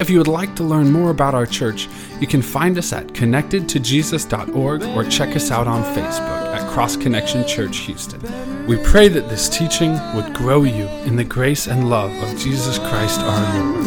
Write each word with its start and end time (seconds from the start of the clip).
If 0.00 0.10
you 0.10 0.18
would 0.18 0.28
like 0.28 0.56
to 0.56 0.64
learn 0.64 0.90
more 0.90 1.10
about 1.10 1.34
our 1.34 1.46
church, 1.46 1.88
you 2.20 2.26
can 2.26 2.42
find 2.42 2.76
us 2.78 2.92
at 2.92 3.08
connectedtojesus.org 3.08 4.82
or 4.82 5.04
check 5.04 5.36
us 5.36 5.50
out 5.50 5.66
on 5.66 5.82
Facebook 5.94 6.54
at 6.54 6.68
Cross 6.70 6.96
Connection 6.96 7.46
Church 7.46 7.78
Houston. 7.78 8.20
We 8.66 8.76
pray 8.78 9.08
that 9.08 9.28
this 9.28 9.48
teaching 9.48 9.92
would 10.14 10.34
grow 10.34 10.64
you 10.64 10.86
in 11.06 11.16
the 11.16 11.24
grace 11.24 11.66
and 11.66 11.88
love 11.90 12.12
of 12.22 12.38
Jesus 12.38 12.78
Christ 12.78 13.20
our 13.20 13.62
Lord. 13.64 13.86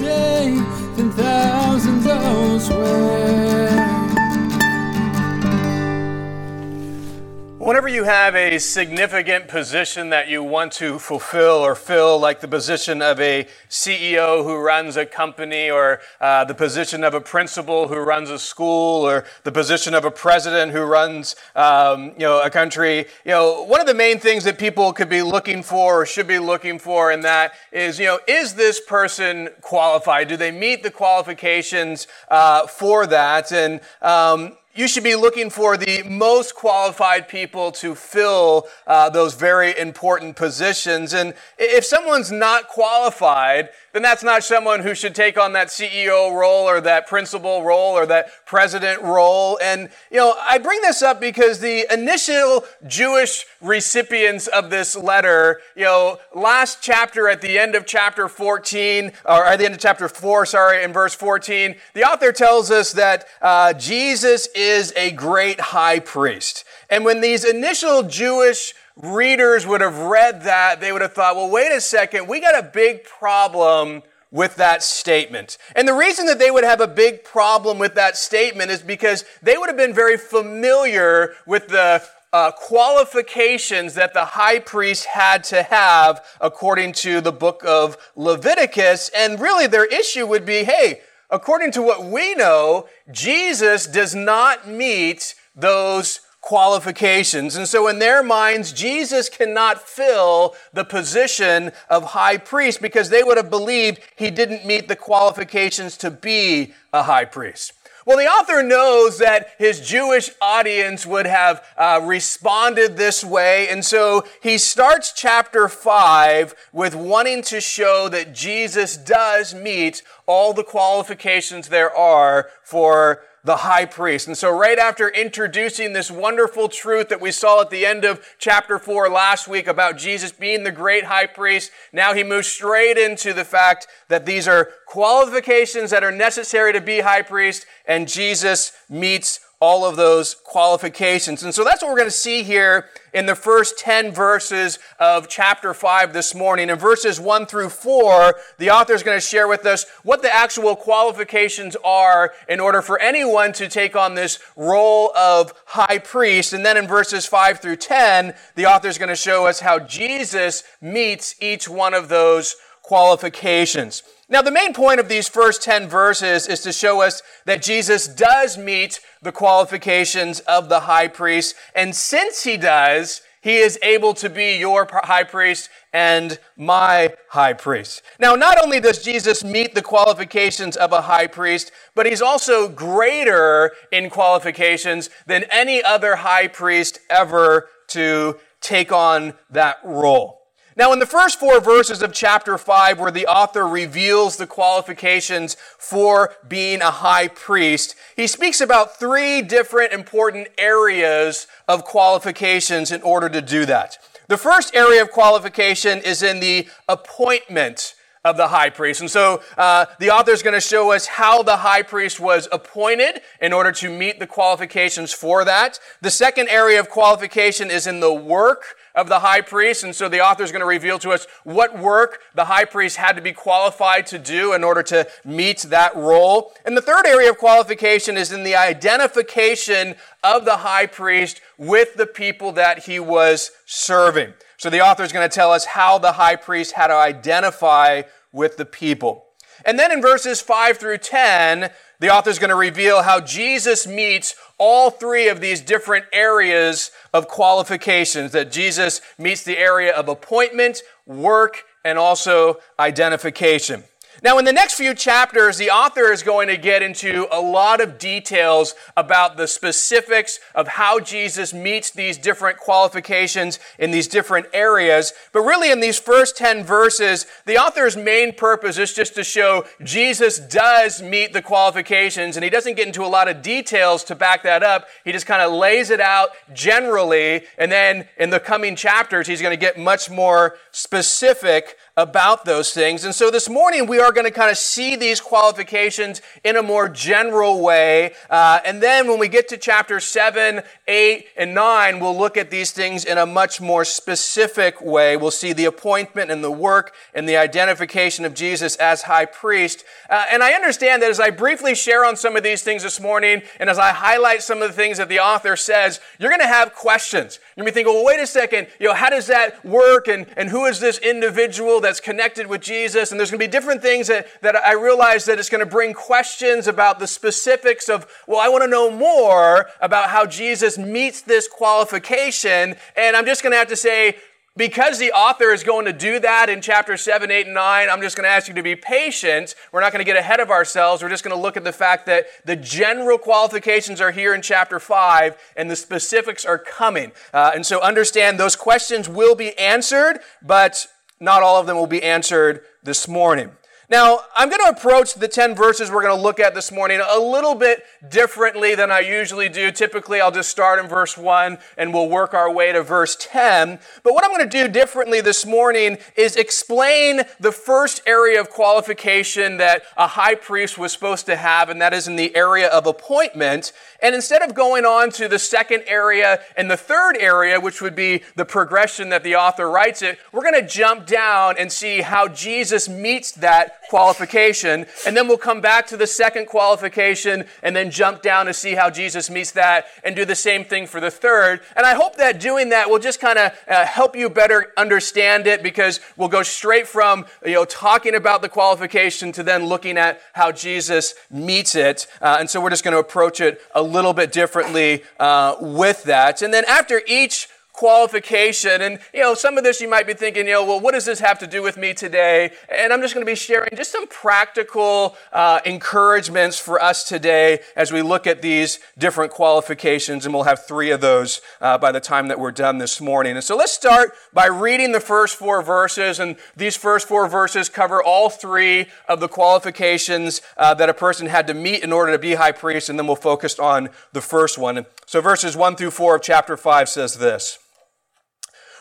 Whenever 7.65 7.87
you 7.87 8.03
have 8.03 8.35
a 8.35 8.59
significant 8.59 9.47
position 9.47 10.11
that 10.11 10.27
you 10.27 10.43
want 10.43 10.71
to 10.71 10.99
fulfill 10.99 11.65
or 11.65 11.73
fill, 11.73 12.19
like 12.19 12.39
the 12.39 12.47
position 12.47 13.01
of 13.01 13.19
a 13.19 13.47
CEO 13.71 14.43
who 14.43 14.55
runs 14.55 14.97
a 14.97 15.03
company, 15.03 15.71
or 15.71 15.99
uh, 16.21 16.45
the 16.45 16.53
position 16.53 17.03
of 17.03 17.15
a 17.15 17.19
principal 17.19 17.87
who 17.87 17.95
runs 17.95 18.29
a 18.29 18.37
school, 18.37 19.01
or 19.01 19.25
the 19.45 19.51
position 19.51 19.95
of 19.95 20.05
a 20.05 20.11
president 20.11 20.73
who 20.73 20.83
runs, 20.83 21.35
um, 21.55 22.11
you 22.11 22.19
know, 22.19 22.39
a 22.39 22.51
country, 22.51 22.97
you 23.25 23.31
know, 23.31 23.63
one 23.63 23.81
of 23.81 23.87
the 23.87 23.95
main 23.95 24.19
things 24.19 24.43
that 24.43 24.59
people 24.59 24.93
could 24.93 25.09
be 25.09 25.23
looking 25.23 25.63
for 25.63 26.03
or 26.03 26.05
should 26.05 26.27
be 26.27 26.37
looking 26.37 26.77
for 26.77 27.11
in 27.11 27.21
that 27.21 27.53
is, 27.71 27.97
you 27.97 28.05
know, 28.05 28.19
is 28.27 28.53
this 28.53 28.79
person 28.79 29.49
qualified? 29.61 30.27
Do 30.27 30.37
they 30.37 30.51
meet 30.51 30.83
the 30.83 30.91
qualifications 30.91 32.05
uh, 32.29 32.67
for 32.67 33.07
that? 33.07 33.51
And 33.51 33.81
um, 34.03 34.55
you 34.75 34.89
should 34.89 35.05
be 35.05 35.15
looking 35.15 35.49
for 35.49 35.77
the 35.77 36.03
most 36.03 36.53
qualified 36.53 37.29
people 37.29 37.71
to 37.71 37.95
fill 37.95 38.67
uh, 38.85 39.09
those 39.09 39.33
very 39.33 39.77
important 39.77 40.35
positions. 40.35 41.13
And 41.13 41.33
if 41.57 41.85
someone's 41.85 42.31
not 42.31 42.67
qualified, 42.67 43.69
then 43.95 44.01
that's 44.01 44.23
not 44.23 44.43
someone 44.43 44.81
who 44.81 44.93
should 44.93 45.15
take 45.15 45.39
on 45.39 45.53
that 45.53 45.69
CEO 45.69 46.37
role 46.37 46.67
or 46.67 46.81
that 46.81 47.07
principal 47.07 47.63
role 47.63 47.93
or 47.93 48.05
that 48.05 48.45
president 48.45 49.01
role. 49.01 49.57
And, 49.63 49.87
you 50.11 50.17
know, 50.17 50.35
I 50.37 50.57
bring 50.57 50.81
this 50.81 51.01
up 51.01 51.21
because 51.21 51.61
the 51.61 51.87
initial 51.89 52.65
Jewish 52.85 53.45
recipients 53.61 54.47
of 54.47 54.69
this 54.69 54.97
letter, 54.97 55.61
you 55.77 55.85
know, 55.85 56.19
last 56.33 56.79
chapter 56.81 57.29
at 57.29 57.39
the 57.39 57.57
end 57.57 57.73
of 57.73 57.85
chapter 57.85 58.27
14, 58.27 59.13
or 59.23 59.45
at 59.45 59.59
the 59.59 59.65
end 59.65 59.75
of 59.75 59.79
chapter 59.79 60.09
4, 60.09 60.45
sorry, 60.45 60.83
in 60.83 60.91
verse 60.91 61.15
14, 61.15 61.77
the 61.93 62.03
author 62.03 62.33
tells 62.33 62.71
us 62.71 62.91
that 62.91 63.25
uh, 63.41 63.71
Jesus 63.71 64.47
is 64.47 64.91
a 64.97 65.11
great 65.11 65.61
high 65.61 65.99
priest. 65.99 66.65
And 66.89 67.05
when 67.05 67.21
these 67.21 67.45
initial 67.45 68.03
Jewish 68.03 68.73
readers 68.95 69.65
would 69.67 69.81
have 69.81 69.97
read 69.97 70.43
that, 70.43 70.79
they 70.79 70.91
would 70.91 71.01
have 71.01 71.13
thought, 71.13 71.35
well, 71.35 71.49
wait 71.49 71.71
a 71.71 71.81
second, 71.81 72.27
we 72.27 72.39
got 72.39 72.57
a 72.57 72.63
big 72.63 73.03
problem 73.03 74.03
with 74.31 74.55
that 74.57 74.83
statement. 74.83 75.57
And 75.75 75.87
the 75.87 75.93
reason 75.93 76.25
that 76.25 76.39
they 76.39 76.51
would 76.51 76.63
have 76.63 76.81
a 76.81 76.87
big 76.87 77.23
problem 77.23 77.79
with 77.79 77.95
that 77.95 78.17
statement 78.17 78.71
is 78.71 78.81
because 78.81 79.23
they 79.41 79.57
would 79.57 79.69
have 79.69 79.77
been 79.77 79.93
very 79.93 80.17
familiar 80.17 81.33
with 81.45 81.67
the 81.67 82.03
uh, 82.33 82.51
qualifications 82.51 83.93
that 83.93 84.13
the 84.13 84.25
high 84.25 84.59
priest 84.59 85.05
had 85.05 85.41
to 85.45 85.63
have 85.63 86.21
according 86.41 86.91
to 86.91 87.21
the 87.21 87.31
book 87.31 87.63
of 87.65 87.97
Leviticus. 88.17 89.09
And 89.15 89.39
really 89.39 89.67
their 89.67 89.85
issue 89.85 90.27
would 90.27 90.45
be, 90.45 90.65
hey, 90.65 90.99
according 91.29 91.71
to 91.71 91.81
what 91.81 92.03
we 92.03 92.35
know, 92.35 92.89
Jesus 93.09 93.87
does 93.87 94.13
not 94.13 94.67
meet 94.67 95.33
those 95.55 96.19
qualifications. 96.45 97.55
And 97.55 97.67
so 97.67 97.87
in 97.87 97.97
their 97.97 98.21
minds, 98.21 98.71
Jesus 98.71 99.29
cannot 99.29 99.81
fill 99.81 100.53
the 100.73 100.85
position 100.85 101.71
of 101.89 102.03
high 102.03 102.37
priest 102.37 102.83
because 102.83 103.09
they 103.09 103.23
would 103.23 103.37
have 103.37 103.49
believed 103.49 103.99
he 104.15 104.29
didn't 104.29 104.63
meet 104.63 104.87
the 104.87 104.95
qualifications 104.95 105.97
to 105.97 106.11
be 106.11 106.75
a 106.93 107.01
high 107.01 107.25
priest. 107.25 107.73
Well, 108.05 108.17
the 108.17 108.27
author 108.27 108.61
knows 108.61 109.17
that 109.17 109.55
his 109.57 109.81
Jewish 109.81 110.29
audience 110.39 111.07
would 111.07 111.25
have 111.25 111.65
uh, 111.75 112.01
responded 112.03 112.95
this 112.95 113.25
way, 113.25 113.67
and 113.67 113.83
so 113.83 114.23
he 114.43 114.59
starts 114.59 115.13
chapter 115.13 115.67
5 115.67 116.53
with 116.71 116.93
wanting 116.93 117.41
to 117.43 117.59
show 117.59 118.07
that 118.09 118.35
Jesus 118.35 118.95
does 118.95 119.55
meet 119.55 120.03
all 120.27 120.53
the 120.53 120.63
qualifications 120.63 121.69
there 121.69 121.91
are 121.95 122.51
for 122.61 123.23
the 123.45 123.57
high 123.57 123.85
priest. 123.85 124.27
And 124.27 124.35
so 124.35 124.49
right 124.49 124.79
after 124.79 125.07
introducing 125.07 125.93
this 125.93 126.09
wonderful 126.09 126.67
truth 126.67 127.09
that 127.09 127.21
we 127.21 127.31
saw 127.31 127.61
at 127.61 127.69
the 127.69 127.85
end 127.85 128.03
of 128.03 128.25
chapter 128.39 128.79
four 128.79 129.07
last 129.07 129.47
week 129.47 129.67
about 129.67 129.97
Jesus 129.97 130.31
being 130.31 130.63
the 130.63 130.71
great 130.71 131.05
high 131.05 131.27
priest, 131.27 131.71
now 131.93 132.15
he 132.15 132.23
moves 132.23 132.47
straight 132.47 132.97
into 132.97 133.33
the 133.33 133.45
fact 133.45 133.85
that 134.09 134.25
these 134.25 134.47
are 134.47 134.71
qualifications 134.87 135.91
that 135.91 136.03
are 136.03 136.11
necessary 136.11 136.73
to 136.73 136.81
be 136.81 137.01
high 137.01 137.21
priest 137.21 137.67
and 137.87 138.07
Jesus 138.07 138.71
meets 138.89 139.39
all 139.59 139.85
of 139.85 139.95
those 139.95 140.35
qualifications. 140.35 141.43
And 141.43 141.53
so 141.53 141.63
that's 141.63 141.81
what 141.81 141.89
we're 141.89 141.97
going 141.97 142.07
to 142.07 142.11
see 142.11 142.43
here 142.43 142.89
in 143.13 143.25
the 143.25 143.35
first 143.35 143.79
10 143.79 144.11
verses 144.11 144.79
of 144.99 145.29
chapter 145.29 145.73
5 145.73 146.11
this 146.11 146.35
morning. 146.35 146.69
In 146.69 146.77
verses 146.77 147.19
1 147.19 147.45
through 147.45 147.69
4, 147.69 148.35
the 148.57 148.69
author 148.69 148.93
is 148.93 149.03
going 149.03 149.17
to 149.17 149.25
share 149.25 149.47
with 149.47 149.65
us 149.65 149.85
what 150.03 150.21
the 150.21 150.33
actual 150.33 150.75
qualifications 150.75 151.77
are 151.85 152.33
in 152.49 152.59
order 152.59 152.81
for 152.81 152.99
anyone 152.99 153.53
to 153.53 153.69
take 153.69 153.95
on 153.95 154.15
this 154.15 154.39
role 154.57 155.15
of 155.15 155.53
high 155.65 155.99
priest. 155.99 156.51
And 156.51 156.65
then 156.65 156.75
in 156.75 156.87
verses 156.87 157.25
5 157.25 157.59
through 157.61 157.77
10, 157.77 158.33
the 158.55 158.65
author 158.65 158.89
is 158.89 158.97
going 158.97 159.09
to 159.09 159.15
show 159.15 159.45
us 159.45 159.61
how 159.61 159.79
Jesus 159.79 160.63
meets 160.81 161.35
each 161.41 161.69
one 161.69 161.93
of 161.93 162.09
those 162.09 162.57
qualifications. 162.85 164.03
Now, 164.29 164.41
the 164.41 164.51
main 164.51 164.73
point 164.73 164.99
of 164.99 165.09
these 165.09 165.27
first 165.27 165.63
10 165.63 165.87
verses 165.87 166.47
is 166.47 166.61
to 166.61 166.71
show 166.71 167.01
us 167.01 167.21
that 167.45 167.61
Jesus 167.61 168.07
does 168.07 168.57
meet 168.57 168.99
the 169.21 169.31
qualifications 169.31 170.39
of 170.41 170.69
the 170.69 170.81
high 170.81 171.07
priest. 171.07 171.55
And 171.75 171.95
since 171.95 172.43
he 172.43 172.57
does, 172.57 173.21
he 173.41 173.57
is 173.57 173.77
able 173.83 174.13
to 174.15 174.29
be 174.29 174.57
your 174.57 174.87
high 174.91 175.23
priest 175.23 175.69
and 175.93 176.39
my 176.57 177.13
high 177.29 177.53
priest. 177.53 178.01
Now, 178.19 178.35
not 178.35 178.63
only 178.63 178.79
does 178.79 179.03
Jesus 179.03 179.43
meet 179.43 179.75
the 179.75 179.83
qualifications 179.83 180.75
of 180.75 180.91
a 180.91 181.01
high 181.01 181.27
priest, 181.27 181.71
but 181.93 182.05
he's 182.05 182.21
also 182.21 182.67
greater 182.67 183.71
in 183.91 184.09
qualifications 184.09 185.09
than 185.27 185.43
any 185.51 185.83
other 185.83 186.17
high 186.17 186.47
priest 186.47 186.99
ever 187.09 187.69
to 187.89 188.39
take 188.61 188.91
on 188.91 189.33
that 189.51 189.77
role. 189.83 190.44
Now, 190.77 190.91
in 190.91 190.99
the 190.99 191.05
first 191.05 191.39
four 191.39 191.61
verses 191.61 192.01
of 192.01 192.11
chapter 192.11 192.57
5, 192.57 192.99
where 192.99 193.11
the 193.11 193.27
author 193.27 193.65
reveals 193.65 194.35
the 194.35 194.45
qualifications 194.45 195.55
for 195.77 196.33
being 196.49 196.81
a 196.81 196.91
high 196.91 197.29
priest, 197.29 197.95
he 198.17 198.27
speaks 198.27 198.59
about 198.59 198.99
three 198.99 199.41
different 199.41 199.93
important 199.93 200.49
areas 200.57 201.47
of 201.69 201.85
qualifications 201.85 202.91
in 202.91 203.01
order 203.03 203.29
to 203.29 203.41
do 203.41 203.65
that. 203.65 203.97
The 204.27 204.35
first 204.35 204.75
area 204.75 205.01
of 205.01 205.11
qualification 205.11 205.99
is 205.99 206.21
in 206.21 206.41
the 206.41 206.67
appointment 206.89 207.95
of 208.25 208.35
the 208.35 208.49
high 208.49 208.71
priest. 208.71 208.99
And 208.99 209.09
so 209.09 209.41
uh, 209.57 209.85
the 209.99 210.09
author 210.09 210.31
is 210.31 210.43
going 210.43 210.55
to 210.55 210.59
show 210.59 210.91
us 210.91 211.05
how 211.05 211.41
the 211.41 211.57
high 211.57 211.83
priest 211.83 212.19
was 212.19 212.49
appointed 212.51 213.21
in 213.39 213.53
order 213.53 213.71
to 213.73 213.89
meet 213.89 214.19
the 214.19 214.27
qualifications 214.27 215.13
for 215.13 215.45
that. 215.45 215.79
The 216.01 216.09
second 216.11 216.49
area 216.49 216.79
of 216.79 216.89
qualification 216.89 217.71
is 217.71 217.87
in 217.87 218.01
the 218.01 218.11
work 218.11 218.75
of 218.95 219.09
the 219.09 219.19
high 219.19 219.41
priest. 219.41 219.83
And 219.83 219.93
so 219.93 220.07
the 220.07 220.21
author 220.21 220.43
is 220.43 220.51
going 220.51 220.61
to 220.61 220.65
reveal 220.65 220.97
to 220.99 221.11
us 221.11 221.27
what 221.43 221.77
work 221.77 222.21
the 222.33 222.45
high 222.45 222.65
priest 222.65 222.97
had 222.97 223.15
to 223.15 223.21
be 223.21 223.33
qualified 223.33 224.05
to 224.07 224.19
do 224.19 224.53
in 224.53 224.63
order 224.63 224.81
to 224.83 225.07
meet 225.23 225.63
that 225.63 225.95
role. 225.95 226.53
And 226.65 226.75
the 226.75 226.81
third 226.81 227.05
area 227.05 227.29
of 227.29 227.37
qualification 227.37 228.17
is 228.17 228.31
in 228.31 228.43
the 228.43 228.55
identification 228.55 229.95
of 230.23 230.45
the 230.45 230.57
high 230.57 230.85
priest 230.85 231.41
with 231.57 231.95
the 231.95 232.07
people 232.07 232.51
that 232.53 232.85
he 232.85 232.99
was 232.99 233.51
serving. 233.65 234.33
So 234.57 234.69
the 234.69 234.81
author 234.81 235.03
is 235.03 235.11
going 235.11 235.29
to 235.29 235.33
tell 235.33 235.51
us 235.51 235.65
how 235.65 235.97
the 235.97 236.13
high 236.13 236.37
priest 236.37 236.73
had 236.73 236.87
to 236.87 236.95
identify 236.95 238.03
with 238.31 238.57
the 238.57 238.65
people. 238.65 239.25
And 239.65 239.79
then 239.79 239.91
in 239.91 240.01
verses 240.01 240.41
5 240.41 240.77
through 240.77 240.97
10, 240.99 241.71
the 241.99 242.09
author 242.09 242.29
is 242.29 242.39
going 242.39 242.49
to 242.49 242.55
reveal 242.55 243.03
how 243.03 243.21
Jesus 243.21 243.87
meets 243.87 244.35
all 244.57 244.89
three 244.89 245.27
of 245.27 245.41
these 245.41 245.61
different 245.61 246.05
areas 246.13 246.91
of 247.13 247.27
qualifications 247.27 248.31
that 248.31 248.51
Jesus 248.51 249.01
meets 249.17 249.43
the 249.43 249.57
area 249.57 249.93
of 249.93 250.07
appointment, 250.07 250.81
work, 251.05 251.63
and 251.83 251.97
also 251.97 252.57
identification. 252.79 253.83
Now, 254.25 254.39
in 254.39 254.45
the 254.45 254.51
next 254.51 254.73
few 254.73 254.95
chapters, 254.95 255.57
the 255.57 255.69
author 255.69 256.11
is 256.11 256.23
going 256.23 256.47
to 256.47 256.57
get 256.57 256.81
into 256.81 257.27
a 257.31 257.39
lot 257.39 257.79
of 257.79 257.99
details 257.99 258.73
about 258.97 259.37
the 259.37 259.47
specifics 259.47 260.39
of 260.55 260.67
how 260.67 260.99
Jesus 260.99 261.53
meets 261.53 261.91
these 261.91 262.17
different 262.17 262.57
qualifications 262.57 263.59
in 263.77 263.91
these 263.91 264.07
different 264.07 264.47
areas. 264.51 265.13
But 265.31 265.41
really, 265.41 265.69
in 265.69 265.79
these 265.79 265.99
first 265.99 266.35
10 266.37 266.63
verses, 266.63 267.27
the 267.45 267.59
author's 267.59 267.95
main 267.95 268.33
purpose 268.33 268.79
is 268.79 268.95
just 268.95 269.13
to 269.13 269.23
show 269.23 269.65
Jesus 269.83 270.39
does 270.39 271.03
meet 271.03 271.31
the 271.31 271.43
qualifications, 271.43 272.35
and 272.35 272.43
he 272.43 272.49
doesn't 272.49 272.77
get 272.77 272.87
into 272.87 273.05
a 273.05 273.07
lot 273.07 273.27
of 273.27 273.43
details 273.43 274.03
to 274.05 274.15
back 274.15 274.41
that 274.41 274.63
up. 274.63 274.87
He 275.03 275.11
just 275.11 275.27
kind 275.27 275.43
of 275.43 275.53
lays 275.53 275.91
it 275.91 276.01
out 276.01 276.29
generally, 276.51 277.43
and 277.59 277.71
then 277.71 278.07
in 278.17 278.31
the 278.31 278.39
coming 278.39 278.75
chapters, 278.75 279.27
he's 279.27 279.43
going 279.43 279.53
to 279.53 279.55
get 279.55 279.77
much 279.77 280.09
more 280.09 280.57
specific 280.71 281.77
about 281.97 282.43
those 282.43 282.73
things. 282.73 283.05
And 283.05 283.15
so 283.15 283.31
this 283.31 283.47
morning 283.47 283.87
we 283.87 283.99
are 283.99 284.11
going 284.11 284.25
to 284.25 284.31
kind 284.31 284.51
of 284.51 284.57
see 284.57 284.97
these 284.97 285.21
qualifications 285.21 286.21
in 286.43 286.57
a 286.57 286.61
more 286.61 286.89
general 286.89 287.61
way. 287.61 288.13
Uh, 288.29 288.59
and 288.65 288.83
then 288.83 289.07
when 289.07 289.17
we 289.17 289.29
get 289.29 289.47
to 289.49 289.57
chapter 289.57 290.01
7, 290.01 290.61
8, 290.87 291.27
and 291.37 291.55
9, 291.55 291.99
we'll 292.01 292.17
look 292.17 292.35
at 292.35 292.49
these 292.49 292.71
things 292.71 293.05
in 293.05 293.17
a 293.17 293.25
much 293.25 293.61
more 293.61 293.85
specific 293.85 294.81
way. 294.81 295.15
We'll 295.15 295.31
see 295.31 295.53
the 295.53 295.65
appointment 295.65 296.31
and 296.31 296.43
the 296.43 296.51
work 296.51 296.93
and 297.13 297.29
the 297.29 297.37
identification 297.37 298.25
of 298.25 298.33
Jesus 298.33 298.75
as 298.75 299.03
high 299.03 299.25
priest. 299.25 299.85
Uh, 300.09 300.25
and 300.29 300.43
I 300.43 300.51
understand 300.51 301.01
that 301.01 301.09
as 301.09 301.21
I 301.21 301.29
briefly 301.29 301.75
share 301.75 302.03
on 302.03 302.17
some 302.17 302.35
of 302.35 302.43
these 302.43 302.61
things 302.61 302.83
this 302.83 302.99
morning, 302.99 303.41
and 303.57 303.69
as 303.69 303.79
I 303.79 303.93
highlight 303.93 304.43
some 304.43 304.61
of 304.61 304.67
the 304.67 304.75
things 304.75 304.97
that 304.97 305.07
the 305.07 305.19
author 305.19 305.55
says, 305.55 306.01
you're 306.19 306.29
going 306.29 306.41
to 306.41 306.47
have 306.47 306.73
questions. 306.73 307.39
You're 307.55 307.71
think, 307.71 307.87
to 307.87 307.93
well, 307.93 308.03
wait 308.03 308.19
a 308.19 308.27
second, 308.27 308.67
you 308.81 308.87
know, 308.87 308.93
how 308.93 309.09
does 309.09 309.27
that 309.27 309.63
work? 309.63 310.09
And, 310.09 310.25
and 310.35 310.49
who 310.49 310.65
is 310.65 310.81
this 310.81 310.97
individual 310.97 311.79
that's 311.79 312.01
connected 312.01 312.47
with 312.47 312.61
Jesus. 312.61 313.11
And 313.11 313.19
there's 313.19 313.31
going 313.31 313.39
to 313.39 313.47
be 313.47 313.51
different 313.51 313.81
things 313.81 314.07
that, 314.07 314.27
that 314.41 314.57
I 314.57 314.73
realize 314.73 315.23
that 315.25 315.39
it's 315.39 315.47
going 315.49 315.63
to 315.63 315.65
bring 315.65 315.93
questions 315.93 316.67
about 316.67 316.99
the 316.99 317.07
specifics 317.07 317.87
of, 317.87 318.07
well, 318.27 318.41
I 318.41 318.49
want 318.49 318.65
to 318.65 318.69
know 318.69 318.91
more 318.91 319.69
about 319.79 320.09
how 320.09 320.25
Jesus 320.25 320.77
meets 320.77 321.21
this 321.21 321.47
qualification. 321.47 322.75
And 322.97 323.15
I'm 323.15 323.25
just 323.25 323.41
going 323.41 323.51
to 323.51 323.57
have 323.57 323.69
to 323.69 323.77
say, 323.77 324.17
because 324.57 324.99
the 324.99 325.11
author 325.11 325.51
is 325.51 325.63
going 325.63 325.85
to 325.85 325.93
do 325.93 326.19
that 326.19 326.49
in 326.49 326.61
chapter 326.61 326.95
7, 326.95 327.29
8, 327.29 327.45
and 327.45 327.55
9, 327.55 327.89
I'm 327.89 328.01
just 328.01 328.15
going 328.15 328.23
to 328.23 328.29
ask 328.29 328.47
you 328.47 328.53
to 328.53 328.63
be 328.63 328.75
patient. 328.75 329.53
We're 329.71 329.81
not 329.81 329.91
going 329.91 330.03
to 330.03 330.09
get 330.09 330.17
ahead 330.17 330.39
of 330.39 330.49
ourselves. 330.49 331.03
We're 331.03 331.09
just 331.09 331.23
going 331.23 331.35
to 331.35 331.41
look 331.41 331.57
at 331.57 331.63
the 331.63 331.73
fact 331.73 332.05
that 332.05 332.27
the 332.45 332.55
general 332.55 333.17
qualifications 333.17 333.99
are 333.99 334.11
here 334.11 334.33
in 334.33 334.41
chapter 334.41 334.79
5 334.79 335.37
and 335.57 335.69
the 335.69 335.75
specifics 335.75 336.45
are 336.45 336.57
coming. 336.57 337.11
Uh, 337.33 337.51
and 337.53 337.65
so 337.65 337.81
understand 337.81 338.39
those 338.39 338.55
questions 338.55 339.09
will 339.09 339.35
be 339.35 339.57
answered, 339.57 340.19
but 340.41 340.87
not 341.19 341.43
all 341.43 341.59
of 341.59 341.67
them 341.67 341.75
will 341.75 341.87
be 341.87 342.03
answered 342.03 342.61
this 342.83 343.07
morning. 343.07 343.51
Now, 343.87 344.21
I'm 344.35 344.49
going 344.49 344.61
to 344.65 344.75
approach 344.75 345.13
the 345.13 345.27
10 345.27 345.53
verses 345.55 345.91
we're 345.91 346.01
going 346.01 346.15
to 346.15 346.21
look 346.21 346.39
at 346.39 346.55
this 346.55 346.71
morning 346.71 346.99
a 347.07 347.19
little 347.19 347.53
bit 347.53 347.83
differently 348.09 348.73
than 348.73 348.89
I 348.89 349.01
usually 349.01 349.47
do. 349.47 349.71
Typically, 349.71 350.19
I'll 350.19 350.31
just 350.31 350.49
start 350.49 350.79
in 350.79 350.87
verse 350.87 351.15
1 351.15 351.59
and 351.77 351.93
we'll 351.93 352.09
work 352.09 352.33
our 352.33 352.51
way 352.51 352.71
to 352.71 352.81
verse 352.81 353.15
10. 353.19 353.77
But 354.01 354.13
what 354.13 354.23
I'm 354.23 354.31
going 354.31 354.49
to 354.49 354.63
do 354.63 354.67
differently 354.67 355.21
this 355.21 355.45
morning 355.45 355.99
is 356.15 356.35
explain 356.35 357.21
the 357.39 357.51
first 357.51 358.01
area 358.07 358.41
of 358.41 358.49
qualification 358.49 359.57
that 359.57 359.83
a 359.97 360.07
high 360.07 360.35
priest 360.35 360.79
was 360.79 360.91
supposed 360.91 361.27
to 361.27 361.35
have, 361.35 361.69
and 361.69 361.79
that 361.79 361.93
is 361.93 362.07
in 362.07 362.15
the 362.15 362.35
area 362.35 362.67
of 362.69 362.87
appointment. 362.87 363.71
And 364.01 364.15
instead 364.15 364.41
of 364.41 364.55
going 364.55 364.85
on 364.85 365.11
to 365.11 365.27
the 365.27 365.39
second 365.39 365.83
area 365.85 366.39
and 366.57 366.71
the 366.71 366.77
third 366.77 367.17
area, 367.17 367.59
which 367.59 367.83
would 367.83 367.95
be 367.95 368.23
the 368.35 368.45
progression 368.45 369.09
that 369.09 369.23
the 369.23 369.35
author 369.35 369.69
writes 369.69 370.01
it, 370.01 370.17
we're 370.31 370.41
going 370.41 370.59
to 370.59 370.67
jump 370.67 371.05
down 371.05 371.55
and 371.59 371.71
see 371.71 372.01
how 372.01 372.27
Jesus 372.27 372.89
meets 372.89 373.31
that 373.33 373.74
qualification. 373.89 374.85
And 375.05 375.15
then 375.15 375.27
we'll 375.27 375.37
come 375.37 375.61
back 375.61 375.87
to 375.87 375.97
the 375.97 376.07
second 376.07 376.47
qualification 376.47 377.45
and 377.63 377.75
then 377.75 377.91
jump 377.91 378.21
down 378.21 378.45
to 378.45 378.53
see 378.53 378.75
how 378.75 378.89
Jesus 378.89 379.29
meets 379.29 379.51
that 379.51 379.87
and 380.03 380.15
do 380.15 380.25
the 380.25 380.35
same 380.35 380.63
thing 380.63 380.87
for 380.87 380.99
the 380.99 381.11
third. 381.11 381.61
And 381.75 381.85
I 381.85 381.95
hope 381.95 382.15
that 382.17 382.39
doing 382.39 382.69
that 382.69 382.89
will 382.89 382.99
just 382.99 383.19
kind 383.19 383.37
of 383.37 383.51
uh, 383.67 383.85
help 383.85 384.15
you 384.15 384.29
better 384.29 384.71
understand 384.77 385.47
it 385.47 385.63
because 385.63 385.99
we'll 386.17 386.29
go 386.29 386.43
straight 386.43 386.87
from, 386.87 387.25
you 387.45 387.53
know, 387.53 387.65
talking 387.65 388.15
about 388.15 388.41
the 388.41 388.49
qualification 388.49 389.31
to 389.33 389.43
then 389.43 389.65
looking 389.65 389.97
at 389.97 390.21
how 390.33 390.51
Jesus 390.51 391.13
meets 391.29 391.75
it. 391.75 392.07
Uh, 392.21 392.37
and 392.39 392.49
so 392.49 392.61
we're 392.61 392.69
just 392.69 392.83
going 392.83 392.93
to 392.93 392.99
approach 392.99 393.41
it 393.41 393.61
a 393.73 393.81
little 393.81 394.13
bit 394.13 394.31
differently 394.31 395.03
uh, 395.19 395.55
with 395.59 396.03
that. 396.03 396.41
And 396.41 396.53
then 396.53 396.63
after 396.67 397.01
each 397.07 397.49
qualification. 397.75 398.81
And, 398.81 398.99
you 399.13 399.21
know, 399.21 399.33
some 399.33 399.57
of 399.57 399.63
this 399.63 399.81
you 399.81 399.89
might 399.89 400.07
be 400.07 400.13
thinking, 400.13 400.47
you 400.47 400.53
know, 400.53 400.65
well, 400.65 400.79
what 400.79 400.93
does 400.93 401.05
this 401.05 401.19
have 401.19 401.39
to 401.39 401.47
do 401.47 401.61
with 401.61 401.77
me 401.77 401.93
today? 401.93 402.51
And 402.69 402.93
I'm 402.93 403.01
just 403.01 403.13
going 403.13 403.25
to 403.25 403.29
be 403.29 403.35
sharing 403.35 403.69
just 403.75 403.91
some 403.91 404.07
practical 404.07 405.15
uh, 405.33 405.59
encouragements 405.65 406.57
for 406.57 406.81
us 406.81 407.03
today 407.03 407.59
as 407.75 407.91
we 407.91 408.01
look 408.01 408.25
at 408.25 408.41
these 408.41 408.79
different 408.97 409.31
qualifications. 409.31 410.25
And 410.25 410.33
we'll 410.33 410.43
have 410.43 410.65
three 410.65 410.91
of 410.91 411.01
those 411.01 411.41
uh, 411.59 411.77
by 411.77 411.91
the 411.91 411.99
time 411.99 412.29
that 412.29 412.39
we're 412.39 412.51
done 412.51 412.77
this 412.77 413.01
morning. 413.01 413.35
And 413.35 413.43
so 413.43 413.57
let's 413.57 413.73
start 413.73 414.13
by 414.33 414.45
reading 414.47 414.93
the 414.93 414.99
first 414.99 415.35
four 415.35 415.61
verses. 415.61 416.19
And 416.19 416.37
these 416.55 416.77
first 416.77 417.07
four 417.07 417.27
verses 417.27 417.69
cover 417.69 418.01
all 418.01 418.29
three 418.29 418.87
of 419.09 419.19
the 419.19 419.27
qualifications 419.27 420.41
uh, 420.57 420.73
that 420.75 420.89
a 420.89 420.93
person 420.93 421.27
had 421.27 421.45
to 421.47 421.53
meet 421.53 421.83
in 421.83 421.91
order 421.91 422.13
to 422.13 422.19
be 422.19 422.35
high 422.35 422.53
priest. 422.53 422.89
And 422.89 422.97
then 422.97 423.07
we'll 423.07 423.15
focus 423.17 423.59
on 423.59 423.89
the 424.13 424.21
first 424.21 424.57
one. 424.57 424.85
So 425.05 425.21
verses 425.21 425.57
one 425.57 425.75
through 425.75 425.91
four 425.91 426.15
of 426.15 426.21
chapter 426.21 426.55
five 426.55 426.87
says 426.87 427.15
this. 427.15 427.59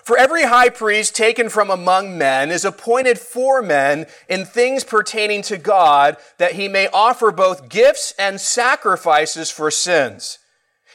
For 0.05 0.19
every 0.19 0.43
high 0.43 0.69
priest 0.69 1.17
taken 1.17 1.49
from 1.49 1.71
among 1.71 2.19
men 2.19 2.51
is 2.51 2.67
appointed 2.67 3.19
for 3.19 3.63
men 3.63 4.05
in 4.29 4.45
things 4.45 4.85
pertaining 4.85 5.41
to 5.43 5.57
God, 5.57 6.19
that 6.37 6.53
he 6.53 6.69
may 6.69 6.89
offer 6.89 7.33
both 7.33 7.71
gifts 7.71 8.13
and 8.19 8.39
sacrifices 8.39 9.51
for 9.51 9.71
sins. 9.71 10.39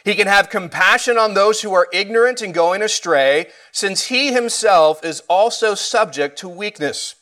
He 0.06 0.14
can 0.14 0.28
have 0.28 0.52
compassion 0.52 1.18
on 1.18 1.34
those 1.34 1.62
who 1.62 1.74
are 1.74 1.88
ignorant 1.92 2.44
and 2.44 2.54
going 2.54 2.84
astray, 2.84 3.48
since 3.72 4.06
he 4.06 4.32
himself 4.32 5.04
is 5.04 5.24
also 5.28 5.74
subject 5.74 6.38
to 6.40 6.48
weakness. 6.48 7.16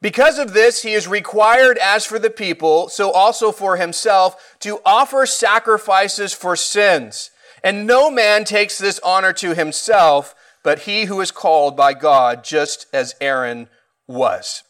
Because 0.00 0.36
of 0.36 0.52
this, 0.52 0.82
he 0.82 0.94
is 0.94 1.06
required, 1.06 1.78
as 1.78 2.04
for 2.04 2.18
the 2.18 2.28
people, 2.28 2.88
so 2.88 3.12
also 3.12 3.52
for 3.52 3.76
himself, 3.76 4.56
to 4.58 4.80
offer 4.84 5.26
sacrifices 5.26 6.34
for 6.34 6.56
sins. 6.56 7.30
And 7.62 7.86
no 7.86 8.10
man 8.10 8.44
takes 8.44 8.78
this 8.78 8.98
honor 9.04 9.32
to 9.34 9.54
himself, 9.54 10.34
but 10.62 10.80
he 10.80 11.04
who 11.04 11.20
is 11.20 11.30
called 11.30 11.76
by 11.76 11.94
God, 11.94 12.44
just 12.44 12.86
as 12.92 13.14
Aaron 13.20 13.68
was. 14.06 14.62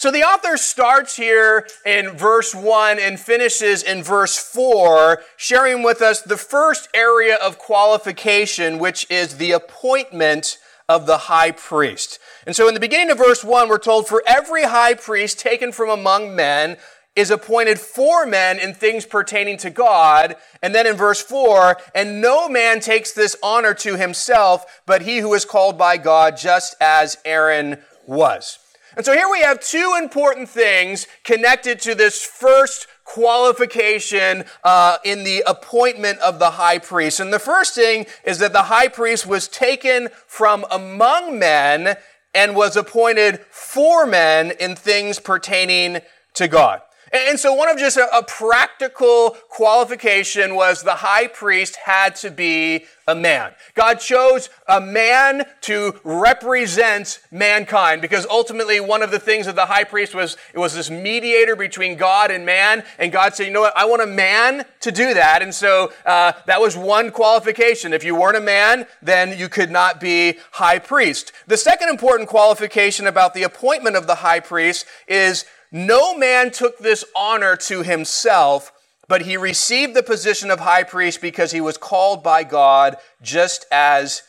So 0.00 0.10
the 0.10 0.22
author 0.22 0.56
starts 0.56 1.16
here 1.16 1.66
in 1.84 2.16
verse 2.16 2.54
1 2.54 2.98
and 2.98 3.20
finishes 3.20 3.82
in 3.82 4.02
verse 4.02 4.38
4, 4.38 5.22
sharing 5.36 5.82
with 5.82 6.00
us 6.00 6.22
the 6.22 6.38
first 6.38 6.88
area 6.94 7.36
of 7.36 7.58
qualification, 7.58 8.78
which 8.78 9.06
is 9.10 9.36
the 9.36 9.52
appointment 9.52 10.56
of 10.88 11.04
the 11.04 11.18
high 11.18 11.50
priest. 11.50 12.18
And 12.46 12.56
so 12.56 12.66
in 12.66 12.72
the 12.72 12.80
beginning 12.80 13.10
of 13.10 13.18
verse 13.18 13.44
1, 13.44 13.68
we're 13.68 13.76
told, 13.76 14.08
For 14.08 14.22
every 14.26 14.62
high 14.62 14.94
priest 14.94 15.38
taken 15.38 15.70
from 15.70 15.90
among 15.90 16.34
men, 16.34 16.78
is 17.16 17.30
appointed 17.30 17.78
for 17.78 18.24
men 18.24 18.58
in 18.58 18.72
things 18.72 19.04
pertaining 19.04 19.56
to 19.58 19.70
God. 19.70 20.36
And 20.62 20.74
then 20.74 20.86
in 20.86 20.96
verse 20.96 21.20
4, 21.22 21.76
and 21.94 22.20
no 22.20 22.48
man 22.48 22.80
takes 22.80 23.12
this 23.12 23.36
honor 23.42 23.74
to 23.74 23.96
himself, 23.96 24.80
but 24.86 25.02
he 25.02 25.18
who 25.18 25.34
is 25.34 25.44
called 25.44 25.76
by 25.76 25.96
God, 25.96 26.36
just 26.36 26.76
as 26.80 27.18
Aaron 27.24 27.78
was. 28.06 28.58
And 28.96 29.06
so 29.06 29.12
here 29.12 29.28
we 29.30 29.40
have 29.40 29.60
two 29.60 29.96
important 29.98 30.48
things 30.48 31.06
connected 31.22 31.80
to 31.80 31.94
this 31.94 32.22
first 32.24 32.86
qualification 33.04 34.44
uh, 34.64 34.98
in 35.04 35.24
the 35.24 35.42
appointment 35.46 36.18
of 36.20 36.38
the 36.38 36.52
high 36.52 36.78
priest. 36.78 37.20
And 37.20 37.32
the 37.32 37.38
first 37.38 37.74
thing 37.74 38.06
is 38.24 38.38
that 38.38 38.52
the 38.52 38.64
high 38.64 38.88
priest 38.88 39.26
was 39.26 39.48
taken 39.48 40.08
from 40.26 40.64
among 40.70 41.38
men 41.38 41.96
and 42.34 42.54
was 42.54 42.76
appointed 42.76 43.40
for 43.50 44.06
men 44.06 44.52
in 44.60 44.76
things 44.76 45.18
pertaining 45.18 46.00
to 46.34 46.48
God. 46.48 46.82
And 47.12 47.40
so 47.40 47.52
one 47.52 47.68
of 47.68 47.76
just 47.76 47.96
a, 47.96 48.08
a, 48.16 48.22
practical 48.22 49.30
qualification 49.48 50.54
was 50.54 50.82
the 50.82 50.94
high 50.94 51.26
priest 51.26 51.76
had 51.84 52.14
to 52.16 52.30
be 52.30 52.84
a 53.08 53.16
man. 53.16 53.52
God 53.74 53.94
chose 53.94 54.48
a 54.68 54.80
man 54.80 55.44
to 55.62 55.98
represent 56.04 57.20
mankind 57.32 58.00
because 58.00 58.26
ultimately 58.30 58.78
one 58.78 59.02
of 59.02 59.10
the 59.10 59.18
things 59.18 59.48
of 59.48 59.56
the 59.56 59.66
high 59.66 59.82
priest 59.82 60.14
was 60.14 60.36
it 60.54 60.58
was 60.58 60.74
this 60.74 60.88
mediator 60.88 61.56
between 61.56 61.96
God 61.96 62.30
and 62.30 62.46
man. 62.46 62.84
And 62.96 63.10
God 63.10 63.34
said, 63.34 63.46
you 63.46 63.52
know 63.52 63.62
what? 63.62 63.76
I 63.76 63.86
want 63.86 64.02
a 64.02 64.06
man 64.06 64.64
to 64.80 64.92
do 64.92 65.12
that. 65.14 65.42
And 65.42 65.52
so 65.52 65.92
uh, 66.06 66.32
that 66.46 66.60
was 66.60 66.76
one 66.76 67.10
qualification. 67.10 67.92
If 67.92 68.04
you 68.04 68.14
weren't 68.14 68.36
a 68.36 68.40
man, 68.40 68.86
then 69.02 69.36
you 69.36 69.48
could 69.48 69.72
not 69.72 69.98
be 69.98 70.38
high 70.52 70.78
priest. 70.78 71.32
The 71.48 71.56
second 71.56 71.88
important 71.88 72.28
qualification 72.28 73.08
about 73.08 73.34
the 73.34 73.42
appointment 73.42 73.96
of 73.96 74.06
the 74.06 74.16
high 74.16 74.40
priest 74.40 74.86
is 75.08 75.44
no 75.72 76.16
man 76.16 76.50
took 76.50 76.78
this 76.78 77.04
honor 77.14 77.56
to 77.56 77.82
himself, 77.82 78.72
but 79.08 79.22
he 79.22 79.36
received 79.36 79.94
the 79.94 80.02
position 80.02 80.50
of 80.50 80.60
high 80.60 80.82
priest 80.82 81.20
because 81.20 81.52
he 81.52 81.60
was 81.60 81.76
called 81.76 82.22
by 82.22 82.44
God 82.44 82.96
just 83.22 83.66
as 83.70 84.22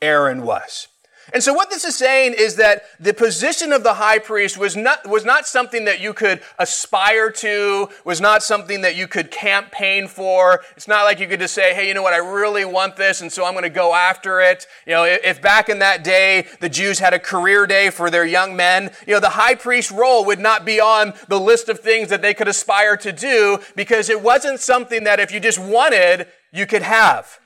Aaron 0.00 0.42
was. 0.42 0.88
And 1.32 1.42
so 1.42 1.52
what 1.52 1.68
this 1.70 1.84
is 1.84 1.96
saying 1.96 2.34
is 2.38 2.56
that 2.56 2.84
the 2.98 3.12
position 3.12 3.72
of 3.72 3.82
the 3.82 3.94
high 3.94 4.18
priest 4.18 4.56
was 4.56 4.76
not, 4.76 5.06
was 5.06 5.24
not 5.24 5.46
something 5.46 5.84
that 5.84 6.00
you 6.00 6.14
could 6.14 6.40
aspire 6.58 7.30
to, 7.30 7.88
was 8.04 8.20
not 8.20 8.42
something 8.42 8.80
that 8.80 8.96
you 8.96 9.06
could 9.06 9.30
campaign 9.30 10.08
for. 10.08 10.62
It's 10.76 10.88
not 10.88 11.04
like 11.04 11.20
you 11.20 11.26
could 11.26 11.40
just 11.40 11.54
say, 11.54 11.74
hey, 11.74 11.86
you 11.86 11.94
know 11.94 12.02
what, 12.02 12.14
I 12.14 12.18
really 12.18 12.64
want 12.64 12.96
this, 12.96 13.20
and 13.20 13.30
so 13.30 13.44
I'm 13.44 13.52
going 13.52 13.64
to 13.64 13.70
go 13.70 13.94
after 13.94 14.40
it. 14.40 14.66
You 14.86 14.94
know, 14.94 15.04
if 15.04 15.42
back 15.42 15.68
in 15.68 15.80
that 15.80 16.02
day 16.02 16.46
the 16.60 16.68
Jews 16.68 16.98
had 16.98 17.12
a 17.12 17.18
career 17.18 17.66
day 17.66 17.90
for 17.90 18.10
their 18.10 18.24
young 18.24 18.56
men, 18.56 18.90
you 19.06 19.14
know, 19.14 19.20
the 19.20 19.30
high 19.30 19.54
priest 19.54 19.90
role 19.90 20.24
would 20.24 20.40
not 20.40 20.64
be 20.64 20.80
on 20.80 21.12
the 21.28 21.40
list 21.40 21.68
of 21.68 21.80
things 21.80 22.08
that 22.08 22.22
they 22.22 22.34
could 22.34 22.48
aspire 22.48 22.96
to 22.96 23.12
do 23.12 23.58
because 23.76 24.08
it 24.08 24.22
wasn't 24.22 24.60
something 24.60 25.04
that 25.04 25.20
if 25.20 25.30
you 25.30 25.40
just 25.40 25.58
wanted, 25.58 26.26
you 26.52 26.66
could 26.66 26.82
have. 26.82 27.38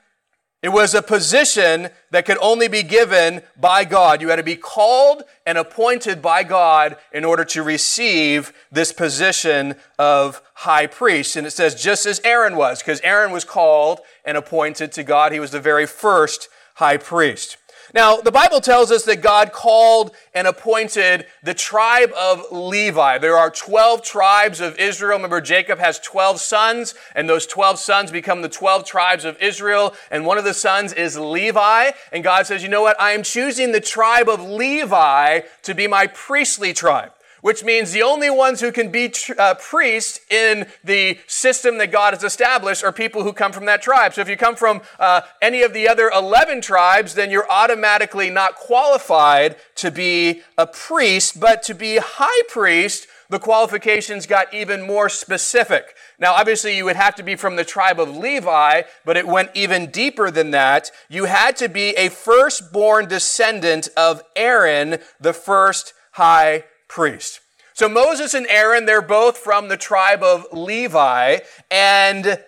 It 0.62 0.69
was 0.69 0.95
a 0.95 1.02
position 1.02 1.88
that 2.12 2.25
could 2.25 2.38
only 2.40 2.69
be 2.69 2.85
given 2.85 3.42
by 3.61 3.85
God. 3.85 4.21
You 4.21 4.28
had 4.28 4.37
to 4.37 4.45
be 4.45 4.54
called 4.54 5.25
and 5.45 5.59
appointed 5.59 6.23
by 6.23 6.45
God 6.45 6.97
in 7.12 7.25
order 7.25 7.45
to 7.47 7.64
receive 7.64 8.52
this 8.71 8.92
position 8.92 9.75
of 9.99 10.40
high 10.54 10.87
priest. 10.87 11.35
And 11.35 11.49
it 11.49 11.50
says 11.50 11.75
just 11.75 12.07
as 12.07 12.21
Aaron 12.23 12.54
was, 12.54 12.78
because 12.78 13.00
Aaron 13.00 13.33
was 13.33 13.45
called 13.45 14.00
and 14.25 14.37
appointed 14.37 14.92
to 14.92 15.02
God. 15.02 15.33
He 15.33 15.40
was 15.40 15.50
the 15.50 15.61
very 15.61 15.87
first 15.87 16.49
high 16.76 16.97
priest. 16.97 17.57
Now, 17.94 18.16
the 18.16 18.32
Bible 18.32 18.60
tells 18.60 18.90
us 18.90 19.04
that 19.04 19.22
God 19.22 19.52
called 19.52 20.12
and 20.34 20.46
appointed 20.46 21.26
the 21.42 21.54
tribe 21.54 22.12
of 22.12 22.50
Levi. 22.50 23.18
There 23.18 23.36
are 23.36 23.50
12 23.50 24.02
tribes 24.02 24.60
of 24.60 24.78
Israel. 24.78 25.18
Remember, 25.18 25.40
Jacob 25.40 25.78
has 25.78 25.98
12 25.98 26.40
sons, 26.40 26.94
and 27.14 27.28
those 27.28 27.46
12 27.46 27.78
sons 27.78 28.10
become 28.10 28.42
the 28.42 28.48
12 28.48 28.84
tribes 28.84 29.24
of 29.24 29.40
Israel. 29.42 29.94
And 30.10 30.24
one 30.24 30.38
of 30.38 30.44
the 30.44 30.54
sons 30.54 30.92
is 30.92 31.18
Levi. 31.18 31.90
And 32.12 32.24
God 32.24 32.46
says, 32.46 32.62
you 32.62 32.68
know 32.68 32.82
what? 32.82 33.00
I 33.00 33.12
am 33.12 33.22
choosing 33.22 33.72
the 33.72 33.80
tribe 33.80 34.28
of 34.28 34.40
Levi 34.40 35.40
to 35.62 35.74
be 35.74 35.86
my 35.86 36.06
priestly 36.06 36.72
tribe 36.72 37.12
which 37.42 37.62
means 37.62 37.92
the 37.92 38.02
only 38.02 38.30
ones 38.30 38.61
who 38.61 38.72
can 38.72 38.90
be 38.90 39.12
uh, 39.37 39.54
priests 39.54 40.20
in 40.30 40.66
the 40.82 41.18
system 41.26 41.76
that 41.78 41.92
God 41.92 42.14
has 42.14 42.25
established 42.25 42.82
are 42.82 42.92
people 42.92 43.25
who 43.25 43.32
come 43.32 43.52
from 43.52 43.66
that 43.66 43.82
tribe. 43.82 44.14
So 44.14 44.22
if 44.22 44.28
you 44.28 44.37
come 44.37 44.56
from 44.56 44.80
uh, 44.99 45.22
any 45.42 45.62
of 45.62 45.75
the 45.75 45.87
other 45.88 46.11
11 46.14 46.62
tribes, 46.62 47.14
then 47.14 47.30
you're 47.30 47.50
automatically 47.50 48.30
not 48.30 48.54
qualified 48.54 49.56
to 49.75 49.90
be 49.90 50.42
a 50.56 50.66
priest, 50.66 51.40
but 51.40 51.62
to 51.64 51.75
be 51.75 51.99
high 52.00 52.42
priest, 52.49 53.08
the 53.28 53.40
qualifications 53.40 54.26
got 54.26 54.54
even 54.54 54.87
more 54.87 55.08
specific. 55.08 55.96
Now, 56.20 56.34
obviously, 56.34 56.76
you 56.76 56.84
would 56.84 56.96
have 56.96 57.16
to 57.16 57.22
be 57.25 57.34
from 57.34 57.56
the 57.56 57.64
tribe 57.64 57.99
of 57.99 58.16
Levi, 58.16 58.82
but 59.04 59.16
it 59.16 59.26
went 59.26 59.50
even 59.54 59.90
deeper 59.90 60.30
than 60.30 60.52
that. 60.52 60.92
You 61.08 61.25
had 61.25 61.56
to 61.56 61.68
be 61.68 61.90
a 61.96 62.08
firstborn 62.08 63.08
descendant 63.08 63.88
of 63.96 64.22
Aaron, 64.37 64.99
the 65.18 65.32
first 65.32 65.94
high 66.12 66.64
priest. 66.92 67.40
So 67.72 67.88
Moses 67.88 68.34
and 68.34 68.46
Aaron, 68.49 68.84
they're 68.84 69.00
both 69.00 69.38
from 69.38 69.68
the 69.68 69.78
tribe 69.78 70.22
of 70.22 70.46
Levi. 70.52 71.38
And 71.70 72.38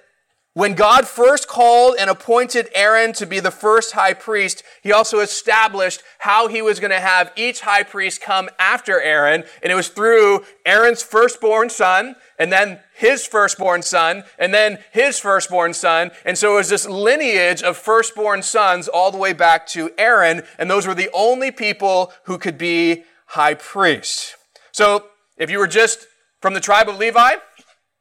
when 0.53 0.75
God 0.75 1.09
first 1.09 1.49
called 1.49 1.97
and 1.99 2.11
appointed 2.11 2.69
Aaron 2.75 3.15
to 3.15 3.25
be 3.27 3.41
the 3.41 3.51
first 3.51 3.93
high 3.93 4.13
priest, 4.13 4.63
he 4.83 4.93
also 4.93 5.21
established 5.21 6.03
how 6.19 6.49
he 6.49 6.61
was 6.61 6.79
going 6.79 6.91
to 6.91 7.01
have 7.01 7.33
each 7.37 7.63
high 7.63 7.85
priest 7.85 8.21
come 8.21 8.51
after 8.59 9.01
Aaron. 9.01 9.45
And 9.63 9.73
it 9.73 9.75
was 9.75 9.89
through 9.89 10.45
Aaron's 10.67 11.03
firstborn 11.03 11.71
son, 11.71 12.15
and 12.39 12.53
then 12.53 12.81
his 12.95 13.27
firstborn 13.27 13.81
son, 13.81 14.25
and 14.39 14.53
then 14.53 14.79
his 14.93 15.19
firstborn 15.19 15.73
son. 15.73 16.11
And 16.27 16.37
so 16.37 16.53
it 16.53 16.57
was 16.57 16.69
this 16.69 16.87
lineage 16.87 17.63
of 17.63 17.79
firstborn 17.79 18.43
sons 18.43 18.89
all 18.89 19.11
the 19.11 19.17
way 19.17 19.33
back 19.33 19.67
to 19.69 19.91
Aaron. 19.97 20.43
And 20.59 20.71
those 20.71 20.87
were 20.87 20.95
the 20.95 21.11
only 21.15 21.51
people 21.51 22.13
who 22.25 22.37
could 22.37 22.59
be 22.59 23.05
high 23.35 23.55
priest. 23.55 24.37
So 24.73 25.07
if 25.37 25.51
you 25.51 25.59
were 25.59 25.67
just 25.67 26.07
from 26.41 26.55
the 26.55 26.61
tribe 26.61 26.89
of 26.89 26.99
Levi, 26.99 27.37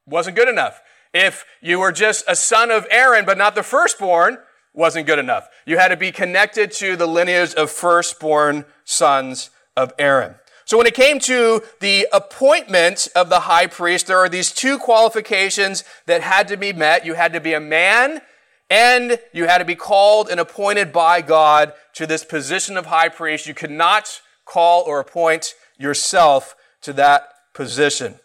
wasn't 0.05 0.35
good 0.35 0.49
enough. 0.49 0.81
If 1.13 1.45
you 1.61 1.79
were 1.79 1.91
just 1.91 2.23
a 2.27 2.35
son 2.35 2.71
of 2.71 2.87
Aaron, 2.89 3.25
but 3.25 3.37
not 3.37 3.55
the 3.55 3.63
firstborn, 3.63 4.37
wasn't 4.73 5.05
good 5.05 5.19
enough. 5.19 5.47
You 5.65 5.77
had 5.77 5.89
to 5.89 5.97
be 5.97 6.11
connected 6.11 6.71
to 6.73 6.95
the 6.95 7.07
lineage 7.07 7.53
of 7.53 7.69
firstborn 7.69 8.65
sons 8.83 9.49
of 9.77 9.93
Aaron. 9.99 10.35
So 10.65 10.77
when 10.77 10.87
it 10.87 10.95
came 10.95 11.19
to 11.19 11.61
the 11.79 12.07
appointment 12.11 13.07
of 13.15 13.29
the 13.29 13.41
high 13.41 13.67
priest, 13.67 14.07
there 14.07 14.17
are 14.17 14.29
these 14.29 14.51
two 14.51 14.77
qualifications 14.77 15.83
that 16.05 16.21
had 16.21 16.47
to 16.47 16.57
be 16.57 16.73
met. 16.73 17.05
You 17.05 17.13
had 17.13 17.33
to 17.33 17.39
be 17.39 17.53
a 17.53 17.59
man 17.59 18.21
and 18.69 19.19
you 19.33 19.45
had 19.45 19.59
to 19.59 19.65
be 19.65 19.75
called 19.75 20.29
and 20.29 20.39
appointed 20.39 20.91
by 20.91 21.21
God 21.21 21.73
to 21.93 22.07
this 22.07 22.23
position 22.23 22.77
of 22.77 22.87
high 22.87 23.09
priest. 23.09 23.45
You 23.45 23.53
could 23.53 23.71
not 23.71 24.21
call 24.45 24.83
or 24.83 24.99
appoint 24.99 25.55
yourself 25.77 26.55
to 26.81 26.93
that 26.93 27.29
position. 27.53 28.15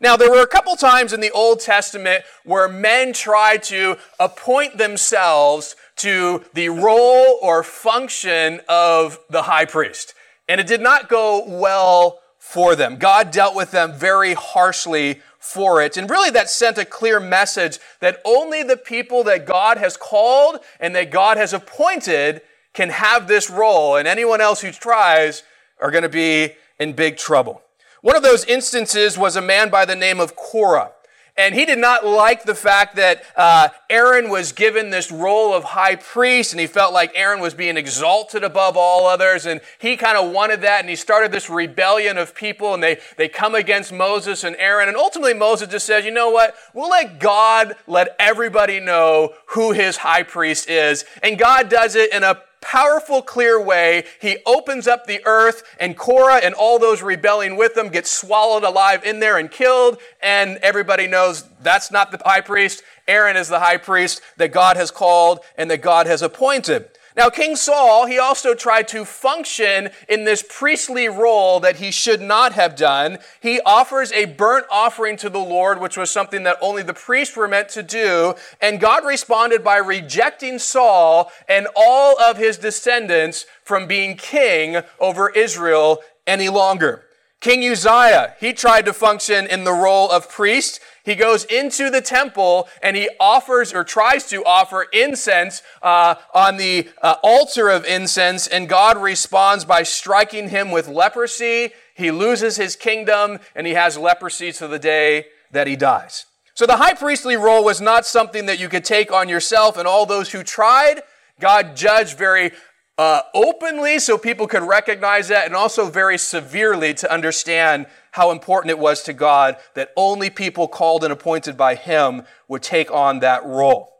Now, 0.00 0.16
there 0.16 0.30
were 0.30 0.42
a 0.42 0.46
couple 0.46 0.76
times 0.76 1.12
in 1.12 1.20
the 1.20 1.32
Old 1.32 1.60
Testament 1.60 2.22
where 2.44 2.68
men 2.68 3.12
tried 3.12 3.64
to 3.64 3.96
appoint 4.20 4.78
themselves 4.78 5.74
to 5.96 6.44
the 6.54 6.68
role 6.68 7.38
or 7.42 7.64
function 7.64 8.60
of 8.68 9.18
the 9.28 9.42
high 9.42 9.64
priest. 9.64 10.14
And 10.48 10.60
it 10.60 10.68
did 10.68 10.80
not 10.80 11.08
go 11.08 11.44
well 11.46 12.20
for 12.38 12.76
them. 12.76 12.96
God 12.96 13.30
dealt 13.32 13.56
with 13.56 13.72
them 13.72 13.92
very 13.92 14.34
harshly 14.34 15.20
for 15.38 15.82
it. 15.82 15.96
And 15.96 16.08
really, 16.08 16.30
that 16.30 16.48
sent 16.48 16.78
a 16.78 16.84
clear 16.84 17.18
message 17.18 17.78
that 18.00 18.20
only 18.24 18.62
the 18.62 18.76
people 18.76 19.24
that 19.24 19.46
God 19.46 19.78
has 19.78 19.96
called 19.96 20.58
and 20.78 20.94
that 20.94 21.10
God 21.10 21.36
has 21.36 21.52
appointed 21.52 22.40
can 22.72 22.90
have 22.90 23.26
this 23.26 23.50
role. 23.50 23.96
And 23.96 24.06
anyone 24.06 24.40
else 24.40 24.60
who 24.60 24.70
tries 24.70 25.42
are 25.80 25.90
going 25.90 26.02
to 26.02 26.08
be 26.08 26.54
in 26.78 26.92
big 26.92 27.16
trouble. 27.16 27.62
One 28.00 28.16
of 28.16 28.22
those 28.22 28.44
instances 28.44 29.18
was 29.18 29.36
a 29.36 29.42
man 29.42 29.70
by 29.70 29.84
the 29.84 29.96
name 29.96 30.20
of 30.20 30.36
Korah. 30.36 30.92
And 31.38 31.54
he 31.54 31.64
did 31.64 31.78
not 31.78 32.04
like 32.04 32.42
the 32.42 32.54
fact 32.54 32.96
that 32.96 33.22
uh, 33.36 33.68
Aaron 33.88 34.28
was 34.28 34.50
given 34.50 34.90
this 34.90 35.12
role 35.12 35.54
of 35.54 35.62
high 35.62 35.94
priest, 35.94 36.52
and 36.52 36.58
he 36.58 36.66
felt 36.66 36.92
like 36.92 37.12
Aaron 37.14 37.38
was 37.38 37.54
being 37.54 37.76
exalted 37.76 38.42
above 38.42 38.76
all 38.76 39.06
others, 39.06 39.46
and 39.46 39.60
he 39.78 39.96
kind 39.96 40.18
of 40.18 40.32
wanted 40.32 40.62
that, 40.62 40.80
and 40.80 40.88
he 40.88 40.96
started 40.96 41.30
this 41.30 41.48
rebellion 41.48 42.18
of 42.18 42.34
people, 42.34 42.74
and 42.74 42.82
they, 42.82 42.98
they 43.16 43.28
come 43.28 43.54
against 43.54 43.92
Moses 43.92 44.42
and 44.42 44.56
Aaron, 44.56 44.88
and 44.88 44.96
ultimately 44.96 45.32
Moses 45.32 45.68
just 45.68 45.86
says, 45.86 46.04
you 46.04 46.10
know 46.10 46.30
what, 46.30 46.56
we'll 46.74 46.90
let 46.90 47.20
God 47.20 47.76
let 47.86 48.16
everybody 48.18 48.80
know 48.80 49.32
who 49.50 49.70
his 49.70 49.98
high 49.98 50.24
priest 50.24 50.68
is, 50.68 51.04
and 51.22 51.38
God 51.38 51.68
does 51.68 51.94
it 51.94 52.12
in 52.12 52.24
a 52.24 52.42
powerful, 52.60 53.22
clear 53.22 53.60
way. 53.60 54.04
He 54.20 54.38
opens 54.46 54.86
up 54.86 55.06
the 55.06 55.20
earth, 55.24 55.62
and 55.80 55.96
Korah 55.96 56.40
and 56.42 56.54
all 56.54 56.78
those 56.78 57.02
rebelling 57.02 57.56
with 57.56 57.76
him 57.76 57.88
get 57.88 58.06
swallowed 58.06 58.64
alive 58.64 59.04
in 59.04 59.20
there 59.20 59.38
and 59.38 59.50
killed. 59.50 59.98
And 60.22 60.58
everybody 60.58 61.06
knows 61.06 61.44
that's 61.62 61.90
not 61.90 62.10
the 62.10 62.20
high 62.24 62.40
priest. 62.40 62.82
Aaron 63.06 63.36
is 63.36 63.48
the 63.48 63.60
high 63.60 63.78
priest 63.78 64.20
that 64.36 64.52
God 64.52 64.76
has 64.76 64.90
called 64.90 65.40
and 65.56 65.70
that 65.70 65.80
God 65.82 66.06
has 66.06 66.22
appointed. 66.22 66.90
Now, 67.18 67.30
King 67.30 67.56
Saul, 67.56 68.06
he 68.06 68.16
also 68.16 68.54
tried 68.54 68.86
to 68.88 69.04
function 69.04 69.90
in 70.08 70.22
this 70.22 70.44
priestly 70.48 71.08
role 71.08 71.58
that 71.58 71.78
he 71.78 71.90
should 71.90 72.20
not 72.20 72.52
have 72.52 72.76
done. 72.76 73.18
He 73.40 73.60
offers 73.66 74.12
a 74.12 74.26
burnt 74.26 74.66
offering 74.70 75.16
to 75.16 75.28
the 75.28 75.40
Lord, 75.40 75.80
which 75.80 75.96
was 75.96 76.12
something 76.12 76.44
that 76.44 76.58
only 76.60 76.84
the 76.84 76.94
priests 76.94 77.36
were 77.36 77.48
meant 77.48 77.70
to 77.70 77.82
do. 77.82 78.34
And 78.60 78.78
God 78.78 79.04
responded 79.04 79.64
by 79.64 79.78
rejecting 79.78 80.60
Saul 80.60 81.32
and 81.48 81.66
all 81.74 82.16
of 82.20 82.36
his 82.36 82.56
descendants 82.56 83.46
from 83.64 83.88
being 83.88 84.16
king 84.16 84.82
over 85.00 85.28
Israel 85.30 85.98
any 86.24 86.48
longer. 86.48 87.04
King 87.40 87.68
Uzziah, 87.68 88.34
he 88.38 88.52
tried 88.52 88.84
to 88.86 88.92
function 88.92 89.48
in 89.48 89.64
the 89.64 89.72
role 89.72 90.08
of 90.08 90.28
priest. 90.28 90.80
He 91.08 91.14
goes 91.14 91.44
into 91.44 91.88
the 91.88 92.02
temple 92.02 92.68
and 92.82 92.94
he 92.94 93.08
offers 93.18 93.72
or 93.72 93.82
tries 93.82 94.28
to 94.28 94.44
offer 94.44 94.82
incense 94.92 95.62
uh, 95.80 96.16
on 96.34 96.58
the 96.58 96.90
uh, 97.00 97.14
altar 97.22 97.70
of 97.70 97.86
incense, 97.86 98.46
and 98.46 98.68
God 98.68 98.98
responds 98.98 99.64
by 99.64 99.84
striking 99.84 100.50
him 100.50 100.70
with 100.70 100.86
leprosy. 100.86 101.70
He 101.94 102.10
loses 102.10 102.58
his 102.58 102.76
kingdom 102.76 103.38
and 103.56 103.66
he 103.66 103.72
has 103.72 103.96
leprosy 103.96 104.52
to 104.52 104.68
the 104.68 104.78
day 104.78 105.28
that 105.50 105.66
he 105.66 105.76
dies. 105.76 106.26
So 106.52 106.66
the 106.66 106.76
high 106.76 106.92
priestly 106.92 107.38
role 107.38 107.64
was 107.64 107.80
not 107.80 108.04
something 108.04 108.44
that 108.44 108.60
you 108.60 108.68
could 108.68 108.84
take 108.84 109.10
on 109.10 109.30
yourself, 109.30 109.78
and 109.78 109.88
all 109.88 110.04
those 110.04 110.32
who 110.32 110.42
tried, 110.42 111.00
God 111.40 111.74
judged 111.74 112.18
very 112.18 112.52
uh, 112.98 113.22
openly 113.32 114.00
so 114.00 114.18
people 114.18 114.48
could 114.48 114.62
recognize 114.62 115.28
that, 115.28 115.46
and 115.46 115.54
also 115.54 115.88
very 115.88 116.18
severely 116.18 116.92
to 116.94 117.10
understand 117.10 117.86
how 118.10 118.32
important 118.32 118.70
it 118.70 118.78
was 118.78 119.04
to 119.04 119.12
God 119.12 119.56
that 119.74 119.90
only 119.96 120.28
people 120.28 120.66
called 120.66 121.04
and 121.04 121.12
appointed 121.12 121.56
by 121.56 121.76
Him 121.76 122.24
would 122.48 122.62
take 122.62 122.90
on 122.90 123.20
that 123.20 123.44
role. 123.46 123.92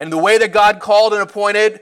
And 0.00 0.10
the 0.10 0.18
way 0.18 0.38
that 0.38 0.52
God 0.52 0.80
called 0.80 1.12
and 1.12 1.22
appointed 1.22 1.80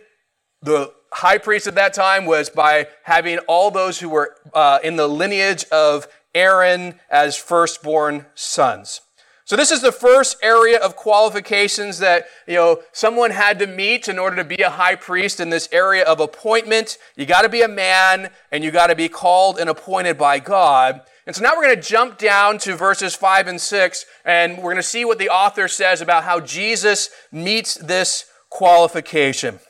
the 0.60 0.92
high 1.12 1.38
priest 1.38 1.68
at 1.68 1.76
that 1.76 1.94
time 1.94 2.26
was 2.26 2.50
by 2.50 2.88
having 3.04 3.38
all 3.46 3.70
those 3.70 4.00
who 4.00 4.08
were 4.08 4.34
uh, 4.52 4.80
in 4.82 4.96
the 4.96 5.06
lineage 5.06 5.64
of 5.70 6.08
Aaron 6.34 6.98
as 7.08 7.36
firstborn 7.36 8.26
sons. 8.34 9.00
So 9.48 9.56
this 9.56 9.70
is 9.70 9.80
the 9.80 9.92
first 9.92 10.36
area 10.42 10.78
of 10.78 10.94
qualifications 10.94 12.00
that, 12.00 12.26
you 12.46 12.56
know, 12.56 12.82
someone 12.92 13.30
had 13.30 13.58
to 13.60 13.66
meet 13.66 14.06
in 14.06 14.18
order 14.18 14.36
to 14.36 14.44
be 14.44 14.56
a 14.56 14.68
high 14.68 14.94
priest 14.94 15.40
in 15.40 15.48
this 15.48 15.70
area 15.72 16.04
of 16.04 16.20
appointment. 16.20 16.98
You 17.16 17.24
got 17.24 17.42
to 17.42 17.48
be 17.48 17.62
a 17.62 17.68
man 17.68 18.28
and 18.52 18.62
you 18.62 18.70
got 18.70 18.88
to 18.88 18.94
be 18.94 19.08
called 19.08 19.58
and 19.58 19.70
appointed 19.70 20.18
by 20.18 20.38
God. 20.38 21.00
And 21.26 21.34
so 21.34 21.42
now 21.42 21.56
we're 21.56 21.62
going 21.62 21.76
to 21.76 21.80
jump 21.80 22.18
down 22.18 22.58
to 22.58 22.76
verses 22.76 23.14
5 23.14 23.46
and 23.46 23.58
6 23.58 24.04
and 24.26 24.58
we're 24.58 24.64
going 24.64 24.76
to 24.76 24.82
see 24.82 25.06
what 25.06 25.18
the 25.18 25.30
author 25.30 25.66
says 25.66 26.02
about 26.02 26.24
how 26.24 26.40
Jesus 26.40 27.08
meets 27.32 27.76
this 27.76 28.26
qualification. 28.50 29.60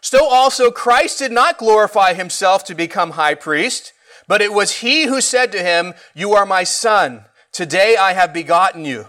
So 0.00 0.28
also 0.28 0.70
Christ 0.70 1.18
did 1.18 1.32
not 1.32 1.58
glorify 1.58 2.14
himself 2.14 2.62
to 2.66 2.76
become 2.76 3.10
high 3.10 3.34
priest, 3.34 3.92
but 4.28 4.40
it 4.40 4.52
was 4.52 4.76
he 4.76 5.06
who 5.06 5.20
said 5.20 5.50
to 5.50 5.58
him, 5.58 5.94
"You 6.14 6.34
are 6.34 6.46
my 6.46 6.62
son." 6.62 7.24
Today 7.54 7.96
I 7.96 8.14
have 8.14 8.32
begotten 8.32 8.84
you. 8.84 9.06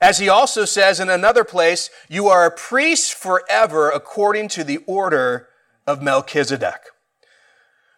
As 0.00 0.18
he 0.18 0.28
also 0.28 0.64
says 0.64 0.98
in 0.98 1.08
another 1.08 1.44
place, 1.44 1.90
you 2.08 2.26
are 2.26 2.44
a 2.44 2.50
priest 2.50 3.14
forever 3.14 3.88
according 3.88 4.48
to 4.48 4.64
the 4.64 4.78
order 4.78 5.48
of 5.86 6.02
Melchizedek. 6.02 6.80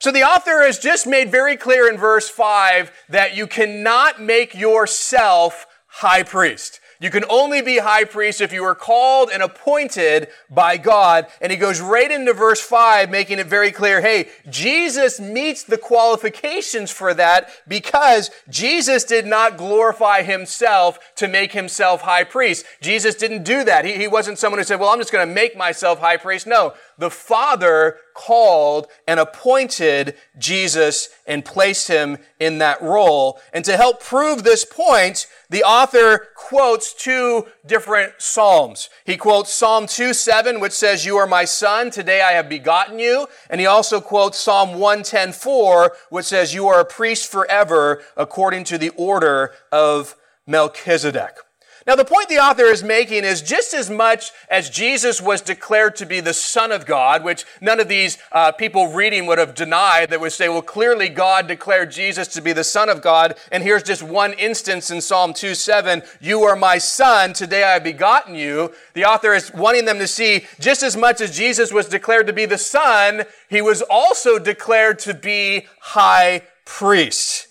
So 0.01 0.13
the 0.13 0.23
author 0.23 0.63
has 0.63 0.79
just 0.79 1.07
made 1.07 1.31
very 1.31 1.57
clear 1.57 1.89
in 1.89 1.97
verse 1.97 2.29
5 2.29 2.93
that 3.09 3.35
you 3.35 3.47
cannot 3.47 4.21
make 4.21 4.55
yourself 4.55 5.67
high 5.87 6.25
priest. 6.25 6.79
You 7.01 7.11
can 7.11 7.25
only 7.29 7.63
be 7.63 7.79
high 7.79 8.05
priest 8.05 8.41
if 8.41 8.53
you 8.53 8.65
are 8.65 8.75
called 8.75 9.31
and 9.33 9.43
appointed 9.43 10.29
by 10.49 10.77
God. 10.77 11.27
And 11.41 11.51
he 11.51 11.59
goes 11.59 11.81
right 11.81 12.11
into 12.11 12.33
verse 12.33 12.61
5, 12.61 13.11
making 13.11 13.39
it 13.39 13.47
very 13.47 13.71
clear 13.71 14.01
hey, 14.01 14.29
Jesus 14.49 15.19
meets 15.21 15.63
the 15.63 15.79
qualifications 15.79 16.91
for 16.91 17.15
that 17.15 17.51
because 17.67 18.31
Jesus 18.49 19.05
did 19.05 19.27
not 19.27 19.57
glorify 19.57 20.23
himself 20.23 20.99
to 21.17 21.29
make 21.29 21.53
himself 21.53 22.03
high 22.03 22.25
priest. 22.25 22.65
Jesus 22.81 23.15
didn't 23.15 23.45
do 23.45 23.65
that. 23.65 23.85
He, 23.85 23.95
he 23.95 24.09
wasn't 24.09 24.39
someone 24.39 24.59
who 24.59 24.65
said, 24.65 24.81
well, 24.81 24.91
I'm 24.91 24.99
just 24.99 25.13
going 25.13 25.27
to 25.27 25.35
make 25.35 25.57
myself 25.57 25.99
high 25.99 26.17
priest. 26.17 26.47
No, 26.47 26.75
the 26.99 27.11
Father 27.11 27.99
called 28.15 28.87
and 29.07 29.19
appointed 29.19 30.15
Jesus 30.39 31.09
and 31.27 31.45
placed 31.45 31.89
him 31.89 32.19
in 32.39 32.59
that 32.59 32.81
role. 32.81 33.41
And 33.53 33.65
to 33.65 33.77
help 33.77 34.03
prove 34.03 34.43
this 34.43 34.65
point, 34.65 35.27
the 35.51 35.65
author 35.65 36.29
quotes 36.37 36.95
two 36.95 37.47
different 37.67 38.15
Psalms. 38.19 38.89
He 39.05 39.17
quotes 39.17 39.53
Psalm 39.53 39.87
2 39.87 40.15
7, 40.15 40.61
which 40.61 40.73
says, 40.73 41.05
You 41.05 41.17
are 41.17 41.27
my 41.27 41.45
son, 41.45 41.91
today 41.91 42.23
I 42.23 42.33
have 42.33 42.49
begotten 42.49 42.99
you. 42.99 43.27
And 43.51 43.61
he 43.61 43.67
also 43.67 44.01
quotes 44.01 44.39
Psalm 44.39 44.75
110 44.75 45.33
4, 45.33 45.97
which 46.11 46.27
says, 46.27 46.55
You 46.55 46.69
are 46.69 46.81
a 46.81 46.85
priest 46.85 47.31
forever 47.31 48.03
according 48.17 48.65
to 48.65 48.79
the 48.79 48.91
order 48.91 49.53
of 49.73 50.17
Melchizedek. 50.47 51.39
Now, 51.87 51.97
the 51.97 52.05
point 52.05 52.31
the 52.31 52.39
author 52.39 52.65
is 52.65 52.83
making 52.83 53.25
is 53.25 53.43
just 53.43 53.75
as 53.75 53.91
much 53.91 54.31
as 54.49 54.71
Jesus 54.71 55.21
was 55.21 55.43
declared 55.43 55.97
to 55.97 56.07
be 56.07 56.21
the 56.21 56.33
Son 56.33 56.73
of 56.73 56.87
God, 56.87 57.23
which 57.23 57.45
none 57.61 57.79
of 57.79 57.89
these 57.89 58.17
uh, 58.33 58.53
people 58.53 58.89
reading 58.89 59.27
would 59.27 59.37
have 59.37 59.55
denied, 59.55 60.09
that 60.09 60.21
would 60.21 60.33
say, 60.33 60.49
well, 60.49 60.63
clearly 60.63 61.11
God 61.11 61.47
declared 61.47 61.91
Jesus 61.91 62.27
to 62.29 62.41
be 62.41 62.55
the 62.55 62.65
Son 62.65 62.89
of 62.89 63.03
God. 63.03 63.37
And 63.53 63.63
here's 63.63 63.83
just 63.83 64.03
one 64.03 64.33
instance 64.33 64.91
in 64.91 65.03
Psalm 65.03 65.35
2 65.35 65.55
7 65.55 66.03
You 66.23 66.43
are 66.45 66.57
my 66.57 66.79
Son, 66.79 67.35
today 67.35 67.65
I 67.65 67.75
have 67.75 67.85
begotten 67.85 68.35
you. 68.35 68.73
The 68.95 69.05
author 69.05 69.35
is 69.35 69.53
wanting 69.53 69.85
them 69.85 69.99
to 69.99 70.09
see 70.09 70.47
just 70.59 70.83
as 70.83 70.97
much 70.97 71.21
as 71.21 71.37
Jesus 71.37 71.71
was 71.71 71.87
declared 71.87 72.27
to 72.29 72.33
be 72.33 72.47
the 72.47 72.57
Son, 72.57 73.25
he 73.51 73.61
was 73.61 73.83
also 73.83 74.39
declared 74.39 74.99
to 75.01 75.13
be 75.13 75.67
high 75.81 76.43
priest. 76.65 77.47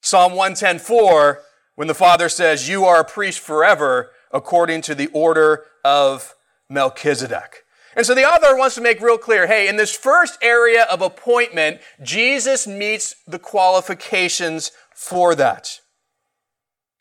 Psalm 0.00 0.34
110 0.34 0.78
4 0.78 1.42
when 1.74 1.88
the 1.88 1.94
Father 1.94 2.28
says, 2.28 2.68
You 2.68 2.84
are 2.84 3.00
a 3.00 3.04
priest 3.04 3.40
forever 3.40 4.10
according 4.32 4.82
to 4.82 4.94
the 4.94 5.08
order 5.08 5.64
of 5.84 6.34
Melchizedek. 6.68 7.64
And 7.96 8.04
so 8.04 8.14
the 8.14 8.24
author 8.24 8.56
wants 8.56 8.74
to 8.74 8.80
make 8.80 9.00
real 9.00 9.18
clear 9.18 9.46
hey, 9.46 9.68
in 9.68 9.76
this 9.76 9.94
first 9.94 10.38
area 10.42 10.84
of 10.84 11.00
appointment, 11.00 11.80
Jesus 12.02 12.66
meets 12.66 13.14
the 13.26 13.38
qualifications 13.38 14.72
for 14.94 15.34
that. 15.34 15.80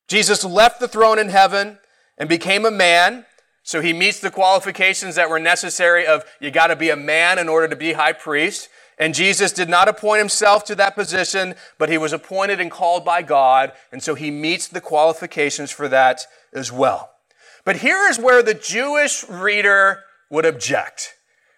Jesus 0.07 0.43
left 0.43 0.79
the 0.79 0.87
throne 0.87 1.17
in 1.17 1.29
heaven 1.29 1.79
and 2.17 2.29
became 2.29 2.65
a 2.65 2.71
man. 2.71 3.25
So 3.63 3.81
he 3.81 3.93
meets 3.93 4.19
the 4.19 4.29
qualifications 4.29 5.15
that 5.15 5.29
were 5.29 5.39
necessary 5.39 6.05
of 6.05 6.25
you 6.39 6.51
got 6.51 6.67
to 6.67 6.75
be 6.75 6.89
a 6.89 6.95
man 6.95 7.39
in 7.39 7.47
order 7.47 7.67
to 7.67 7.75
be 7.75 7.93
high 7.93 8.13
priest. 8.13 8.69
And 8.97 9.13
Jesus 9.13 9.51
did 9.51 9.69
not 9.69 9.88
appoint 9.88 10.19
himself 10.19 10.63
to 10.65 10.75
that 10.75 10.95
position, 10.95 11.56
but 11.77 11.89
he 11.89 11.97
was 11.97 12.13
appointed 12.13 12.60
and 12.60 12.69
called 12.69 13.03
by 13.03 13.21
God. 13.21 13.71
And 13.91 14.01
so 14.01 14.15
he 14.15 14.32
meets 14.32 14.67
the 14.67 14.82
qualifications 14.82 15.71
for 15.71 15.88
that 15.88 16.25
as 16.53 16.71
well. 16.71 17.12
But 17.65 17.77
here 17.77 18.08
is 18.10 18.19
where 18.19 18.43
the 18.43 18.53
Jewish 18.53 19.27
reader 19.27 20.03
would 20.29 20.45
object. 20.45 21.15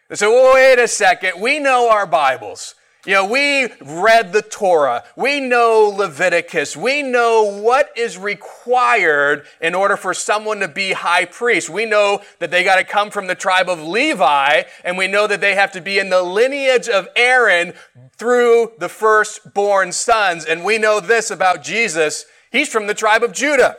They 0.10 0.15
say, 0.15 0.28
well, 0.28 0.54
wait 0.54 0.80
a 0.80 0.88
second. 0.88 1.41
We 1.41 1.60
know 1.60 1.89
our 1.89 2.06
Bibles. 2.06 2.76
You 3.06 3.13
know, 3.13 3.26
we 3.26 3.68
read 3.82 4.34
the 4.34 4.41
Torah. 4.41 5.04
We 5.15 5.39
know 5.39 5.94
Leviticus. 5.96 6.76
We 6.76 7.04
know 7.04 7.44
what 7.62 7.96
is 7.96 8.18
required 8.18 9.46
in 9.62 9.76
order 9.76 9.96
for 9.96 10.15
someone 10.15 10.60
to 10.62 10.68
be 10.68 10.94
high 10.94 11.26
priest. 11.26 11.70
We 11.70 11.86
know 11.86 12.22
that 12.39 12.50
they 12.50 12.63
got 12.63 12.78
to 12.78 12.84
come 12.84 13.12
from 13.12 13.28
the 13.28 13.36
tribe 13.36 13.70
of 13.70 13.80
Levi, 13.80 14.63
and 14.84 14.98
we 14.98 15.08
know 15.08 15.28
that 15.28 15.39
they 15.39 15.54
have 15.54 15.72
to 15.74 15.82
be 15.82 16.00
in 16.00 16.10
the 16.10 16.24
lineage 16.24 16.89
of 16.89 17.08
Aaron 17.15 17.74
through 18.18 18.72
the 18.80 18.89
firstborn 18.89 19.91
sons. 19.91 20.44
And 20.44 20.63
we 20.63 20.80
know 20.80 21.00
this 21.00 21.30
about 21.30 21.62
Jesus. 21.62 22.26
He's 22.52 22.70
from 22.70 22.88
the 22.88 22.96
tribe 22.96 23.22
of 23.22 23.34
Judah. 23.34 23.78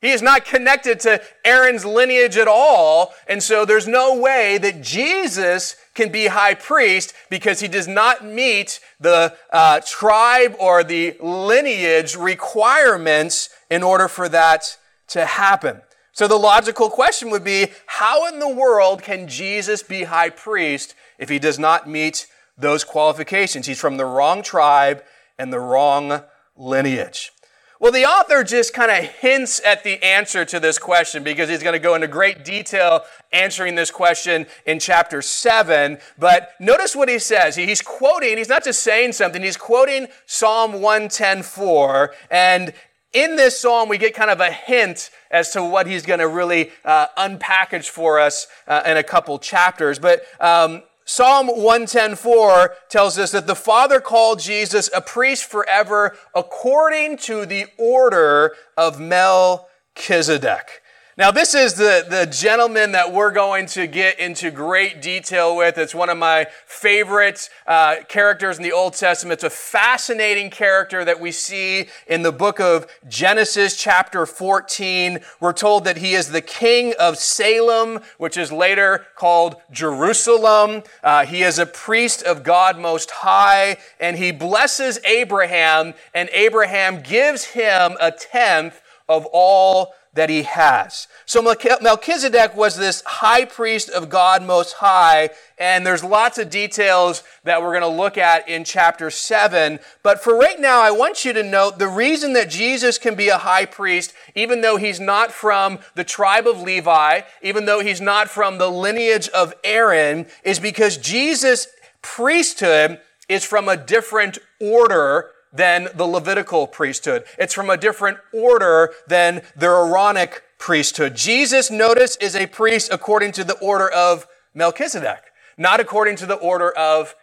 He 0.00 0.10
is 0.10 0.22
not 0.22 0.44
connected 0.44 1.00
to 1.00 1.20
Aaron's 1.44 1.84
lineage 1.84 2.36
at 2.36 2.46
all. 2.46 3.14
And 3.26 3.42
so 3.42 3.64
there's 3.64 3.88
no 3.88 4.16
way 4.16 4.56
that 4.58 4.80
Jesus 4.80 5.76
can 5.94 6.12
be 6.12 6.28
high 6.28 6.54
priest 6.54 7.14
because 7.28 7.58
he 7.58 7.66
does 7.66 7.88
not 7.88 8.24
meet 8.24 8.78
the 9.00 9.34
uh, 9.52 9.80
tribe 9.84 10.54
or 10.60 10.84
the 10.84 11.16
lineage 11.20 12.14
requirements 12.14 13.50
in 13.70 13.82
order 13.82 14.06
for 14.06 14.28
that 14.28 14.76
to 15.08 15.24
happen. 15.24 15.82
So 16.12 16.28
the 16.28 16.36
logical 16.36 16.90
question 16.90 17.30
would 17.30 17.44
be, 17.44 17.68
how 17.86 18.28
in 18.28 18.38
the 18.38 18.48
world 18.48 19.02
can 19.02 19.26
Jesus 19.26 19.82
be 19.82 20.04
high 20.04 20.30
priest 20.30 20.94
if 21.18 21.28
he 21.28 21.38
does 21.38 21.58
not 21.58 21.88
meet 21.88 22.26
those 22.56 22.84
qualifications? 22.84 23.66
He's 23.66 23.80
from 23.80 23.96
the 23.96 24.04
wrong 24.04 24.42
tribe 24.42 25.02
and 25.38 25.52
the 25.52 25.60
wrong 25.60 26.22
lineage. 26.56 27.32
Well, 27.80 27.92
the 27.92 28.06
author 28.06 28.42
just 28.42 28.74
kind 28.74 28.90
of 28.90 29.04
hints 29.04 29.60
at 29.64 29.84
the 29.84 30.02
answer 30.02 30.44
to 30.44 30.58
this 30.58 30.80
question 30.80 31.22
because 31.22 31.48
he's 31.48 31.62
going 31.62 31.74
to 31.74 31.78
go 31.78 31.94
into 31.94 32.08
great 32.08 32.44
detail 32.44 33.02
answering 33.32 33.76
this 33.76 33.92
question 33.92 34.48
in 34.66 34.80
chapter 34.80 35.22
7. 35.22 35.98
But 36.18 36.54
notice 36.58 36.96
what 36.96 37.08
he 37.08 37.20
says. 37.20 37.54
He's 37.54 37.80
quoting, 37.80 38.36
he's 38.36 38.48
not 38.48 38.64
just 38.64 38.82
saying 38.82 39.12
something, 39.12 39.44
he's 39.44 39.56
quoting 39.56 40.08
Psalm 40.26 40.72
110.4. 40.72 42.08
And 42.32 42.72
in 43.12 43.36
this 43.36 43.60
psalm, 43.60 43.88
we 43.88 43.96
get 43.96 44.12
kind 44.12 44.30
of 44.30 44.40
a 44.40 44.50
hint 44.50 45.10
as 45.30 45.52
to 45.52 45.62
what 45.62 45.86
he's 45.86 46.04
going 46.04 46.18
to 46.18 46.28
really 46.28 46.72
uh, 46.84 47.06
unpackage 47.16 47.88
for 47.88 48.18
us 48.18 48.48
uh, 48.66 48.82
in 48.86 48.96
a 48.96 49.04
couple 49.04 49.38
chapters. 49.38 50.00
But 50.00 50.22
um, 50.40 50.82
Psalm 51.10 51.48
110.4 51.48 52.68
tells 52.90 53.18
us 53.18 53.30
that 53.32 53.46
the 53.46 53.54
Father 53.54 53.98
called 53.98 54.40
Jesus 54.40 54.90
a 54.94 55.00
priest 55.00 55.46
forever 55.46 56.14
according 56.34 57.16
to 57.16 57.46
the 57.46 57.64
order 57.78 58.54
of 58.76 59.00
Melchizedek. 59.00 60.77
Now, 61.18 61.32
this 61.32 61.52
is 61.52 61.74
the, 61.74 62.06
the 62.08 62.26
gentleman 62.26 62.92
that 62.92 63.12
we're 63.12 63.32
going 63.32 63.66
to 63.70 63.88
get 63.88 64.20
into 64.20 64.52
great 64.52 65.02
detail 65.02 65.56
with. 65.56 65.76
It's 65.76 65.92
one 65.92 66.10
of 66.10 66.16
my 66.16 66.46
favorite 66.64 67.50
uh, 67.66 67.96
characters 68.06 68.56
in 68.56 68.62
the 68.62 68.70
Old 68.70 68.94
Testament. 68.94 69.32
It's 69.32 69.42
a 69.42 69.50
fascinating 69.50 70.48
character 70.48 71.04
that 71.04 71.18
we 71.18 71.32
see 71.32 71.88
in 72.06 72.22
the 72.22 72.30
book 72.30 72.60
of 72.60 72.86
Genesis, 73.08 73.76
chapter 73.76 74.26
14. 74.26 75.18
We're 75.40 75.52
told 75.52 75.82
that 75.86 75.96
he 75.96 76.14
is 76.14 76.28
the 76.28 76.40
king 76.40 76.94
of 77.00 77.18
Salem, 77.18 77.98
which 78.18 78.36
is 78.36 78.52
later 78.52 79.04
called 79.16 79.56
Jerusalem. 79.72 80.84
Uh, 81.02 81.26
he 81.26 81.42
is 81.42 81.58
a 81.58 81.66
priest 81.66 82.22
of 82.22 82.44
God 82.44 82.78
Most 82.78 83.10
High, 83.10 83.78
and 83.98 84.16
he 84.16 84.30
blesses 84.30 85.00
Abraham, 85.04 85.94
and 86.14 86.28
Abraham 86.32 87.02
gives 87.02 87.42
him 87.46 87.96
a 88.00 88.12
tenth 88.12 88.80
of 89.08 89.26
all 89.32 89.94
that 90.18 90.28
he 90.28 90.42
has. 90.42 91.06
So 91.26 91.40
Melchizedek 91.40 92.56
was 92.56 92.76
this 92.76 93.02
high 93.06 93.44
priest 93.44 93.88
of 93.88 94.08
God 94.08 94.42
Most 94.42 94.74
High, 94.74 95.30
and 95.58 95.86
there's 95.86 96.02
lots 96.02 96.38
of 96.38 96.50
details 96.50 97.22
that 97.44 97.62
we're 97.62 97.78
going 97.78 97.82
to 97.82 98.02
look 98.02 98.18
at 98.18 98.48
in 98.48 98.64
chapter 98.64 99.10
7. 99.10 99.78
But 100.02 100.22
for 100.22 100.36
right 100.36 100.58
now, 100.58 100.80
I 100.80 100.90
want 100.90 101.24
you 101.24 101.32
to 101.34 101.42
note 101.42 101.78
the 101.78 101.86
reason 101.86 102.32
that 102.32 102.50
Jesus 102.50 102.98
can 102.98 103.14
be 103.14 103.28
a 103.28 103.38
high 103.38 103.64
priest, 103.64 104.12
even 104.34 104.60
though 104.60 104.76
he's 104.76 104.98
not 104.98 105.30
from 105.30 105.78
the 105.94 106.04
tribe 106.04 106.48
of 106.48 106.60
Levi, 106.62 107.20
even 107.40 107.66
though 107.66 107.80
he's 107.80 108.00
not 108.00 108.28
from 108.28 108.58
the 108.58 108.70
lineage 108.70 109.28
of 109.28 109.54
Aaron, 109.62 110.26
is 110.42 110.58
because 110.58 110.96
Jesus' 110.96 111.68
priesthood 112.02 113.00
is 113.28 113.44
from 113.44 113.68
a 113.68 113.76
different 113.76 114.38
order 114.60 115.30
than 115.52 115.88
the 115.94 116.06
Levitical 116.06 116.66
priesthood. 116.66 117.24
It's 117.38 117.54
from 117.54 117.70
a 117.70 117.76
different 117.76 118.18
order 118.32 118.92
than 119.06 119.42
the 119.56 119.66
Aaronic 119.66 120.42
priesthood. 120.58 121.16
Jesus, 121.16 121.70
notice, 121.70 122.16
is 122.16 122.34
a 122.34 122.46
priest 122.46 122.90
according 122.92 123.32
to 123.32 123.44
the 123.44 123.58
order 123.58 123.88
of 123.88 124.26
Melchizedek, 124.54 125.22
not 125.56 125.80
according 125.80 126.16
to 126.16 126.26
the 126.26 126.34
order 126.34 126.70
of 126.70 127.14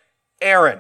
Aaron. 0.42 0.80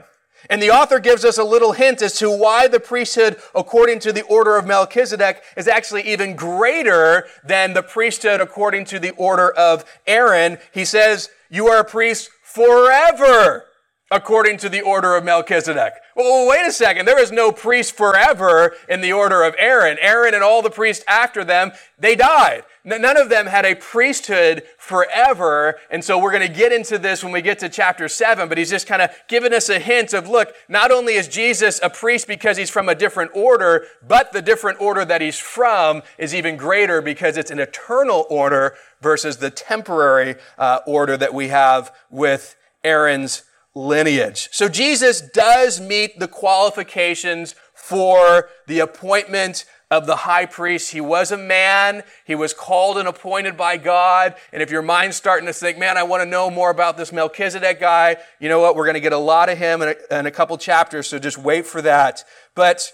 And 0.49 0.62
the 0.62 0.71
author 0.71 0.99
gives 0.99 1.25
us 1.25 1.38
a 1.38 1.43
little 1.43 1.71
hint 1.71 2.01
as 2.01 2.17
to 2.19 2.29
why 2.29 2.67
the 2.67 2.79
priesthood, 2.79 3.38
according 3.55 3.99
to 3.99 4.13
the 4.13 4.21
order 4.23 4.58
of 4.58 4.67
Melchizedek, 4.67 5.41
is 5.58 5.67
actually 5.67 6.03
even 6.03 6.36
greater 6.36 7.25
than 7.43 7.73
the 7.73 7.81
priesthood 7.81 8.41
according 8.41 8.86
to 8.86 8.99
the 8.99 9.12
order 9.12 9.51
of 9.51 9.86
Aaron. 10.05 10.58
He 10.73 10.86
says, 10.86 11.29
You 11.49 11.67
are 11.67 11.79
a 11.79 11.86
priest 11.86 12.29
forever 12.43 13.65
according 14.11 14.57
to 14.57 14.69
the 14.69 14.81
order 14.81 15.15
of 15.15 15.23
Melchizedek. 15.23 15.93
Well, 16.15 16.47
wait 16.47 16.65
a 16.67 16.71
second. 16.71 17.05
There 17.05 17.21
is 17.21 17.31
no 17.31 17.51
priest 17.51 17.97
forever 17.97 18.75
in 18.87 19.01
the 19.01 19.11
order 19.11 19.43
of 19.43 19.55
Aaron. 19.57 19.97
Aaron 19.99 20.35
and 20.35 20.43
all 20.43 20.61
the 20.61 20.69
priests 20.69 21.03
after 21.07 21.43
them, 21.43 21.71
they 21.97 22.15
died. 22.15 22.63
None 22.83 23.17
of 23.17 23.29
them 23.29 23.47
had 23.47 23.65
a 23.65 23.73
priesthood 23.73 24.61
forever. 24.77 25.79
And 25.89 26.03
so 26.03 26.19
we're 26.19 26.31
going 26.31 26.47
to 26.47 26.53
get 26.53 26.71
into 26.71 26.99
this 26.99 27.23
when 27.23 27.33
we 27.33 27.41
get 27.41 27.57
to 27.59 27.69
chapter 27.69 28.07
seven, 28.07 28.47
but 28.47 28.59
he's 28.59 28.69
just 28.69 28.85
kind 28.85 29.01
of 29.01 29.09
giving 29.27 29.53
us 29.53 29.69
a 29.69 29.79
hint 29.79 30.13
of 30.13 30.29
look, 30.29 30.53
not 30.69 30.91
only 30.91 31.15
is 31.15 31.27
Jesus 31.27 31.79
a 31.81 31.89
priest 31.89 32.27
because 32.27 32.57
he's 32.57 32.69
from 32.69 32.87
a 32.87 32.95
different 32.95 33.31
order, 33.33 33.87
but 34.07 34.31
the 34.33 34.41
different 34.41 34.79
order 34.79 35.03
that 35.03 35.21
he's 35.21 35.39
from 35.39 36.03
is 36.19 36.35
even 36.35 36.57
greater 36.57 37.01
because 37.01 37.37
it's 37.37 37.49
an 37.51 37.59
eternal 37.59 38.27
order 38.29 38.75
versus 39.01 39.37
the 39.37 39.49
temporary 39.49 40.35
uh, 40.59 40.81
order 40.85 41.17
that 41.17 41.33
we 41.33 41.47
have 41.47 41.91
with 42.11 42.55
Aaron's 42.83 43.43
lineage. 43.75 44.49
So 44.51 44.69
Jesus 44.69 45.21
does 45.21 45.81
meet 45.81 46.17
the 46.19 46.27
qualifications 46.27 47.53
for 47.73 48.49
the 48.67 48.79
appointment 48.79 49.65
of 49.91 50.07
the 50.07 50.15
high 50.15 50.45
priest. 50.45 50.91
He 50.91 51.01
was 51.01 51.31
a 51.31 51.38
man. 51.38 52.03
He 52.25 52.33
was 52.33 52.53
called 52.53 52.97
and 52.97 53.07
appointed 53.07 53.55
by 53.55 53.77
God. 53.77 54.35
And 54.51 54.63
if 54.63 54.71
your 54.71 54.81
mind's 54.81 55.15
starting 55.15 55.45
to 55.45 55.53
think, 55.53 55.77
man, 55.77 55.97
I 55.97 56.03
want 56.03 56.23
to 56.23 56.29
know 56.29 56.49
more 56.49 56.71
about 56.71 56.97
this 56.97 57.11
Melchizedek 57.11 57.79
guy, 57.79 58.17
you 58.39 58.49
know 58.49 58.59
what? 58.59 58.75
We're 58.75 58.85
going 58.85 58.95
to 58.95 59.01
get 59.01 59.13
a 59.13 59.17
lot 59.17 59.49
of 59.49 59.57
him 59.57 59.81
in 59.81 59.89
a, 59.89 60.19
in 60.19 60.25
a 60.25 60.31
couple 60.31 60.57
chapters. 60.57 61.07
So 61.07 61.19
just 61.19 61.38
wait 61.38 61.67
for 61.67 61.81
that. 61.83 62.23
But 62.55 62.91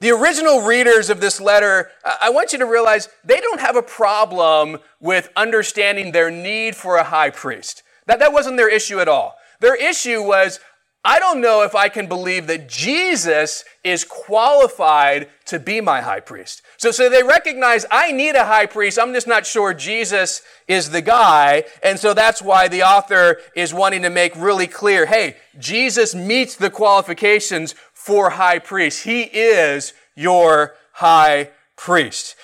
the 0.00 0.10
original 0.10 0.62
readers 0.62 1.10
of 1.10 1.20
this 1.20 1.40
letter, 1.40 1.90
I 2.20 2.30
want 2.30 2.52
you 2.52 2.58
to 2.60 2.66
realize 2.66 3.08
they 3.24 3.40
don't 3.40 3.60
have 3.60 3.76
a 3.76 3.82
problem 3.82 4.78
with 5.00 5.30
understanding 5.36 6.12
their 6.12 6.30
need 6.30 6.76
for 6.76 6.96
a 6.96 7.04
high 7.04 7.30
priest. 7.30 7.82
That, 8.06 8.18
that 8.20 8.32
wasn't 8.32 8.56
their 8.56 8.68
issue 8.70 9.00
at 9.00 9.08
all. 9.08 9.36
Their 9.64 9.76
issue 9.76 10.22
was, 10.22 10.60
I 11.06 11.18
don't 11.18 11.40
know 11.40 11.62
if 11.62 11.74
I 11.74 11.88
can 11.88 12.06
believe 12.06 12.48
that 12.48 12.68
Jesus 12.68 13.64
is 13.82 14.04
qualified 14.04 15.30
to 15.46 15.58
be 15.58 15.80
my 15.80 16.02
high 16.02 16.20
priest. 16.20 16.60
So, 16.76 16.90
so 16.90 17.08
they 17.08 17.22
recognize 17.22 17.86
I 17.90 18.12
need 18.12 18.34
a 18.34 18.44
high 18.44 18.66
priest. 18.66 18.98
I'm 18.98 19.14
just 19.14 19.26
not 19.26 19.46
sure 19.46 19.72
Jesus 19.72 20.42
is 20.68 20.90
the 20.90 21.00
guy. 21.00 21.64
And 21.82 21.98
so 21.98 22.12
that's 22.12 22.42
why 22.42 22.68
the 22.68 22.82
author 22.82 23.38
is 23.56 23.72
wanting 23.72 24.02
to 24.02 24.10
make 24.10 24.36
really 24.36 24.66
clear, 24.66 25.06
hey, 25.06 25.36
Jesus 25.58 26.14
meets 26.14 26.56
the 26.56 26.68
qualifications 26.68 27.74
for 27.94 28.28
high 28.28 28.58
priest. 28.58 29.04
He 29.04 29.22
is 29.22 29.94
your 30.14 30.74
high 30.92 31.44
priest. 31.44 31.58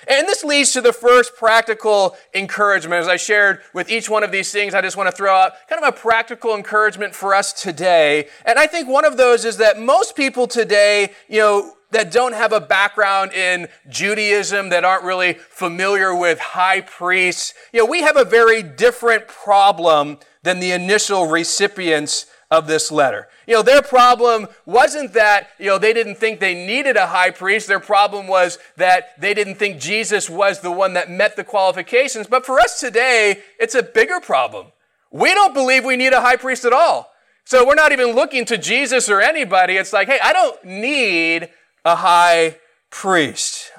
And 0.09 0.29
this 0.29 0.45
leads 0.45 0.73
to 0.73 0.81
the 0.81 0.93
first 0.93 1.37
practical 1.37 2.17
encouragement. 2.35 3.01
As 3.01 3.09
I 3.09 3.17
shared 3.17 3.61
with 3.73 3.91
each 3.91 4.11
one 4.11 4.23
of 4.23 4.33
these 4.33 4.53
things, 4.53 4.75
I 4.75 4.81
just 4.81 4.97
want 4.97 5.11
to 5.11 5.17
throw 5.17 5.35
out 5.35 5.53
kind 5.69 5.83
of 5.83 5.95
a 5.95 5.97
practical 5.97 6.55
encouragement 6.55 7.15
for 7.15 7.35
us 7.35 7.53
today. 7.53 8.29
And 8.45 8.59
I 8.59 8.67
think 8.67 8.89
one 8.89 9.05
of 9.05 9.17
those 9.17 9.45
is 9.45 9.57
that 9.59 9.79
most 9.79 10.17
people 10.17 10.47
today, 10.47 11.13
you 11.29 11.39
know, 11.39 11.75
that 11.91 12.13
don't 12.13 12.35
have 12.35 12.53
a 12.53 12.61
background 12.61 13.33
in 13.33 13.69
Judaism, 13.89 14.69
that 14.69 14.85
aren't 14.85 15.05
really 15.05 15.35
familiar 15.35 16.15
with 16.15 16.39
high 16.39 16.81
priests, 16.81 17.55
you 17.73 17.81
know, 17.81 17.87
we 17.87 18.03
have 18.03 18.17
a 18.17 18.25
very 18.25 18.63
different 18.63 19.27
problem 19.27 20.19
than 20.43 20.61
the 20.61 20.73
initial 20.73 21.27
recipients 21.27 22.27
of 22.51 22.67
this 22.67 22.91
letter. 22.91 23.29
You 23.47 23.55
know, 23.55 23.63
their 23.63 23.83
problem 23.83 24.49
wasn't 24.67 25.13
that, 25.13 25.51
you 25.59 25.67
know, 25.67 25.79
they 25.79 25.93
didn't 25.93 26.17
think 26.17 26.41
they 26.41 26.55
needed 26.55 26.97
a 26.97 27.07
high 27.07 27.31
priest. 27.31 27.69
Their 27.69 27.81
problem 27.81 28.27
was 28.27 28.59
that 28.77 29.21
they 29.21 29.35
didn't 29.35 29.55
think 29.55 29.81
Jesus 29.81 30.29
was 30.29 30.61
the 30.61 30.73
one 30.73 30.95
that 30.95 31.11
met 31.11 31.37
the 31.37 31.45
qualifications. 31.45 32.27
But 32.27 32.45
for 32.45 32.59
us 32.59 32.81
today, 32.81 33.39
it's 33.59 33.77
a 33.77 33.83
bigger 33.83 34.21
problem. 34.21 34.69
We 35.13 35.33
don't 35.33 35.55
believe 35.55 35.85
we 35.85 35.97
need 35.97 36.13
a 36.13 36.21
high 36.21 36.37
priest 36.37 36.65
at 36.65 36.73
all. 36.73 37.13
So 37.45 37.67
we're 37.67 37.75
not 37.75 37.93
even 37.93 38.15
looking 38.15 38.45
to 38.47 38.59
Jesus 38.59 39.09
or 39.09 39.21
anybody. 39.21 39.77
It's 39.77 39.93
like, 39.93 40.09
hey, 40.09 40.19
I 40.23 40.33
don't 40.33 40.65
need 40.65 41.51
a 41.85 41.97
high 41.97 42.57
priest. 42.91 43.71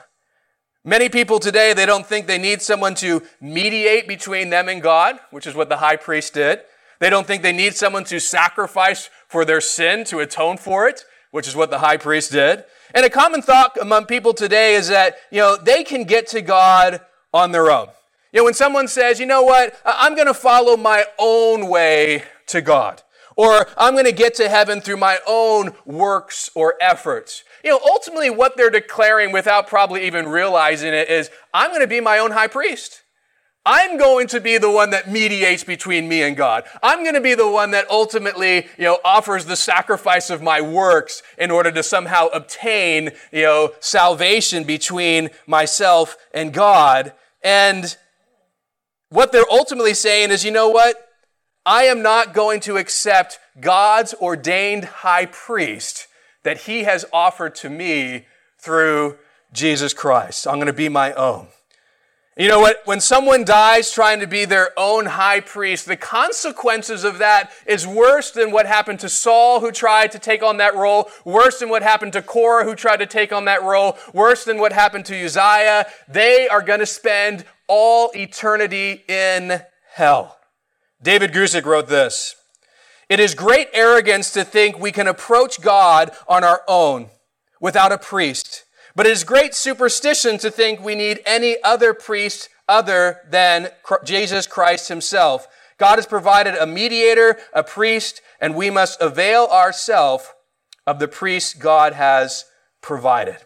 Many 0.84 1.10
people 1.10 1.40
today, 1.40 1.74
they 1.74 1.86
don't 1.86 2.06
think 2.06 2.26
they 2.26 2.40
need 2.40 2.62
someone 2.62 2.96
to 2.96 3.22
mediate 3.40 4.08
between 4.08 4.50
them 4.50 4.68
and 4.68 4.82
God, 4.82 5.20
which 5.30 5.46
is 5.46 5.54
what 5.54 5.70
the 5.70 5.78
high 5.78 5.96
priest 5.96 6.34
did. 6.34 6.62
They 7.02 7.10
don't 7.10 7.26
think 7.26 7.42
they 7.42 7.52
need 7.52 7.76
someone 7.76 8.04
to 8.06 8.20
sacrifice 8.20 9.10
for 9.28 9.44
their 9.44 9.60
sin 9.60 10.04
to 10.06 10.20
atone 10.20 10.58
for 10.58 10.88
it, 10.88 11.04
which 11.32 11.48
is 11.48 11.56
what 11.56 11.72
the 11.72 11.80
high 11.80 11.98
priest 11.98 12.32
did. 12.32 12.64
And 12.94 13.04
a 13.04 13.10
common 13.10 13.42
thought 13.42 13.76
among 13.82 14.06
people 14.06 14.36
today 14.36 14.76
is 14.76 14.88
that, 14.90 15.18
you 15.32 15.40
know, 15.40 15.58
they 15.58 15.84
can 15.84 16.04
get 16.04 16.28
to 16.28 16.42
God 16.42 17.02
on 17.34 17.52
their 17.52 17.72
own. 17.72 17.88
You 18.32 18.42
know, 18.42 18.44
when 18.44 18.54
someone 18.54 18.88
says, 18.88 19.20
you 19.20 19.26
know 19.26 19.42
what, 19.42 19.76
I'm 19.84 20.14
going 20.14 20.28
to 20.28 20.34
follow 20.36 20.78
my 20.78 21.06
own 21.18 21.70
way 21.70 22.24
to 22.48 22.62
God, 22.62 23.02
or 23.36 23.68
I'm 23.78 23.94
going 23.94 24.06
to 24.06 24.12
get 24.12 24.36
to 24.36 24.48
heaven 24.48 24.80
through 24.80 24.98
my 24.98 25.18
own 25.26 25.74
works 25.86 26.52
or 26.54 26.76
efforts. 26.80 27.44
You 27.64 27.72
know, 27.72 27.80
ultimately 27.84 28.30
what 28.30 28.58
they're 28.58 28.70
declaring 28.70 29.32
without 29.32 29.68
probably 29.68 30.06
even 30.06 30.30
realizing 30.30 30.94
it 30.94 31.10
is, 31.10 31.32
I'm 31.52 31.72
going 31.72 31.82
to 31.82 31.88
be 31.88 32.00
my 32.00 32.20
own 32.20 32.30
high 32.30 32.48
priest. 32.48 33.01
I'm 33.66 33.98
going 33.98 34.28
to 34.28 34.42
be 34.42 34.58
the 34.58 34.72
one 34.72 34.90
that 34.90 35.12
mediates 35.12 35.64
between 35.64 36.08
me 36.08 36.24
and 36.24 36.36
God. 36.36 36.64
I'm 36.82 37.04
going 37.04 37.14
to 37.14 37.22
be 37.22 37.36
the 37.36 37.50
one 37.50 37.72
that 37.72 37.90
ultimately, 37.92 38.68
you 38.78 38.86
know, 38.86 39.00
offers 39.06 39.46
the 39.46 39.56
sacrifice 39.56 40.32
of 40.32 40.42
my 40.42 40.62
works 40.62 41.22
in 41.38 41.52
order 41.52 41.72
to 41.72 41.84
somehow 41.84 42.28
obtain, 42.28 43.12
you 43.32 43.44
know, 43.44 43.72
salvation 43.80 44.64
between 44.64 45.30
myself 45.46 46.18
and 46.34 46.54
God. 46.54 47.14
And 47.44 47.96
what 49.10 49.32
they're 49.32 49.52
ultimately 49.52 49.94
saying 49.94 50.32
is, 50.32 50.44
you 50.44 50.52
know 50.52 50.70
what? 50.70 51.10
I 51.64 51.84
am 51.84 52.02
not 52.02 52.34
going 52.34 52.62
to 52.62 52.78
accept 52.78 53.38
God's 53.60 54.16
ordained 54.16 54.86
high 54.86 55.28
priest 55.28 56.08
that 56.44 56.62
he 56.62 56.84
has 56.84 57.06
offered 57.14 57.54
to 57.56 57.70
me 57.70 58.26
through 58.58 59.18
Jesus 59.54 59.94
Christ. 59.94 60.48
I'm 60.48 60.56
going 60.56 60.66
to 60.66 60.74
be 60.74 60.90
my 60.90 61.14
own. 61.14 61.50
You 62.38 62.48
know 62.48 62.62
what? 62.62 62.82
When 62.86 63.02
someone 63.02 63.44
dies 63.44 63.92
trying 63.92 64.22
to 64.22 64.28
be 64.28 64.46
their 64.46 64.72
own 64.78 65.06
high 65.06 65.42
priest, 65.42 65.86
the 65.86 65.98
consequences 65.98 67.04
of 67.04 67.18
that 67.18 67.52
is 67.66 67.86
worse 67.86 68.32
than 68.32 68.52
what 68.52 68.66
happened 68.66 69.02
to 69.02 69.10
Saul, 69.10 69.60
who 69.60 69.70
tried 69.70 70.14
to 70.14 70.20
take 70.20 70.42
on 70.42 70.56
that 70.58 70.74
role, 70.74 71.10
worse 71.26 71.60
than 71.60 71.68
what 71.68 71.84
happened 71.84 72.14
to 72.14 72.22
Korah, 72.22 72.64
who 72.64 72.74
tried 72.74 72.98
to 72.98 73.06
take 73.06 73.34
on 73.34 73.46
that 73.46 73.62
role, 73.64 73.98
worse 74.14 74.46
than 74.46 74.60
what 74.60 74.72
happened 74.72 75.06
to 75.08 75.26
Uzziah. 75.26 75.88
They 76.08 76.48
are 76.48 76.62
going 76.62 76.80
to 76.80 76.86
spend 76.86 77.44
all 77.68 78.12
eternity 78.16 79.04
in 79.10 79.62
hell. 79.94 80.40
David 81.04 81.34
Guzik 81.34 81.66
wrote 81.66 81.90
this 81.90 82.38
It 83.10 83.20
is 83.20 83.36
great 83.36 83.68
arrogance 83.74 84.32
to 84.32 84.46
think 84.46 84.80
we 84.80 84.94
can 84.94 85.08
approach 85.08 85.60
God 85.60 86.12
on 86.30 86.46
our 86.46 86.62
own 86.66 87.10
without 87.60 87.92
a 87.92 87.98
priest. 87.98 88.64
But 88.96 89.06
it 89.06 89.12
is 89.12 89.24
great 89.24 89.54
superstition 89.54 90.38
to 90.40 90.52
think 90.52 90.80
we 90.82 90.96
need 90.96 91.22
any 91.26 91.58
other 91.64 91.94
priest 91.94 92.50
other 92.68 93.20
than 93.30 93.70
Jesus 94.04 94.48
Christ 94.48 94.88
himself. 94.90 95.48
God 95.78 95.96
has 95.96 96.06
provided 96.06 96.56
a 96.56 96.68
mediator, 96.68 97.38
a 97.54 97.64
priest, 97.64 98.22
and 98.40 98.56
we 98.56 98.70
must 98.70 99.02
avail 99.02 99.48
ourselves 99.52 100.26
of 100.86 101.00
the 101.00 101.08
priest 101.08 101.60
God 101.60 101.94
has 101.94 102.46
provided. 102.82 103.38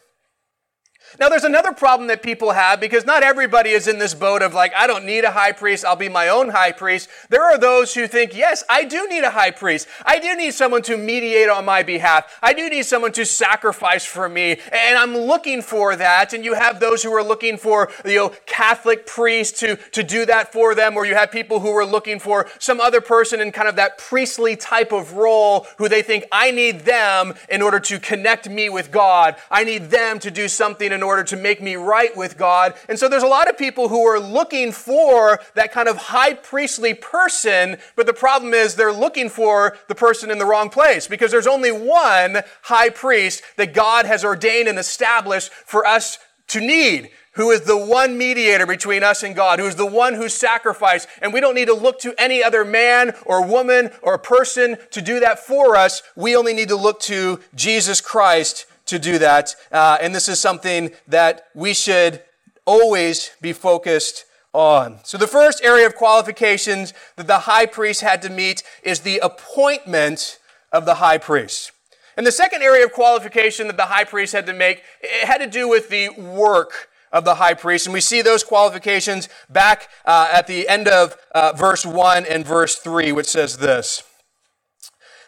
Now, 1.20 1.30
there's 1.30 1.44
another 1.44 1.72
problem 1.72 2.08
that 2.08 2.22
people 2.22 2.52
have 2.52 2.80
because 2.80 3.06
not 3.06 3.24
everybody 3.24 3.70
is 3.70 3.88
in 3.88 4.00
this 4.00 4.14
boat 4.14 4.42
of 4.42 4.54
like, 4.54 4.74
I 4.76 4.86
don't 4.86 5.06
need 5.06 5.24
a 5.24 5.32
high 5.32 5.54
priest, 5.54 5.86
I'll 5.86 5.96
be 5.96 6.10
my 6.10 6.28
own 6.28 6.50
high 6.50 6.72
priest. 6.72 7.10
There 7.30 7.44
are 7.44 7.58
those 7.58 7.94
who 7.94 8.08
think, 8.08 8.36
yes, 8.36 8.64
I 8.70 8.84
do 8.84 9.08
need 9.08 9.24
a 9.24 9.32
high 9.32 9.52
priest. 9.52 9.88
I 10.06 10.20
do 10.20 10.36
need 10.36 10.54
someone 10.54 10.82
to 10.84 10.98
mediate 10.98 11.50
on 11.50 11.64
my 11.64 11.84
behalf. 11.84 12.38
I 12.42 12.54
do 12.54 12.70
need 12.70 12.86
someone 12.86 13.14
to 13.14 13.26
sacrifice 13.26 14.06
for 14.06 14.28
me. 14.28 14.60
And 14.72 14.98
I'm 14.98 15.16
looking 15.16 15.62
for 15.62 15.96
that. 15.96 16.34
And 16.34 16.44
you 16.44 16.54
have 16.54 16.80
those 16.80 17.04
who 17.04 17.14
are 17.14 17.24
looking 17.24 17.58
for, 17.58 17.92
you 18.04 18.16
know, 18.16 18.34
Catholic 18.46 19.06
priests 19.06 19.60
to, 19.62 19.78
to 19.92 20.04
do 20.04 20.26
that 20.26 20.52
for 20.52 20.76
them, 20.76 20.98
or 20.98 21.06
you 21.06 21.16
have 21.16 21.32
people 21.32 21.62
who 21.62 21.70
are 21.70 21.86
looking 21.86 22.20
for 22.20 22.48
some 22.60 22.82
other 22.82 23.00
person 23.00 23.40
in 23.40 23.52
kind 23.52 23.70
of 23.70 23.78
that 23.78 23.98
priestly 23.98 24.56
type 24.56 24.92
of 24.92 25.14
role 25.14 25.66
who 25.78 25.88
they 25.88 26.02
think, 26.02 26.26
I 26.32 26.52
need 26.52 26.82
them 26.82 27.34
in 27.50 27.62
order 27.62 27.80
to 27.80 28.00
connect 28.00 28.50
me 28.50 28.70
with 28.70 28.92
God. 28.92 29.36
I 29.50 29.64
need 29.64 29.90
them 29.92 30.20
to 30.20 30.32
do 30.32 30.48
something 30.48 30.92
in 30.92 31.05
order 31.06 31.24
to 31.24 31.36
make 31.38 31.62
me 31.62 31.76
right 31.76 32.16
with 32.18 32.38
God. 32.38 32.74
And 32.90 33.00
so 33.00 33.08
there's 33.08 33.24
a 33.24 33.28
lot 33.28 33.50
of 33.50 33.58
people 33.58 33.90
who 33.90 34.06
are 34.06 34.20
looking 34.20 34.72
for 34.72 35.40
that 35.54 35.72
kind 35.72 35.88
of 35.88 35.98
high 35.98 36.34
priestly 36.34 36.94
person, 36.94 37.78
but 37.96 38.06
the 38.06 38.14
problem 38.14 38.54
is 38.54 38.76
they're 38.76 38.92
looking 38.92 39.30
for 39.30 39.78
the 39.88 39.96
person 39.96 40.32
in 40.32 40.40
the 40.40 40.46
wrong 40.46 40.70
place 40.70 41.08
because 41.08 41.32
there's 41.32 41.48
only 41.48 41.72
one 41.72 42.42
high 42.64 42.90
priest 42.90 43.44
that 43.58 43.74
God 43.74 44.06
has 44.06 44.26
ordained 44.26 44.68
and 44.68 44.80
established 44.80 45.52
for 45.52 45.86
us 45.86 46.18
to 46.48 46.60
need 46.60 47.10
who 47.36 47.52
is 47.52 47.62
the 47.62 47.78
one 47.78 48.18
mediator 48.18 48.66
between 48.66 49.04
us 49.04 49.22
and 49.22 49.36
God, 49.36 49.60
who 49.60 49.66
is 49.66 49.76
the 49.76 49.86
one 49.86 50.14
who 50.14 50.30
sacrificed. 50.30 51.08
And 51.22 51.34
we 51.34 51.42
don't 51.42 51.56
need 51.56 51.68
to 51.68 51.74
look 51.74 52.00
to 52.00 52.16
any 52.18 52.42
other 52.42 52.66
man 52.66 53.14
or 53.26 53.46
woman 53.46 53.92
or 54.02 54.18
person 54.18 54.78
to 54.92 55.02
do 55.02 55.20
that 55.20 55.40
for 55.40 55.76
us. 55.76 56.02
We 56.16 56.36
only 56.36 56.54
need 56.54 56.70
to 56.70 56.76
look 56.76 57.02
to 57.02 57.42
Jesus 57.54 58.02
Christ 58.02 58.66
to 58.86 59.00
do 59.00 59.18
that. 59.20 59.56
Uh, 59.72 59.98
and 60.02 60.14
this 60.14 60.30
is 60.30 60.40
something 60.40 60.92
that 61.08 61.48
we 61.54 61.74
should 61.74 62.22
always 62.66 63.32
be 63.42 63.54
focused 63.54 64.26
on. 64.54 65.00
So 65.04 65.18
the 65.18 65.28
first 65.28 65.64
area 65.64 65.86
of 65.86 65.96
qualifications 65.96 66.94
that 67.18 67.28
the 67.28 67.40
high 67.40 67.66
priest 67.66 68.02
had 68.02 68.22
to 68.24 68.30
meet 68.30 68.64
is 68.84 69.02
the 69.02 69.20
appointment 69.20 70.40
of 70.72 70.86
the 70.86 70.96
high 70.96 71.18
priest. 71.18 71.72
And 72.18 72.26
the 72.26 72.32
second 72.32 72.62
area 72.62 72.86
of 72.86 72.94
qualification 72.94 73.68
that 73.68 73.78
the 73.78 73.88
high 73.88 74.06
priest 74.06 74.34
had 74.34 74.46
to 74.46 74.54
make, 74.54 74.84
it 75.02 75.28
had 75.28 75.40
to 75.40 75.48
do 75.48 75.68
with 75.68 75.90
the 75.90 76.10
work 76.10 76.90
of 77.12 77.26
the 77.26 77.36
high 77.36 77.54
priest. 77.54 77.86
And 77.86 77.94
we 77.94 78.02
see 78.02 78.22
those 78.22 78.44
qualifications 78.44 79.28
back 79.50 79.90
uh, 80.06 80.30
at 80.32 80.48
the 80.48 80.68
end 80.68 80.88
of 80.88 81.18
uh, 81.34 81.54
verse 81.56 81.86
1 81.86 82.26
and 82.26 82.46
verse 82.46 82.78
3, 82.78 83.12
which 83.12 83.28
says 83.28 83.58
this 83.58 84.04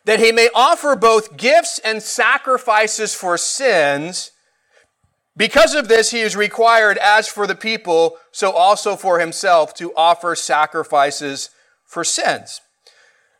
that 0.07 0.21
he 0.21 0.31
may 0.31 0.49
offer 0.55 0.95
both 0.95 1.35
gifts 1.35 1.79
and 1.79 2.01
sacrifices 2.01 3.13
for 3.13 3.37
sins. 3.37 4.31
Because 5.35 5.75
of 5.75 5.89
this, 5.89 6.11
he 6.11 6.21
is 6.21 6.33
required, 6.33 6.97
as 6.97 7.27
for 7.27 7.45
the 7.45 7.55
people, 7.55 8.15
so 8.31 8.53
also 8.53 8.95
for 8.95 9.19
himself, 9.19 9.73
to 9.73 9.93
offer 9.97 10.33
sacrifices 10.33 11.49
for 11.85 12.05
sins. 12.05 12.61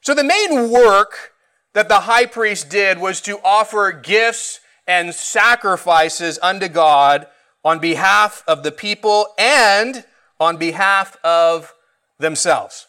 So 0.02 0.14
the 0.14 0.26
main 0.26 0.70
work 0.70 1.32
that 1.74 1.88
the 1.88 2.02
high 2.02 2.26
priest 2.26 2.70
did 2.70 3.00
was 3.00 3.22
to 3.22 3.40
offer 3.46 3.94
gifts 3.94 4.60
and 4.86 5.16
sacrifices 5.16 6.38
unto 6.44 6.68
God 6.68 7.28
on 7.64 7.80
behalf 7.80 8.44
of 8.46 8.64
the 8.64 8.74
people 8.74 9.28
and 9.40 10.04
on 10.38 10.58
behalf 10.58 11.16
of 11.24 11.74
themselves. 12.20 12.87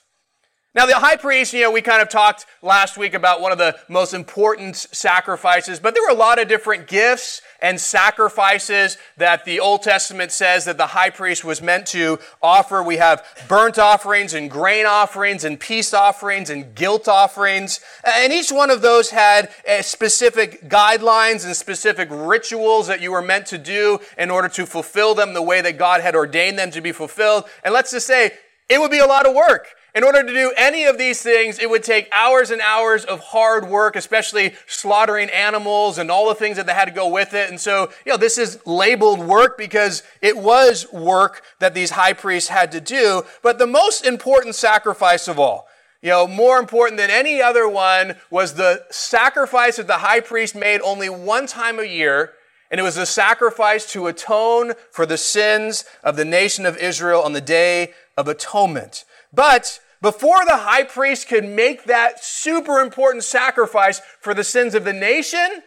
Now, 0.79 0.87
the 0.87 0.95
high 0.95 1.17
priest, 1.17 1.53
you 1.55 1.63
know, 1.63 1.73
we 1.73 1.83
kind 1.83 2.01
of 2.01 2.09
talked 2.09 2.47
last 2.63 2.97
week 2.97 3.13
about 3.13 3.41
one 3.41 3.51
of 3.51 3.59
the 3.59 3.77
most 3.89 4.15
important 4.15 4.77
sacrifices, 4.77 5.81
but 5.81 5.93
there 5.93 6.05
were 6.05 6.15
a 6.15 6.15
lot 6.15 6.39
of 6.39 6.47
different 6.47 6.87
gifts 6.87 7.43
and 7.61 7.81
sacrifices 7.81 8.97
that 9.17 9.45
the 9.45 9.59
Old 9.59 9.83
Testament 9.83 10.31
says 10.31 10.67
that 10.67 10.79
the 10.79 10.87
high 10.87 11.11
priest 11.11 11.45
was 11.45 11.61
meant 11.61 11.87
to 11.87 12.21
offer. 12.41 12.81
We 12.81 12.99
have 12.99 13.27
burnt 13.49 13.77
offerings 13.77 14.35
and 14.35 14.49
grain 14.49 14.87
offerings 14.87 15.43
and 15.43 15.59
peace 15.59 15.93
offerings 15.93 16.49
and 16.49 16.73
guilt 16.77 17.09
offerings. 17.09 17.81
And 18.05 18.33
each 18.33 18.53
one 18.53 18.71
of 18.71 18.81
those 18.81 19.11
had 19.11 19.51
eh, 19.67 19.83
specific 19.83 20.69
guidelines 20.69 21.45
and 21.45 21.57
specific 21.57 22.09
rituals 22.09 22.87
that 22.87 23.01
you 23.01 23.11
were 23.11 23.21
meant 23.21 23.47
to 23.47 23.59
do 23.59 23.99
in 24.17 24.31
order 24.31 24.49
to 24.51 24.65
fulfill 24.65 25.17
them 25.17 25.35
the 25.35 25.43
way 25.43 25.61
that 25.61 25.77
God 25.77 26.03
had 26.03 26.15
ordained 26.15 26.57
them 26.57 26.71
to 26.71 26.81
be 26.81 26.93
fulfilled. 26.93 27.47
And 27.65 27.75
let's 27.75 27.91
just 27.91 28.07
say, 28.07 28.31
it 28.69 28.81
would 28.81 28.93
be 28.93 29.01
a 29.01 29.07
lot 29.07 29.27
of 29.27 29.35
work. 29.35 29.75
In 29.95 30.05
order 30.05 30.23
to 30.23 30.33
do 30.33 30.53
any 30.57 30.85
of 30.85 30.99
these 30.99 31.23
things, 31.23 31.59
it 31.59 31.71
would 31.71 31.83
take 31.83 32.09
hours 32.13 32.51
and 32.51 32.61
hours 32.61 33.05
of 33.05 33.21
hard 33.21 33.69
work, 33.69 33.97
especially 33.97 34.55
slaughtering 34.67 35.31
animals 35.31 35.97
and 35.97 36.11
all 36.11 36.29
the 36.29 36.35
things 36.35 36.57
that 36.59 36.67
they 36.67 36.75
had 36.75 36.85
to 36.85 36.91
go 36.91 37.09
with 37.09 37.33
it. 37.33 37.49
And 37.49 37.59
so, 37.59 37.91
you 38.05 38.13
know, 38.13 38.19
this 38.19 38.37
is 38.37 38.61
labeled 38.67 39.21
work 39.21 39.57
because 39.57 40.03
it 40.21 40.37
was 40.37 40.93
work 40.93 41.43
that 41.59 41.73
these 41.73 41.91
high 41.91 42.13
priests 42.13 42.51
had 42.51 42.71
to 42.73 42.81
do. 42.81 43.23
But 43.43 43.59
the 43.59 43.67
most 43.67 44.05
important 44.05 44.55
sacrifice 44.55 45.27
of 45.27 45.39
all, 45.39 45.67
you 46.03 46.11
know, 46.11 46.27
more 46.29 46.59
important 46.59 46.99
than 46.99 47.11
any 47.11 47.41
other 47.41 47.67
one 47.67 48.17
was 48.31 48.55
the 48.55 48.85
sacrifice 48.91 49.77
that 49.77 49.87
the 49.87 49.95
high 49.95 50.21
priest 50.21 50.55
made 50.55 50.81
only 50.83 51.09
one 51.09 51.47
time 51.47 51.79
a 51.79 51.85
year. 51.85 52.35
And 52.71 52.79
it 52.79 52.85
was 52.85 52.99
a 52.99 53.07
sacrifice 53.07 53.91
to 53.93 54.07
atone 54.07 54.75
for 54.91 55.07
the 55.07 55.17
sins 55.17 55.85
of 56.05 56.17
the 56.17 56.25
nation 56.27 56.67
of 56.67 56.77
Israel 56.77 57.23
on 57.23 57.33
the 57.33 57.41
day 57.41 57.95
of 58.17 58.29
atonement. 58.29 59.05
But 59.33 59.81
before 60.01 60.45
the 60.45 60.59
high 60.59 60.85
priest 60.85 61.29
could 61.29 61.45
make 61.45 61.85
that 61.85 62.23
super 62.23 62.81
important 62.81 63.25
sacrifice 63.25 64.01
for 64.21 64.35
the 64.35 64.45
sins 64.45 64.75
of 64.75 64.85
the 64.85 64.93
nation, 64.93 65.63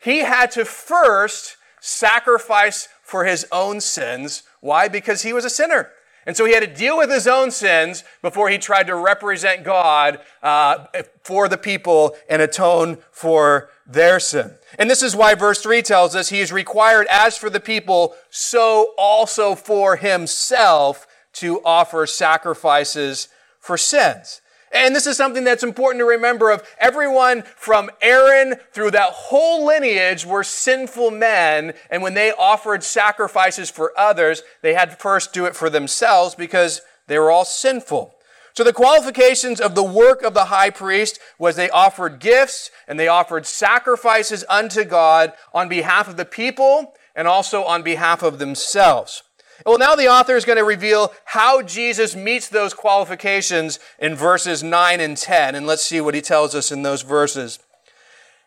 he 0.00 0.18
had 0.18 0.50
to 0.52 0.64
first 0.64 1.56
sacrifice 1.80 2.88
for 3.02 3.24
his 3.24 3.46
own 3.52 3.80
sins. 3.80 4.42
Why? 4.60 4.88
Because 4.88 5.22
he 5.22 5.32
was 5.32 5.44
a 5.44 5.50
sinner. 5.50 5.90
And 6.28 6.36
so 6.36 6.44
he 6.44 6.52
had 6.52 6.60
to 6.60 6.66
deal 6.66 6.98
with 6.98 7.10
his 7.10 7.26
own 7.26 7.50
sins 7.50 8.04
before 8.20 8.50
he 8.50 8.58
tried 8.58 8.88
to 8.88 8.94
represent 8.94 9.64
God 9.64 10.20
uh, 10.42 10.84
for 11.22 11.48
the 11.48 11.56
people 11.56 12.16
and 12.28 12.42
atone 12.42 12.98
for 13.10 13.70
their 13.86 14.20
sin. 14.20 14.52
And 14.78 14.90
this 14.90 15.02
is 15.02 15.16
why 15.16 15.34
verse 15.34 15.62
3 15.62 15.80
tells 15.80 16.14
us 16.14 16.28
he 16.28 16.40
is 16.40 16.52
required 16.52 17.06
as 17.10 17.38
for 17.38 17.48
the 17.48 17.60
people, 17.60 18.14
so 18.28 18.92
also 18.98 19.54
for 19.54 19.96
himself 19.96 21.06
to 21.40 21.62
offer 21.64 22.06
sacrifices 22.06 23.28
for 23.60 23.76
sins. 23.76 24.40
And 24.70 24.94
this 24.94 25.06
is 25.06 25.16
something 25.16 25.44
that's 25.44 25.62
important 25.62 26.00
to 26.00 26.04
remember 26.04 26.50
of 26.50 26.62
everyone 26.78 27.42
from 27.56 27.90
Aaron 28.02 28.56
through 28.72 28.90
that 28.90 29.12
whole 29.12 29.66
lineage 29.66 30.26
were 30.26 30.44
sinful 30.44 31.10
men. 31.10 31.72
And 31.90 32.02
when 32.02 32.14
they 32.14 32.32
offered 32.32 32.82
sacrifices 32.84 33.70
for 33.70 33.98
others, 33.98 34.42
they 34.62 34.74
had 34.74 34.90
to 34.90 34.96
first 34.96 35.32
do 35.32 35.46
it 35.46 35.56
for 35.56 35.70
themselves 35.70 36.34
because 36.34 36.82
they 37.06 37.18
were 37.18 37.30
all 37.30 37.46
sinful. 37.46 38.14
So 38.52 38.64
the 38.64 38.72
qualifications 38.72 39.60
of 39.60 39.74
the 39.74 39.84
work 39.84 40.22
of 40.22 40.34
the 40.34 40.46
high 40.46 40.70
priest 40.70 41.20
was 41.38 41.56
they 41.56 41.70
offered 41.70 42.18
gifts 42.18 42.70
and 42.86 42.98
they 42.98 43.08
offered 43.08 43.46
sacrifices 43.46 44.44
unto 44.48 44.84
God 44.84 45.32
on 45.54 45.68
behalf 45.68 46.08
of 46.08 46.16
the 46.16 46.24
people 46.24 46.94
and 47.14 47.28
also 47.28 47.62
on 47.62 47.82
behalf 47.82 48.22
of 48.22 48.38
themselves. 48.38 49.22
Well, 49.66 49.78
now 49.78 49.94
the 49.94 50.08
author 50.08 50.36
is 50.36 50.44
going 50.44 50.58
to 50.58 50.64
reveal 50.64 51.12
how 51.24 51.62
Jesus 51.62 52.14
meets 52.14 52.48
those 52.48 52.74
qualifications 52.74 53.78
in 53.98 54.14
verses 54.14 54.62
9 54.62 55.00
and 55.00 55.16
10. 55.16 55.54
And 55.54 55.66
let's 55.66 55.84
see 55.84 56.00
what 56.00 56.14
he 56.14 56.20
tells 56.20 56.54
us 56.54 56.70
in 56.70 56.82
those 56.82 57.02
verses. 57.02 57.58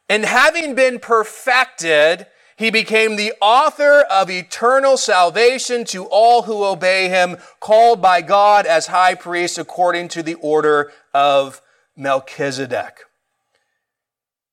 And 0.07 0.25
having 0.25 0.73
been 0.73 0.99
perfected, 0.99 2.27
he 2.55 2.69
became 2.69 3.15
the 3.15 3.33
author 3.41 4.01
of 4.09 4.29
eternal 4.29 4.95
salvation 4.97 5.83
to 5.85 6.05
all 6.05 6.43
who 6.43 6.63
obey 6.63 7.09
him, 7.09 7.37
called 7.59 8.01
by 8.01 8.21
God 8.21 8.65
as 8.65 8.87
high 8.87 9.15
priest 9.15 9.57
according 9.57 10.07
to 10.09 10.23
the 10.23 10.35
order 10.35 10.91
of 11.13 11.61
Melchizedek. 11.95 13.05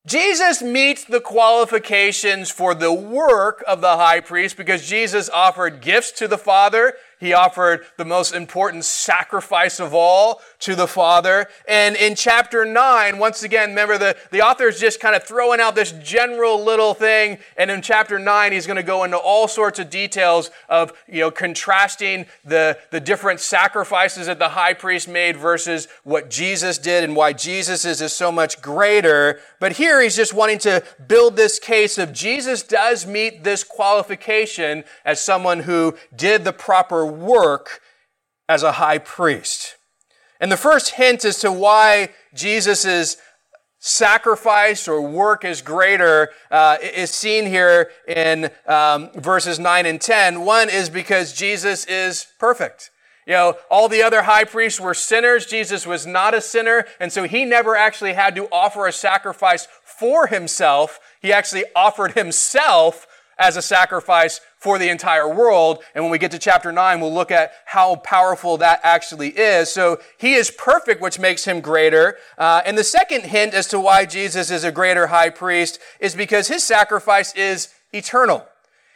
Jesus 0.07 0.63
meets 0.63 1.05
the 1.05 1.21
qualifications 1.21 2.51
for 2.51 2.75
the 2.75 2.93
work 2.93 3.63
of 3.67 3.81
the 3.81 3.97
high 3.97 4.21
priest 4.21 4.57
because 4.57 4.87
Jesus 4.87 5.29
offered 5.29 5.81
gifts 5.81 6.13
to 6.13 6.29
the 6.29 6.39
Father 6.39 6.95
he 7.21 7.33
offered 7.33 7.85
the 7.97 8.05
most 8.05 8.35
important 8.35 8.85
sacrifice 8.85 9.81
of 9.81 9.95
all 9.95 10.41
to 10.61 10.75
the 10.75 10.87
Father. 10.87 11.49
And 11.67 11.97
in 11.97 12.15
chapter 12.15 12.65
9, 12.65 13.19
once 13.19 13.43
again, 13.43 13.71
remember 13.71 13.99
the, 13.99 14.17
the 14.31 14.43
author 14.43 14.69
is 14.69 14.79
just 14.79 15.01
kind 15.01 15.17
of 15.17 15.25
throwing 15.25 15.61
out 15.61 15.75
this 15.75 15.93
general 15.93 16.63
little 16.63 16.95
thing. 16.95 17.39
And 17.57 17.71
in 17.71 17.83
chapter 17.83 18.19
9, 18.19 18.53
he's 18.53 18.67
going 18.67 18.77
to 18.77 18.83
go 18.83 19.05
into 19.05 19.17
all 19.17 19.49
sorts 19.49 19.79
of 19.79 19.91
details 19.91 20.51
of, 20.69 20.93
you 21.09 21.21
know, 21.21 21.31
contrasting 21.31 22.27
the, 22.45 22.79
the 22.91 23.01
different 23.01 23.41
sacrifices 23.41 24.27
that 24.27 24.39
the 24.39 24.51
high 24.51 24.75
priest 24.75 25.09
made 25.09 25.37
versus 25.37 25.89
what 26.05 26.31
Jesus 26.31 26.79
did 26.79 27.05
and 27.05 27.17
why 27.17 27.33
Jesus 27.33 27.85
is, 27.85 28.01
is 28.01 28.13
so 28.13 28.31
much 28.31 28.61
greater. 28.63 29.41
But 29.59 29.73
here 29.73 30.01
he's 30.01 30.17
just 30.17 30.35
wanting 30.35 30.59
to 30.61 30.85
build 31.07 31.37
this 31.37 31.59
case 31.59 31.99
of 31.99 32.13
Jesus 32.13 32.63
does 32.63 33.07
meet 33.07 33.45
this 33.45 33.65
qualification 33.65 34.85
as 35.05 35.21
someone 35.21 35.61
who 35.61 35.97
did 36.15 36.45
the 36.45 36.53
proper 36.53 37.08
work 37.09 37.81
as 38.49 38.63
a 38.63 38.73
high 38.73 38.99
priest. 38.99 39.77
And 40.41 40.53
the 40.53 40.57
first 40.57 40.91
hint 40.91 41.25
as 41.25 41.41
to 41.41 41.51
why 41.51 42.11
Jesus' 42.35 43.17
sacrifice 43.81 44.89
or 44.89 45.01
work 45.01 45.45
is 45.45 45.63
greater 45.63 46.31
uh, 46.51 46.79
is 46.83 47.11
seen 47.11 47.47
here 47.47 47.91
in 48.07 48.51
um, 48.67 49.11
verses 49.15 49.59
9 49.59 49.87
and 49.87 50.01
10. 50.01 50.45
One 50.45 50.69
is 50.69 50.91
because 50.91 51.33
Jesus 51.33 51.85
is 51.87 52.27
perfect. 52.39 52.91
You 53.27 53.35
know, 53.35 53.59
all 53.71 53.89
the 53.89 54.03
other 54.03 54.23
high 54.23 54.45
priests 54.45 54.81
were 54.81 54.95
sinners. 54.95 55.45
Jesus 55.45 55.87
was 55.87 56.07
not 56.07 56.35
a 56.35 56.41
sinner. 56.41 56.87
And 56.99 57.13
so 57.13 57.25
he 57.25 57.45
never 57.45 57.77
actually 57.77 58.15
had 58.15 58.35
to 58.37 58.49
offer 58.51 58.87
a 58.87 58.93
sacrifice 58.93 59.69
for 59.85 60.29
himself. 60.29 60.99
He 61.21 61.33
actually 61.33 61.65
offered 61.77 62.13
himself 62.13 63.07
as 63.39 63.57
a 63.57 63.63
sacrifice 63.63 64.41
for 64.59 64.79
the 64.79 64.89
entire 64.89 65.33
world. 65.33 65.83
And 65.95 66.05
when 66.05 66.11
we 66.11 66.19
get 66.19 66.33
to 66.33 66.39
chapter 66.39 66.73
9, 66.73 67.01
we'll 67.01 67.15
look 67.15 67.31
at 67.31 67.53
how 67.65 67.97
powerful 67.97 68.57
that 68.59 68.81
actually 68.83 69.29
is. 69.31 69.71
So 69.71 70.01
he 70.19 70.35
is 70.35 70.51
perfect, 70.51 71.01
which 71.01 71.19
makes 71.19 71.45
him 71.45 71.61
greater. 71.61 72.17
Uh, 72.37 72.63
and 72.67 72.77
the 72.77 72.85
second 72.85 73.25
hint 73.25 73.55
as 73.55 73.69
to 73.69 73.81
why 73.81 74.05
Jesus 74.05 74.51
is 74.51 74.65
a 74.65 74.73
greater 74.73 75.07
high 75.09 75.31
priest 75.31 75.79
is 76.01 76.15
because 76.15 76.49
his 76.49 76.65
sacrifice 76.65 77.35
is 77.35 77.73
eternal. 77.93 78.47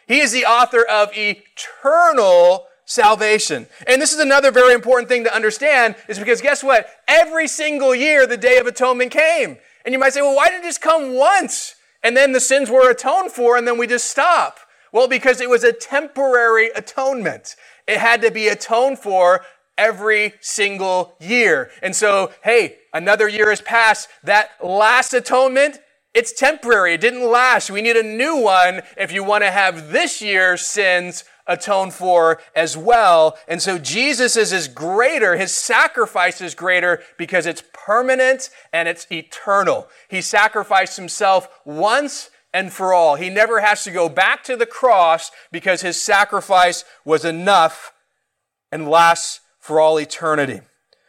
He 0.06 0.20
is 0.20 0.32
the 0.32 0.44
author 0.44 0.84
of 0.84 1.10
eternal 1.16 2.66
salvation. 2.84 3.66
And 3.86 4.02
this 4.02 4.12
is 4.12 4.18
another 4.18 4.50
very 4.50 4.74
important 4.74 5.08
thing 5.08 5.24
to 5.24 5.34
understand 5.34 5.94
is 6.08 6.18
because 6.18 6.40
guess 6.40 6.64
what? 6.64 6.88
Every 7.06 7.46
single 7.46 7.94
year 7.94 8.26
the 8.26 8.36
Day 8.36 8.58
of 8.58 8.66
Atonement 8.66 9.12
came. 9.12 9.58
And 9.84 9.92
you 9.92 9.98
might 9.98 10.12
say, 10.12 10.22
well, 10.22 10.34
why 10.36 10.48
did 10.48 10.60
it 10.60 10.64
just 10.64 10.80
come 10.80 11.14
once? 11.14 11.76
And 12.02 12.16
then 12.16 12.32
the 12.32 12.40
sins 12.40 12.68
were 12.68 12.90
atoned 12.90 13.30
for 13.30 13.56
and 13.56 13.66
then 13.66 13.78
we 13.78 13.86
just 13.86 14.10
stop. 14.10 14.58
Well, 14.92 15.08
because 15.08 15.40
it 15.40 15.48
was 15.48 15.64
a 15.64 15.72
temporary 15.72 16.68
atonement. 16.74 17.56
It 17.88 17.98
had 17.98 18.20
to 18.22 18.30
be 18.30 18.48
atoned 18.48 18.98
for 18.98 19.44
every 19.78 20.34
single 20.40 21.16
year. 21.18 21.70
And 21.82 21.96
so, 21.96 22.30
hey, 22.44 22.76
another 22.92 23.26
year 23.26 23.48
has 23.50 23.62
passed. 23.62 24.08
That 24.22 24.50
last 24.62 25.14
atonement, 25.14 25.78
it's 26.14 26.32
temporary. 26.32 26.94
It 26.94 27.00
didn't 27.00 27.28
last. 27.28 27.70
We 27.70 27.80
need 27.80 27.96
a 27.96 28.02
new 28.02 28.36
one 28.36 28.82
if 28.98 29.12
you 29.12 29.24
want 29.24 29.44
to 29.44 29.50
have 29.50 29.90
this 29.90 30.20
year's 30.20 30.60
sins 30.60 31.24
atoned 31.46 31.94
for 31.94 32.40
as 32.54 32.76
well. 32.76 33.36
And 33.48 33.60
so 33.60 33.78
Jesus 33.78 34.36
is, 34.36 34.68
greater. 34.68 35.36
His 35.36 35.54
sacrifice 35.54 36.40
is 36.40 36.54
greater 36.54 37.02
because 37.18 37.46
it's 37.46 37.62
permanent 37.72 38.50
and 38.72 38.88
it's 38.88 39.06
eternal. 39.10 39.88
He 40.08 40.20
sacrificed 40.20 40.96
himself 40.96 41.48
once 41.64 42.30
and 42.52 42.72
for 42.72 42.92
all. 42.92 43.16
He 43.16 43.30
never 43.30 43.60
has 43.60 43.84
to 43.84 43.90
go 43.90 44.08
back 44.08 44.44
to 44.44 44.56
the 44.56 44.66
cross 44.66 45.30
because 45.50 45.80
his 45.80 46.00
sacrifice 46.00 46.84
was 47.04 47.24
enough 47.24 47.92
and 48.70 48.88
lasts 48.88 49.40
for 49.58 49.80
all 49.80 49.98
eternity. 49.98 50.60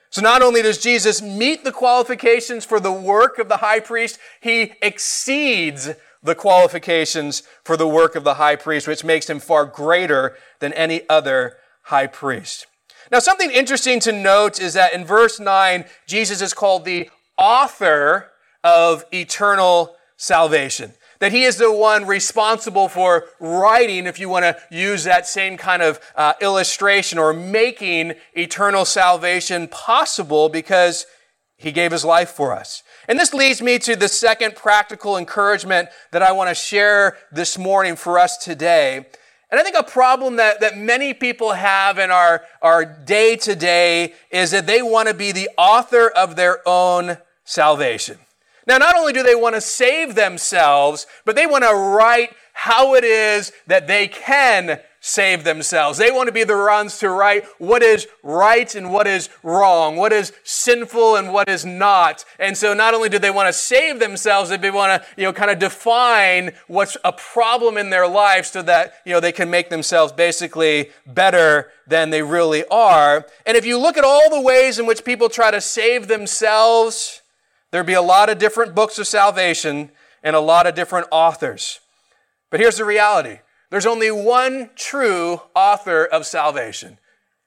So 0.10 0.22
not 0.22 0.44
only 0.44 0.62
does 0.62 0.78
Jesus 0.78 1.22
meet 1.22 1.64
the 1.64 1.72
qualifications 1.72 2.66
for 2.66 2.80
the 2.80 2.92
work 2.92 3.40
of 3.40 3.50
the 3.50 3.58
high 3.58 3.80
priest, 3.80 4.20
he 4.42 4.74
exceeds 4.82 5.90
the 6.22 6.36
qualifications 6.36 7.44
for 7.64 7.76
the 7.76 7.88
work 7.88 8.16
of 8.16 8.24
the 8.24 8.36
high 8.36 8.56
priest, 8.56 8.88
which 8.88 9.04
makes 9.04 9.30
him 9.30 9.40
far 9.40 9.66
greater 9.66 10.38
than 10.60 10.72
any 10.74 11.02
other 11.10 11.58
high 11.84 12.08
priest. 12.08 12.68
Now, 13.12 13.20
something 13.20 13.52
interesting 13.52 14.00
to 14.02 14.12
note 14.12 14.62
is 14.62 14.76
that 14.76 14.94
in 14.94 15.04
verse 15.04 15.40
9, 15.40 15.86
Jesus 16.08 16.42
is 16.42 16.54
called 16.54 16.86
the 16.86 17.10
author 17.38 18.32
of 18.64 19.06
eternal 19.12 19.96
salvation 20.16 20.94
that 21.20 21.32
he 21.32 21.44
is 21.44 21.58
the 21.58 21.72
one 21.72 22.06
responsible 22.06 22.90
for 22.90 23.26
writing, 23.40 24.08
if 24.08 24.20
you 24.20 24.30
want 24.30 24.44
to 24.44 24.58
use 24.70 25.04
that 25.04 25.28
same 25.28 25.58
kind 25.58 25.82
of 25.82 26.00
uh, 26.16 26.34
illustration, 26.42 27.18
or 27.18 27.34
making 27.34 28.14
eternal 28.34 28.86
salvation 28.86 29.68
possible 29.68 30.50
because 30.50 31.06
he 31.58 31.72
gave 31.72 31.92
his 31.92 32.04
life 32.04 32.30
for 32.30 32.54
us. 32.54 32.84
And 33.08 33.20
this 33.20 33.34
leads 33.34 33.62
me 33.62 33.80
to 33.80 33.96
the 33.96 34.08
second 34.08 34.56
practical 34.56 35.18
encouragement 35.18 35.90
that 36.12 36.22
I 36.22 36.32
want 36.32 36.50
to 36.50 36.56
share 36.56 37.18
this 37.32 37.58
morning 37.58 37.96
for 37.96 38.20
us 38.20 38.38
today. 38.38 39.06
And 39.50 39.60
I 39.60 39.64
think 39.64 39.76
a 39.78 39.84
problem 39.84 40.38
that, 40.38 40.62
that 40.62 40.78
many 40.78 41.14
people 41.14 41.54
have 41.54 42.00
in 42.00 42.10
our, 42.10 42.44
our 42.62 42.86
day 42.86 43.36
to 43.36 43.56
day 43.56 44.14
is 44.32 44.50
that 44.50 44.66
they 44.66 44.82
want 44.82 45.10
to 45.10 45.14
be 45.14 45.32
the 45.32 45.50
author 45.58 46.10
of 46.10 46.36
their 46.36 46.68
own 46.68 47.18
salvation. 47.44 48.18
Now, 48.68 48.78
not 48.78 48.96
only 48.96 49.14
do 49.14 49.24
they 49.24 49.36
want 49.36 49.56
to 49.56 49.62
save 49.62 50.16
themselves, 50.16 51.06
but 51.26 51.36
they 51.36 51.46
want 51.46 51.64
to 51.64 51.74
write 51.74 52.32
how 52.54 52.94
it 52.94 53.04
is 53.04 53.52
that 53.68 53.88
they 53.88 54.08
can 54.08 54.80
save 55.06 55.44
themselves. 55.44 55.98
They 55.98 56.12
want 56.12 56.28
to 56.28 56.32
be 56.32 56.46
the 56.46 56.56
ones 56.56 56.98
to 57.00 57.10
write 57.10 57.44
what 57.58 57.84
is 57.84 58.08
right 58.24 58.74
and 58.74 58.90
what 58.90 59.06
is 59.06 59.28
wrong, 59.44 59.98
what 59.98 60.14
is 60.14 60.32
sinful 60.46 61.18
and 61.18 61.34
what 61.34 61.50
is 61.50 61.66
not. 61.66 62.24
And 62.40 62.58
so 62.58 62.74
not 62.74 62.94
only 62.94 63.10
do 63.10 63.20
they 63.20 63.30
want 63.30 63.50
to 63.50 63.54
save 63.54 64.00
themselves, 64.00 64.50
they 64.50 64.72
want 64.72 65.04
to, 65.04 65.10
you 65.18 65.26
know, 65.26 65.34
kind 65.34 65.52
of 65.52 65.60
define 65.60 66.54
what's 66.68 66.96
a 67.04 67.12
problem 67.12 67.78
in 67.78 67.90
their 67.90 68.08
life 68.08 68.46
so 68.46 68.62
that, 68.62 68.94
you 69.06 69.12
know, 69.12 69.20
they 69.20 69.34
can 69.34 69.50
make 69.50 69.70
themselves 69.70 70.14
basically 70.14 70.92
better 71.06 71.70
than 71.86 72.10
they 72.10 72.22
really 72.22 72.64
are. 72.72 73.26
And 73.46 73.58
if 73.58 73.66
you 73.66 73.78
look 73.78 73.98
at 73.98 74.06
all 74.06 74.30
the 74.30 74.40
ways 74.40 74.80
in 74.80 74.86
which 74.86 75.04
people 75.04 75.28
try 75.28 75.52
to 75.52 75.60
save 75.60 76.08
themselves, 76.08 77.23
There'd 77.74 77.88
be 77.88 77.94
a 77.94 78.04
lot 78.04 78.30
of 78.30 78.38
different 78.38 78.76
books 78.76 79.00
of 79.00 79.08
salvation 79.08 79.90
and 80.22 80.36
a 80.36 80.40
lot 80.40 80.68
of 80.68 80.76
different 80.76 81.08
authors. 81.10 81.80
But 82.52 82.60
here's 82.60 82.78
the 82.78 82.86
reality 82.86 83.40
there's 83.72 83.88
only 83.88 84.12
one 84.12 84.70
true 84.76 85.42
author 85.56 86.06
of 86.06 86.28
salvation, 86.28 87.00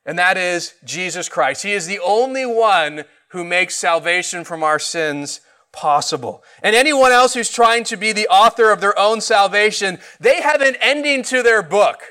and 0.04 0.18
that 0.18 0.36
is 0.36 0.74
Jesus 0.84 1.28
Christ. 1.28 1.62
He 1.62 1.74
is 1.74 1.86
the 1.86 2.00
only 2.00 2.44
one 2.44 3.04
who 3.28 3.44
makes 3.44 3.76
salvation 3.76 4.42
from 4.42 4.64
our 4.64 4.80
sins 4.80 5.42
possible. 5.70 6.42
And 6.60 6.74
anyone 6.74 7.12
else 7.12 7.34
who's 7.34 7.52
trying 7.52 7.84
to 7.84 7.96
be 7.96 8.10
the 8.10 8.26
author 8.26 8.72
of 8.72 8.80
their 8.80 8.98
own 8.98 9.20
salvation, 9.20 9.98
they 10.18 10.42
have 10.42 10.60
an 10.60 10.74
ending 10.80 11.22
to 11.22 11.44
their 11.44 11.62
book 11.62 12.02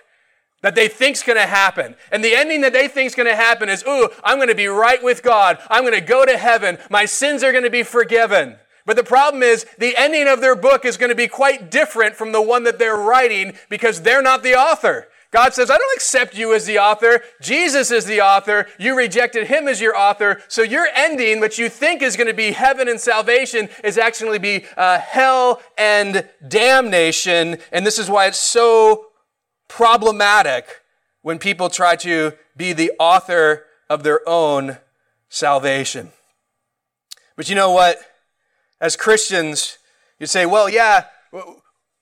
that 0.65 0.73
they 0.73 0.87
think's 0.87 1.21
going 1.21 1.37
to 1.37 1.45
happen. 1.45 1.95
And 2.11 2.23
the 2.23 2.33
ending 2.33 2.61
that 2.61 2.73
they 2.73 2.87
think's 2.87 3.13
going 3.13 3.29
to 3.29 3.35
happen 3.35 3.69
is, 3.69 3.83
ooh, 3.87 4.09
I'm 4.23 4.39
going 4.39 4.47
to 4.47 4.55
be 4.55 4.65
right 4.65 5.01
with 5.03 5.21
God. 5.21 5.59
I'm 5.69 5.83
going 5.83 5.93
to 5.93 6.01
go 6.01 6.25
to 6.25 6.35
heaven. 6.35 6.79
My 6.89 7.05
sins 7.05 7.43
are 7.43 7.51
going 7.51 7.65
to 7.65 7.69
be 7.69 7.83
forgiven. 7.83 8.55
But 8.83 8.95
the 8.95 9.03
problem 9.03 9.43
is 9.43 9.67
the 9.77 9.95
ending 9.95 10.27
of 10.27 10.41
their 10.41 10.55
book 10.55 10.83
is 10.83 10.97
going 10.97 11.11
to 11.11 11.15
be 11.15 11.27
quite 11.27 11.69
different 11.69 12.15
from 12.15 12.31
the 12.31 12.41
one 12.41 12.63
that 12.63 12.79
they're 12.79 12.97
writing 12.97 13.53
because 13.69 14.01
they're 14.01 14.23
not 14.23 14.41
the 14.41 14.55
author. 14.55 15.07
God 15.29 15.53
says, 15.53 15.69
I 15.69 15.77
don't 15.77 15.95
accept 15.95 16.35
you 16.35 16.55
as 16.55 16.65
the 16.65 16.79
author. 16.79 17.21
Jesus 17.43 17.91
is 17.91 18.05
the 18.05 18.21
author. 18.21 18.65
You 18.79 18.97
rejected 18.97 19.45
him 19.45 19.67
as 19.67 19.79
your 19.79 19.95
author. 19.95 20.41
So 20.47 20.63
your 20.63 20.87
ending, 20.95 21.41
which 21.41 21.59
you 21.59 21.69
think 21.69 22.01
is 22.01 22.17
going 22.17 22.27
to 22.27 22.33
be 22.33 22.53
heaven 22.53 22.89
and 22.89 22.99
salvation, 22.99 23.69
is 23.83 23.99
actually 23.99 24.39
be 24.39 24.65
uh, 24.75 24.97
hell 24.97 25.61
and 25.77 26.27
damnation. 26.47 27.59
And 27.71 27.85
this 27.85 27.99
is 27.99 28.09
why 28.09 28.25
it's 28.25 28.39
so 28.39 29.11
problematic 29.67 30.81
when 31.21 31.39
people 31.39 31.69
try 31.69 31.95
to 31.95 32.33
be 32.55 32.73
the 32.73 32.91
author 32.99 33.65
of 33.89 34.03
their 34.03 34.27
own 34.27 34.77
salvation. 35.29 36.11
But 37.35 37.49
you 37.49 37.55
know 37.55 37.71
what? 37.71 37.99
As 38.79 38.95
Christians, 38.95 39.77
you 40.19 40.27
say, 40.27 40.45
well, 40.45 40.69
yeah, 40.69 41.05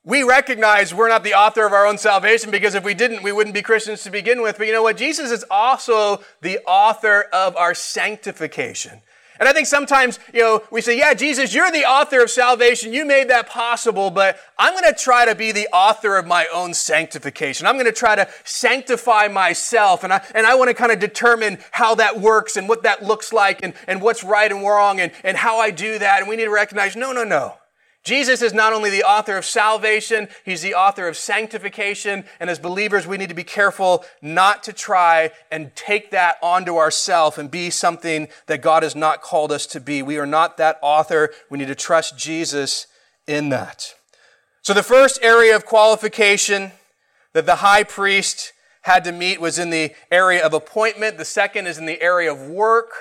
we 0.03 0.23
recognize 0.23 0.93
we're 0.93 1.07
not 1.07 1.23
the 1.23 1.33
author 1.33 1.65
of 1.65 1.71
our 1.71 1.85
own 1.85 1.97
salvation 1.97 2.51
because 2.51 2.75
if 2.75 2.83
we 2.83 2.93
didn't, 2.93 3.23
we 3.23 3.31
wouldn't 3.31 3.53
be 3.53 3.61
Christians 3.61 4.03
to 4.03 4.11
begin 4.11 4.41
with. 4.41 4.57
But 4.57 4.67
you 4.67 4.73
know 4.73 4.83
what? 4.83 4.97
Jesus 4.97 5.31
is 5.31 5.45
also 5.49 6.21
the 6.41 6.59
author 6.67 7.21
of 7.31 7.55
our 7.55 7.73
sanctification. 7.73 9.01
And 9.39 9.49
I 9.49 9.53
think 9.53 9.67
sometimes, 9.67 10.19
you 10.33 10.41
know, 10.41 10.63
we 10.71 10.81
say, 10.81 10.97
yeah, 10.97 11.13
Jesus, 11.13 11.53
you're 11.53 11.71
the 11.71 11.85
author 11.85 12.21
of 12.21 12.29
salvation. 12.29 12.93
You 12.93 13.05
made 13.05 13.29
that 13.29 13.49
possible, 13.49 14.11
but 14.11 14.37
I'm 14.57 14.73
going 14.73 14.91
to 14.93 14.99
try 14.99 15.25
to 15.25 15.35
be 15.35 15.51
the 15.51 15.67
author 15.73 16.17
of 16.17 16.27
my 16.27 16.47
own 16.53 16.73
sanctification. 16.73 17.65
I'm 17.65 17.75
going 17.75 17.85
to 17.85 17.91
try 17.91 18.15
to 18.15 18.27
sanctify 18.43 19.27
myself. 19.27 20.03
And 20.03 20.13
I, 20.13 20.23
and 20.35 20.45
I 20.45 20.55
want 20.55 20.69
to 20.69 20.73
kind 20.73 20.91
of 20.91 20.99
determine 20.99 21.57
how 21.71 21.95
that 21.95 22.19
works 22.19 22.57
and 22.57 22.69
what 22.69 22.83
that 22.83 23.03
looks 23.03 23.33
like 23.33 23.63
and, 23.63 23.73
and 23.87 24.01
what's 24.01 24.23
right 24.23 24.51
and 24.51 24.61
wrong 24.61 24.99
and, 24.99 25.11
and 25.23 25.37
how 25.37 25.57
I 25.57 25.71
do 25.71 25.99
that. 25.99 26.19
And 26.19 26.29
we 26.29 26.35
need 26.35 26.45
to 26.45 26.51
recognize, 26.51 26.95
no, 26.95 27.11
no, 27.11 27.23
no. 27.23 27.57
Jesus 28.03 28.41
is 28.41 28.53
not 28.53 28.73
only 28.73 28.89
the 28.89 29.03
author 29.03 29.37
of 29.37 29.45
salvation, 29.45 30.27
he's 30.43 30.61
the 30.61 30.75
author 30.75 31.07
of 31.07 31.15
sanctification. 31.15 32.25
And 32.39 32.49
as 32.49 32.59
believers, 32.59 33.07
we 33.07 33.17
need 33.17 33.29
to 33.29 33.35
be 33.35 33.45
careful 33.45 34.03
not 34.21 34.61
to 34.63 34.73
try 34.73 35.31
and 35.49 35.73
take 35.75 36.11
that 36.11 36.37
onto 36.41 36.77
ourselves 36.77 37.37
and 37.37 37.49
be 37.49 37.69
something 37.69 38.27
that 38.47 38.61
God 38.61 38.83
has 38.83 38.95
not 38.95 39.21
called 39.21 39.53
us 39.53 39.65
to 39.67 39.79
be. 39.79 40.01
We 40.01 40.17
are 40.17 40.25
not 40.25 40.57
that 40.57 40.79
author. 40.81 41.29
We 41.49 41.57
need 41.57 41.69
to 41.69 41.75
trust 41.75 42.17
Jesus 42.17 42.87
in 43.25 43.49
that. 43.49 43.95
So 44.61 44.73
the 44.73 44.83
first 44.83 45.19
area 45.21 45.55
of 45.55 45.65
qualification 45.65 46.73
that 47.31 47.45
the 47.45 47.57
high 47.57 47.83
priest 47.83 48.51
had 48.81 49.05
to 49.05 49.13
meet 49.13 49.39
was 49.39 49.57
in 49.57 49.69
the 49.69 49.93
area 50.11 50.45
of 50.45 50.53
appointment. 50.53 51.17
The 51.17 51.25
second 51.25 51.67
is 51.67 51.77
in 51.77 51.85
the 51.85 52.01
area 52.01 52.31
of 52.31 52.49
work. 52.49 52.91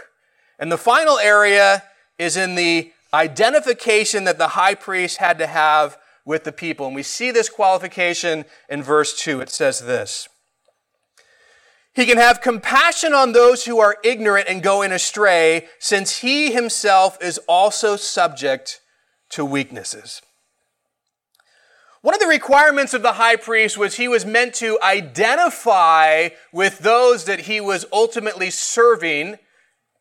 And 0.61 0.71
the 0.71 0.79
final 0.79 1.19
area 1.19 1.83
is 2.19 2.37
in 2.37 2.55
the 2.55 2.93
identification 3.13 4.25
that 4.25 4.39
the 4.39 4.49
high 4.49 4.75
priest 4.75 5.19
had 5.19 5.39
to 5.39 5.47
have 5.47 5.99
with 6.25 6.45
the 6.45 6.53
people. 6.53 6.87
And 6.87 6.95
we 6.95 7.03
see 7.03 7.31
this 7.31 7.49
qualification 7.49 8.45
in 8.69 8.83
verse 8.83 9.19
2. 9.19 9.41
It 9.41 9.51
says 9.51 9.81
this 9.81 10.29
He 11.95 12.07
can 12.07 12.19
have 12.19 12.41
compassion 12.41 13.13
on 13.13 13.33
those 13.33 13.65
who 13.65 13.81
are 13.81 13.97
ignorant 14.05 14.49
and 14.49 14.63
going 14.63 14.93
astray, 14.93 15.67
since 15.79 16.19
he 16.19 16.53
himself 16.53 17.19
is 17.23 17.39
also 17.49 17.97
subject 17.97 18.81
to 19.31 19.45
weaknesses. 19.45 20.23
One 22.03 22.15
of 22.15 22.21
the 22.21 22.27
requirements 22.27 22.95
of 22.95 23.03
the 23.03 23.13
high 23.13 23.37
priest 23.37 23.79
was 23.79 23.95
he 23.95 24.09
was 24.09 24.27
meant 24.27 24.55
to 24.55 24.77
identify 24.83 26.31
with 26.53 26.81
those 26.81 27.27
that 27.27 27.43
he 27.43 27.61
was 27.61 27.87
ultimately 27.93 28.51
serving 28.51 29.39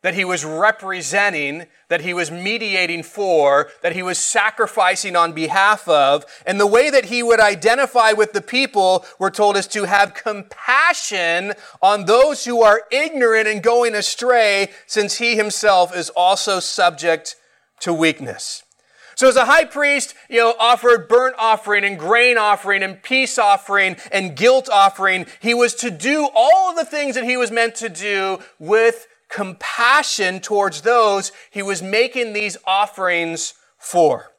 that 0.02 0.16
he 0.16 0.26
was 0.26 0.44
representing, 0.44 1.68
that 1.88 2.02
he 2.02 2.14
was 2.14 2.32
mediating 2.32 3.04
for, 3.04 3.70
that 3.82 3.94
he 3.94 4.02
was 4.02 4.18
sacrificing 4.18 5.16
on 5.16 5.34
behalf 5.34 5.88
of. 5.88 6.26
And 6.46 6.60
the 6.60 6.68
way 6.68 6.90
that 6.90 7.06
he 7.06 7.22
would 7.22 7.40
identify 7.40 8.12
with 8.12 8.34
the 8.34 8.42
people, 8.42 9.06
we're 9.20 9.30
told, 9.30 9.58
is 9.58 9.68
to 9.68 9.84
have 9.84 10.14
compassion 10.14 11.54
on 11.82 12.06
those 12.06 12.46
who 12.46 12.64
are 12.64 12.84
ignorant 12.92 13.48
and 13.48 13.62
going 13.62 13.94
astray, 13.94 14.70
since 14.88 15.18
he 15.18 15.36
himself 15.36 15.96
is 15.96 16.10
also 16.10 16.60
subject 16.60 17.36
to 17.82 17.94
weakness. 17.94 18.64
So 19.16 19.28
as 19.28 19.36
a 19.36 19.46
high 19.46 19.66
priest, 19.66 20.16
you 20.30 20.38
know, 20.38 20.56
offered 20.60 21.08
burnt 21.08 21.36
offering 21.38 21.84
and 21.84 22.00
grain 22.00 22.40
offering 22.40 22.82
and 22.82 23.04
peace 23.04 23.38
offering 23.38 23.98
and 24.12 24.36
guilt 24.36 24.68
offering, 24.68 25.28
he 25.40 25.54
was 25.54 25.76
to 25.76 25.92
do 25.92 26.28
all 26.34 26.72
of 26.72 26.76
the 26.76 26.86
things 26.86 27.14
that 27.14 27.26
he 27.26 27.38
was 27.38 27.52
meant 27.52 27.76
to 27.76 27.90
do 27.90 28.40
with 28.58 29.06
compassion 29.32 30.40
towards 30.40 30.82
those 30.82 31.32
he 31.50 31.62
was 31.62 31.82
making 31.82 32.34
these 32.34 32.58
offerings 32.66 33.54
for. 33.78 34.32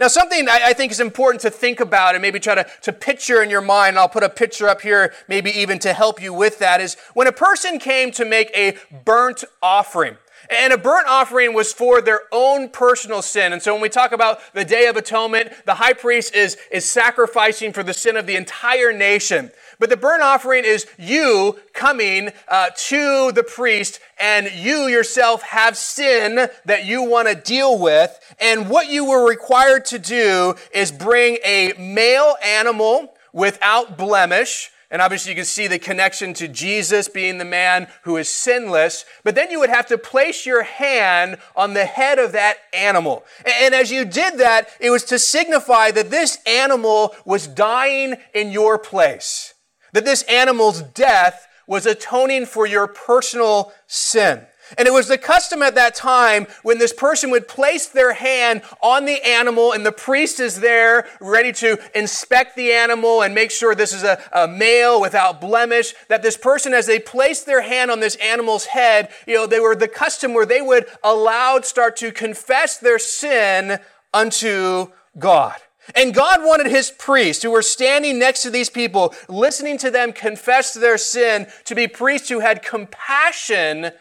Now, 0.00 0.06
something 0.06 0.48
I, 0.48 0.72
think 0.74 0.92
is 0.92 1.00
important 1.00 1.40
to 1.42 1.50
think 1.50 1.80
about 1.80 2.14
and 2.14 2.22
maybe 2.22 2.38
try 2.38 2.54
to, 2.54 2.66
to 2.82 2.92
picture 2.92 3.42
in 3.42 3.50
your 3.50 3.60
mind, 3.60 3.98
I'll 3.98 4.08
put 4.08 4.22
a 4.22 4.28
picture 4.28 4.68
up 4.68 4.80
here, 4.80 5.12
maybe 5.26 5.50
even 5.50 5.80
to 5.80 5.92
help 5.92 6.22
you 6.22 6.32
with 6.32 6.60
that, 6.60 6.80
is 6.80 6.96
when 7.14 7.26
a 7.26 7.32
person 7.32 7.80
came 7.80 8.12
to 8.12 8.24
make 8.24 8.52
a 8.54 8.76
burnt 9.04 9.42
offering. 9.60 10.16
And 10.50 10.72
a 10.72 10.78
burnt 10.78 11.08
offering 11.08 11.52
was 11.52 11.72
for 11.72 12.00
their 12.00 12.20
own 12.30 12.68
personal 12.68 13.22
sin. 13.22 13.52
And 13.52 13.60
so 13.60 13.72
when 13.72 13.82
we 13.82 13.88
talk 13.88 14.12
about 14.12 14.40
the 14.54 14.64
Day 14.64 14.86
of 14.86 14.96
Atonement, 14.96 15.52
the 15.66 15.74
high 15.74 15.92
priest 15.94 16.32
is, 16.32 16.56
is 16.70 16.88
sacrificing 16.88 17.72
for 17.72 17.82
the 17.82 17.92
sin 17.92 18.16
of 18.16 18.26
the 18.26 18.36
entire 18.36 18.92
nation. 18.92 19.50
But 19.78 19.90
the 19.90 19.96
burnt 19.96 20.22
offering 20.22 20.64
is 20.64 20.86
you 20.98 21.58
coming 21.72 22.30
uh, 22.48 22.70
to 22.88 23.30
the 23.32 23.44
priest 23.44 24.00
and 24.18 24.50
you 24.52 24.88
yourself 24.88 25.42
have 25.42 25.76
sin 25.76 26.48
that 26.64 26.84
you 26.84 27.04
want 27.04 27.28
to 27.28 27.34
deal 27.34 27.78
with. 27.78 28.18
And 28.40 28.68
what 28.68 28.90
you 28.90 29.04
were 29.04 29.28
required 29.28 29.84
to 29.86 29.98
do 29.98 30.56
is 30.72 30.90
bring 30.90 31.38
a 31.44 31.74
male 31.78 32.34
animal 32.44 33.14
without 33.32 33.96
blemish. 33.96 34.72
And 34.90 35.00
obviously 35.02 35.32
you 35.32 35.36
can 35.36 35.44
see 35.44 35.68
the 35.68 35.78
connection 35.78 36.32
to 36.34 36.48
Jesus 36.48 37.08
being 37.08 37.38
the 37.38 37.44
man 37.44 37.86
who 38.02 38.16
is 38.16 38.28
sinless. 38.28 39.04
But 39.22 39.36
then 39.36 39.50
you 39.50 39.60
would 39.60 39.70
have 39.70 39.86
to 39.88 39.98
place 39.98 40.44
your 40.44 40.64
hand 40.64 41.36
on 41.54 41.74
the 41.74 41.84
head 41.84 42.18
of 42.18 42.32
that 42.32 42.56
animal. 42.72 43.24
And 43.46 43.74
as 43.74 43.92
you 43.92 44.04
did 44.04 44.38
that, 44.38 44.70
it 44.80 44.90
was 44.90 45.04
to 45.04 45.20
signify 45.20 45.92
that 45.92 46.10
this 46.10 46.38
animal 46.46 47.14
was 47.24 47.46
dying 47.46 48.16
in 48.34 48.50
your 48.50 48.76
place 48.76 49.54
that 49.92 50.04
this 50.04 50.22
animal's 50.22 50.82
death 50.82 51.46
was 51.66 51.86
atoning 51.86 52.46
for 52.46 52.66
your 52.66 52.86
personal 52.86 53.72
sin. 53.86 54.46
And 54.76 54.86
it 54.86 54.92
was 54.92 55.08
the 55.08 55.16
custom 55.16 55.62
at 55.62 55.74
that 55.76 55.94
time 55.94 56.46
when 56.62 56.78
this 56.78 56.92
person 56.92 57.30
would 57.30 57.48
place 57.48 57.86
their 57.86 58.12
hand 58.12 58.62
on 58.82 59.06
the 59.06 59.26
animal 59.26 59.72
and 59.72 59.86
the 59.86 59.92
priest 59.92 60.40
is 60.40 60.60
there 60.60 61.08
ready 61.20 61.52
to 61.52 61.78
inspect 61.94 62.54
the 62.54 62.72
animal 62.72 63.22
and 63.22 63.34
make 63.34 63.50
sure 63.50 63.74
this 63.74 63.94
is 63.94 64.02
a, 64.02 64.20
a, 64.32 64.46
male 64.46 65.00
without 65.00 65.40
blemish, 65.40 65.94
that 66.08 66.22
this 66.22 66.36
person, 66.36 66.74
as 66.74 66.86
they 66.86 66.98
placed 66.98 67.46
their 67.46 67.62
hand 67.62 67.90
on 67.90 68.00
this 68.00 68.16
animal's 68.16 68.66
head, 68.66 69.08
you 69.26 69.34
know, 69.34 69.46
they 69.46 69.60
were 69.60 69.76
the 69.76 69.88
custom 69.88 70.34
where 70.34 70.46
they 70.46 70.60
would 70.60 70.86
aloud 71.02 71.64
start 71.64 71.96
to 71.96 72.12
confess 72.12 72.76
their 72.76 72.98
sin 72.98 73.78
unto 74.12 74.88
God. 75.18 75.56
And 75.94 76.14
God 76.14 76.40
wanted 76.42 76.66
his 76.66 76.90
priests 76.90 77.42
who 77.42 77.50
were 77.50 77.62
standing 77.62 78.18
next 78.18 78.42
to 78.42 78.50
these 78.50 78.70
people, 78.70 79.14
listening 79.28 79.78
to 79.78 79.90
them 79.90 80.12
confess 80.12 80.74
their 80.74 80.98
sin, 80.98 81.46
to 81.64 81.74
be 81.74 81.88
priests 81.88 82.28
who 82.28 82.40
had 82.40 82.62
compassion 82.62 83.92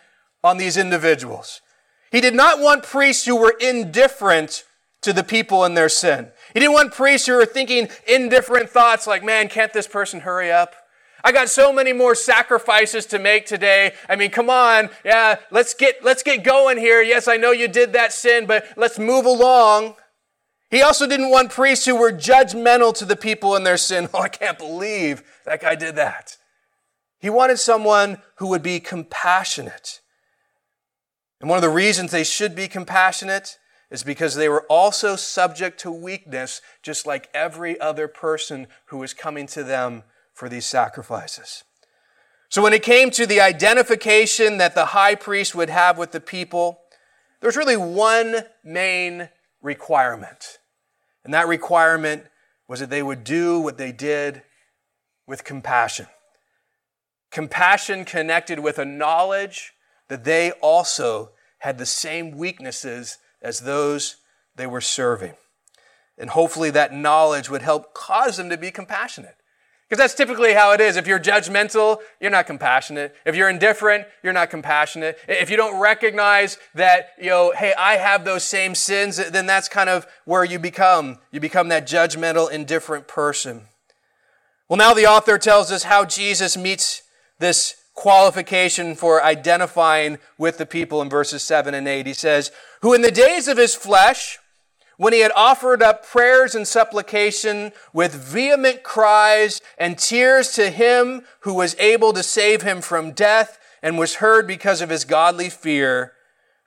on 0.43 0.57
these 0.57 0.77
individuals. 0.77 1.61
He 2.11 2.21
did 2.21 2.35
not 2.35 2.59
want 2.59 2.83
priests 2.83 3.25
who 3.25 3.35
were 3.35 3.55
indifferent 3.59 4.63
to 5.01 5.13
the 5.13 5.23
people 5.23 5.63
in 5.65 5.73
their 5.73 5.89
sin. 5.89 6.29
He 6.53 6.59
didn't 6.59 6.73
want 6.73 6.93
priests 6.93 7.27
who 7.27 7.33
were 7.33 7.45
thinking 7.45 7.89
indifferent 8.07 8.69
thoughts 8.69 9.07
like, 9.07 9.23
man, 9.23 9.49
can't 9.49 9.73
this 9.73 9.87
person 9.87 10.21
hurry 10.21 10.51
up? 10.51 10.75
I 11.23 11.31
got 11.31 11.49
so 11.49 11.73
many 11.73 11.93
more 11.93 12.15
sacrifices 12.15 13.05
to 13.07 13.19
make 13.19 13.45
today. 13.45 13.93
I 14.07 14.15
mean, 14.15 14.31
come 14.31 14.49
on. 14.49 14.89
Yeah, 15.03 15.37
let's 15.51 15.73
get, 15.73 16.03
let's 16.03 16.23
get 16.23 16.43
going 16.43 16.77
here. 16.77 17.01
Yes, 17.01 17.27
I 17.27 17.37
know 17.37 17.51
you 17.51 17.67
did 17.67 17.93
that 17.93 18.13
sin, 18.13 18.45
but 18.45 18.65
let's 18.77 18.97
move 18.97 19.25
along. 19.25 19.95
He 20.69 20.81
also 20.81 21.07
didn't 21.07 21.31
want 21.31 21.51
priests 21.51 21.85
who 21.85 21.95
were 21.95 22.11
judgmental 22.11 22.93
to 22.95 23.05
the 23.05 23.15
people 23.15 23.55
in 23.55 23.63
their 23.63 23.77
sin. 23.77 24.09
Oh, 24.13 24.21
I 24.21 24.29
can't 24.29 24.57
believe 24.57 25.23
that 25.45 25.61
guy 25.61 25.75
did 25.75 25.95
that. 25.95 26.37
He 27.19 27.29
wanted 27.29 27.59
someone 27.59 28.21
who 28.35 28.47
would 28.47 28.63
be 28.63 28.79
compassionate. 28.79 30.01
And 31.39 31.49
one 31.49 31.57
of 31.57 31.61
the 31.61 31.69
reasons 31.69 32.11
they 32.11 32.23
should 32.23 32.55
be 32.55 32.67
compassionate 32.67 33.57
is 33.89 34.03
because 34.03 34.35
they 34.35 34.49
were 34.49 34.65
also 34.69 35.15
subject 35.15 35.79
to 35.81 35.91
weakness, 35.91 36.61
just 36.83 37.05
like 37.05 37.29
every 37.33 37.79
other 37.79 38.07
person 38.07 38.67
who 38.87 38.97
was 38.97 39.13
coming 39.13 39.47
to 39.47 39.63
them 39.63 40.03
for 40.33 40.49
these 40.49 40.65
sacrifices. 40.65 41.63
So 42.49 42.61
when 42.61 42.73
it 42.73 42.83
came 42.83 43.11
to 43.11 43.25
the 43.25 43.41
identification 43.41 44.57
that 44.57 44.75
the 44.75 44.87
high 44.87 45.15
priest 45.15 45.55
would 45.55 45.69
have 45.69 45.97
with 45.97 46.11
the 46.11 46.19
people, 46.19 46.81
there's 47.41 47.57
really 47.57 47.77
one 47.77 48.37
main 48.63 49.29
requirement. 49.61 50.59
And 51.23 51.33
that 51.33 51.47
requirement 51.47 52.25
was 52.67 52.79
that 52.79 52.89
they 52.89 53.03
would 53.03 53.23
do 53.23 53.59
what 53.59 53.77
they 53.77 53.91
did 53.91 54.43
with 55.25 55.43
compassion. 55.43 56.07
Compassion 57.31 58.05
connected 58.05 58.59
with 58.59 58.79
a 58.79 58.85
knowledge 58.85 59.73
that 60.07 60.23
they 60.23 60.51
also 60.51 61.31
had 61.59 61.77
the 61.77 61.85
same 61.85 62.31
weaknesses 62.31 63.17
as 63.41 63.61
those 63.61 64.17
they 64.55 64.67
were 64.67 64.81
serving. 64.81 65.33
And 66.17 66.31
hopefully 66.31 66.69
that 66.71 66.93
knowledge 66.93 67.49
would 67.49 67.61
help 67.61 67.93
cause 67.93 68.37
them 68.37 68.49
to 68.49 68.57
be 68.57 68.71
compassionate. 68.71 69.35
Because 69.87 70.01
that's 70.01 70.15
typically 70.15 70.53
how 70.53 70.73
it 70.73 70.81
is. 70.81 70.97
If 70.97 71.07
you're 71.07 71.19
judgmental, 71.19 71.99
you're 72.19 72.31
not 72.31 72.45
compassionate. 72.45 73.15
If 73.25 73.37
you're 73.37 73.49
indifferent, 73.49 74.05
you're 74.21 74.33
not 74.33 74.49
compassionate. 74.49 75.17
If 75.29 75.49
you 75.49 75.55
don't 75.55 75.79
recognize 75.79 76.57
that, 76.75 77.11
you 77.17 77.29
know, 77.29 77.53
hey, 77.55 77.73
I 77.77 77.95
have 77.95 78.25
those 78.25 78.43
same 78.43 78.75
sins, 78.75 79.15
then 79.15 79.45
that's 79.45 79.69
kind 79.69 79.89
of 79.89 80.05
where 80.25 80.43
you 80.43 80.59
become. 80.59 81.19
You 81.31 81.39
become 81.39 81.69
that 81.69 81.87
judgmental, 81.87 82.51
indifferent 82.51 83.07
person. 83.07 83.61
Well, 84.67 84.77
now 84.77 84.93
the 84.93 85.05
author 85.05 85.37
tells 85.37 85.71
us 85.71 85.83
how 85.83 86.03
Jesus 86.03 86.57
meets 86.57 87.03
this 87.39 87.75
qualification 87.93 88.93
for 88.93 89.23
identifying 89.23 90.17
with 90.37 90.57
the 90.57 90.65
people 90.65 91.01
in 91.01 91.09
verses 91.09 91.43
7 91.43 91.73
and 91.73 91.87
8. 91.87 92.05
He 92.05 92.13
says, 92.13 92.51
Who 92.81 92.93
in 92.93 93.01
the 93.01 93.11
days 93.11 93.47
of 93.47 93.57
his 93.57 93.73
flesh, 93.73 94.37
when 94.97 95.13
he 95.13 95.19
had 95.19 95.31
offered 95.35 95.81
up 95.81 96.05
prayers 96.05 96.55
and 96.55 96.67
supplication 96.67 97.71
with 97.93 98.13
vehement 98.13 98.83
cries 98.83 99.61
and 99.77 99.97
tears 99.97 100.51
to 100.53 100.69
him 100.69 101.21
who 101.41 101.53
was 101.53 101.75
able 101.79 102.11
to 102.13 102.23
save 102.23 102.63
him 102.63 102.81
from 102.81 103.11
death 103.11 103.59
and 103.81 103.97
was 103.97 104.15
heard 104.15 104.47
because 104.47 104.81
of 104.81 104.89
his 104.89 105.05
godly 105.05 105.49
fear, 105.49 106.13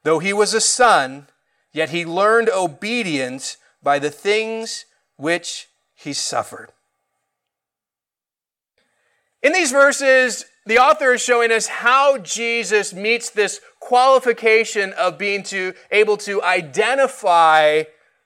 though 0.05 0.21
he 0.21 0.33
was 0.33 0.55
a 0.55 0.61
son, 0.61 1.27
yet 1.73 1.91
he 1.91 2.05
learned 2.05 2.49
obedience 2.49 3.57
by 3.83 3.99
the 3.99 4.11
things 4.11 4.85
which 5.17 5.69
he 5.95 6.13
suffered. 6.13 6.71
In 9.43 9.53
these 9.53 9.73
verses, 9.73 10.45
the 10.67 10.79
author 10.79 11.15
is 11.15 11.23
showing 11.23 11.51
us 11.51 11.67
how 11.67 12.19
Jesus 12.19 12.93
meets 12.93 13.31
this 13.31 13.61
qualification 13.81 14.93
of 14.93 15.19
being 15.19 15.43
to, 15.45 15.73
able 15.91 16.17
to 16.19 16.43
identify 16.43 17.85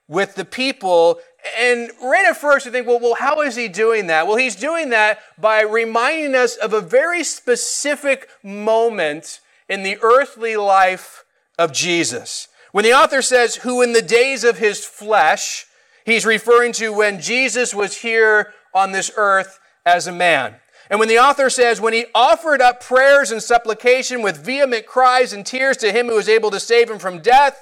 with 0.08 0.34
the 0.34 0.44
people. 0.44 1.18
And 1.58 1.90
right 2.02 2.26
at 2.26 2.36
first, 2.36 2.66
you 2.66 2.72
think, 2.72 2.86
well, 2.86 3.00
well, 3.00 3.14
how 3.14 3.40
is 3.40 3.56
he 3.56 3.68
doing 3.68 4.06
that? 4.08 4.26
Well, 4.26 4.36
he's 4.36 4.56
doing 4.56 4.90
that 4.90 5.18
by 5.38 5.62
reminding 5.62 6.34
us 6.34 6.56
of 6.56 6.72
a 6.72 6.80
very 6.80 7.24
specific 7.24 8.28
moment 8.42 9.40
in 9.68 9.82
the 9.82 9.98
earthly 10.02 10.56
life 10.56 11.24
of 11.58 11.72
Jesus. 11.72 12.48
When 12.72 12.84
the 12.84 12.92
author 12.92 13.22
says, 13.22 13.56
who 13.56 13.82
in 13.82 13.92
the 13.92 14.02
days 14.02 14.42
of 14.42 14.58
his 14.58 14.84
flesh, 14.84 15.66
he's 16.04 16.26
referring 16.26 16.72
to 16.72 16.92
when 16.92 17.20
Jesus 17.20 17.72
was 17.72 17.98
here 17.98 18.52
on 18.74 18.92
this 18.92 19.10
earth 19.16 19.60
as 19.86 20.06
a 20.06 20.12
man. 20.12 20.56
And 20.90 20.98
when 20.98 21.08
the 21.08 21.18
author 21.18 21.48
says, 21.48 21.80
when 21.80 21.94
he 21.94 22.06
offered 22.14 22.60
up 22.60 22.82
prayers 22.82 23.30
and 23.30 23.42
supplication 23.42 24.22
with 24.22 24.44
vehement 24.44 24.86
cries 24.86 25.32
and 25.32 25.46
tears 25.46 25.76
to 25.78 25.92
him 25.92 26.08
who 26.08 26.16
was 26.16 26.28
able 26.28 26.50
to 26.50 26.60
save 26.60 26.90
him 26.90 26.98
from 26.98 27.20
death, 27.20 27.58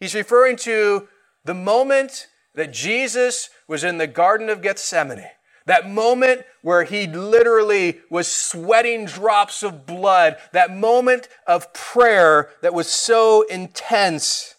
he's 0.00 0.14
referring 0.14 0.56
to 0.56 1.08
the 1.44 1.54
moment 1.54 2.28
that 2.54 2.72
Jesus 2.72 3.50
was 3.68 3.84
in 3.84 3.98
the 3.98 4.06
Garden 4.06 4.48
of 4.48 4.62
Gethsemane, 4.62 5.24
that 5.66 5.88
moment 5.88 6.42
where 6.62 6.84
he 6.84 7.06
literally 7.06 8.00
was 8.10 8.26
sweating 8.26 9.04
drops 9.04 9.62
of 9.62 9.86
blood, 9.86 10.36
that 10.52 10.74
moment 10.74 11.28
of 11.46 11.72
prayer 11.72 12.50
that 12.62 12.74
was 12.74 12.88
so 12.88 13.42
intense. 13.42 14.54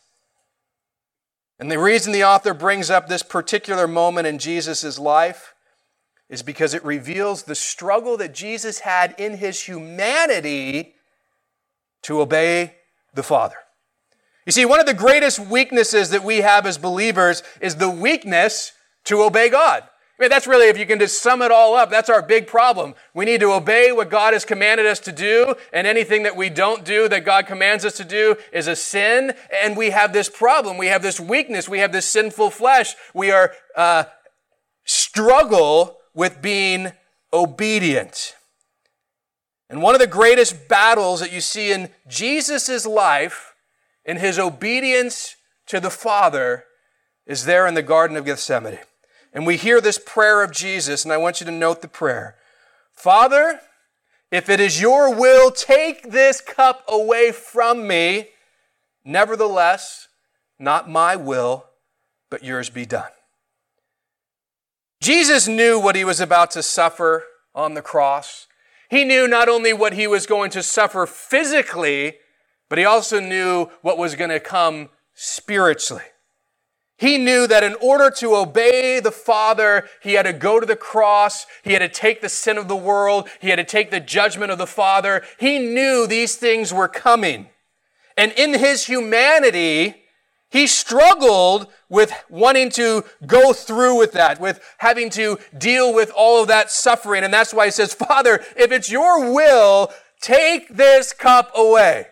And 1.59 1.69
the 1.69 1.79
reason 1.79 2.13
the 2.13 2.23
author 2.23 2.53
brings 2.53 2.89
up 2.89 3.07
this 3.07 3.23
particular 3.23 3.87
moment 3.87 4.27
in 4.27 4.39
Jesus' 4.39 4.97
life 4.97 5.53
is 6.29 6.41
because 6.41 6.73
it 6.73 6.83
reveals 6.85 7.43
the 7.43 7.55
struggle 7.55 8.15
that 8.17 8.33
Jesus 8.33 8.79
had 8.79 9.13
in 9.17 9.37
his 9.37 9.61
humanity 9.63 10.95
to 12.03 12.21
obey 12.21 12.75
the 13.13 13.21
Father. 13.21 13.57
You 14.45 14.51
see, 14.51 14.65
one 14.65 14.79
of 14.79 14.85
the 14.85 14.93
greatest 14.93 15.39
weaknesses 15.39 16.09
that 16.09 16.23
we 16.23 16.37
have 16.37 16.65
as 16.65 16.77
believers 16.77 17.43
is 17.61 17.75
the 17.75 17.89
weakness 17.89 18.71
to 19.05 19.21
obey 19.21 19.49
God. 19.49 19.83
I 19.83 20.23
mean, 20.23 20.29
that's 20.29 20.45
really, 20.45 20.67
if 20.67 20.77
you 20.77 20.85
can 20.85 20.99
just 20.99 21.19
sum 21.19 21.41
it 21.41 21.51
all 21.51 21.75
up, 21.75 21.89
that's 21.89 22.09
our 22.09 22.21
big 22.21 22.45
problem. 22.45 22.93
We 23.15 23.25
need 23.25 23.39
to 23.39 23.53
obey 23.53 23.91
what 23.91 24.11
God 24.11 24.33
has 24.33 24.45
commanded 24.45 24.85
us 24.85 24.99
to 24.99 25.11
do, 25.11 25.55
and 25.73 25.87
anything 25.87 26.21
that 26.23 26.35
we 26.35 26.49
don't 26.49 26.85
do 26.85 27.09
that 27.09 27.25
God 27.25 27.47
commands 27.47 27.85
us 27.85 27.97
to 27.97 28.03
do 28.03 28.35
is 28.53 28.67
a 28.67 28.75
sin. 28.75 29.33
And 29.63 29.75
we 29.75 29.89
have 29.89 30.13
this 30.13 30.29
problem. 30.29 30.77
We 30.77 30.87
have 30.87 31.01
this 31.01 31.19
weakness. 31.19 31.67
We 31.67 31.79
have 31.79 31.91
this 31.91 32.05
sinful 32.05 32.51
flesh. 32.51 32.93
We 33.15 33.31
are 33.31 33.51
uh, 33.75 34.03
struggle 34.85 35.97
with 36.13 36.39
being 36.39 36.91
obedient. 37.33 38.35
And 39.71 39.81
one 39.81 39.95
of 39.95 40.01
the 40.01 40.07
greatest 40.07 40.67
battles 40.67 41.21
that 41.21 41.31
you 41.31 41.41
see 41.41 41.71
in 41.71 41.89
Jesus' 42.07 42.85
life, 42.85 43.50
in 44.05 44.17
his 44.17 44.39
obedience 44.39 45.35
to 45.67 45.79
the 45.79 45.89
Father, 45.89 46.65
is 47.25 47.45
there 47.45 47.67
in 47.67 47.75
the 47.75 47.83
Garden 47.83 48.17
of 48.17 48.25
Gethsemane. 48.25 48.79
And 49.33 49.45
we 49.45 49.57
hear 49.57 49.79
this 49.79 49.99
prayer 50.03 50.43
of 50.43 50.51
Jesus, 50.51 51.03
and 51.03 51.13
I 51.13 51.17
want 51.17 51.39
you 51.39 51.45
to 51.45 51.51
note 51.51 51.81
the 51.81 51.87
prayer 51.87 52.35
Father, 52.91 53.61
if 54.31 54.49
it 54.49 54.59
is 54.59 54.81
your 54.81 55.13
will, 55.13 55.51
take 55.51 56.11
this 56.11 56.41
cup 56.41 56.83
away 56.87 57.31
from 57.31 57.87
me. 57.87 58.29
Nevertheless, 59.03 60.07
not 60.59 60.89
my 60.89 61.15
will, 61.15 61.65
but 62.29 62.43
yours 62.43 62.69
be 62.69 62.85
done. 62.85 63.09
Jesus 65.01 65.47
knew 65.47 65.79
what 65.79 65.95
he 65.95 66.05
was 66.05 66.19
about 66.19 66.51
to 66.51 66.61
suffer 66.61 67.25
on 67.55 67.73
the 67.73 67.81
cross. 67.81 68.47
He 68.89 69.03
knew 69.03 69.27
not 69.27 69.49
only 69.49 69.73
what 69.73 69.93
he 69.93 70.05
was 70.05 70.25
going 70.27 70.51
to 70.51 70.61
suffer 70.61 71.05
physically, 71.05 72.17
but 72.71 72.77
he 72.77 72.85
also 72.85 73.19
knew 73.19 73.65
what 73.81 73.97
was 73.97 74.15
going 74.15 74.29
to 74.29 74.39
come 74.39 74.87
spiritually. 75.13 76.05
He 76.95 77.17
knew 77.17 77.45
that 77.45 77.65
in 77.65 77.75
order 77.81 78.09
to 78.19 78.33
obey 78.33 79.01
the 79.01 79.11
Father, 79.11 79.89
he 80.01 80.13
had 80.13 80.23
to 80.23 80.31
go 80.31 80.57
to 80.57 80.65
the 80.65 80.77
cross. 80.77 81.45
He 81.63 81.73
had 81.73 81.79
to 81.79 81.89
take 81.89 82.21
the 82.21 82.29
sin 82.29 82.57
of 82.57 82.69
the 82.69 82.75
world. 82.77 83.27
He 83.41 83.49
had 83.49 83.57
to 83.57 83.65
take 83.65 83.91
the 83.91 83.99
judgment 83.99 84.53
of 84.53 84.57
the 84.57 84.65
Father. 84.65 85.21
He 85.37 85.59
knew 85.59 86.07
these 86.07 86.37
things 86.37 86.73
were 86.73 86.87
coming. 86.87 87.49
And 88.15 88.31
in 88.37 88.53
his 88.57 88.85
humanity, 88.85 90.03
he 90.49 90.65
struggled 90.65 91.67
with 91.89 92.13
wanting 92.29 92.69
to 92.69 93.03
go 93.27 93.51
through 93.51 93.97
with 93.97 94.13
that, 94.13 94.39
with 94.39 94.63
having 94.77 95.09
to 95.09 95.39
deal 95.57 95.93
with 95.93 96.09
all 96.15 96.41
of 96.41 96.47
that 96.47 96.71
suffering. 96.71 97.25
And 97.25 97.33
that's 97.33 97.53
why 97.53 97.65
he 97.65 97.71
says, 97.71 97.93
Father, 97.93 98.41
if 98.55 98.71
it's 98.71 98.89
your 98.89 99.29
will, 99.33 99.91
take 100.21 100.69
this 100.69 101.11
cup 101.11 101.51
away. 101.53 102.07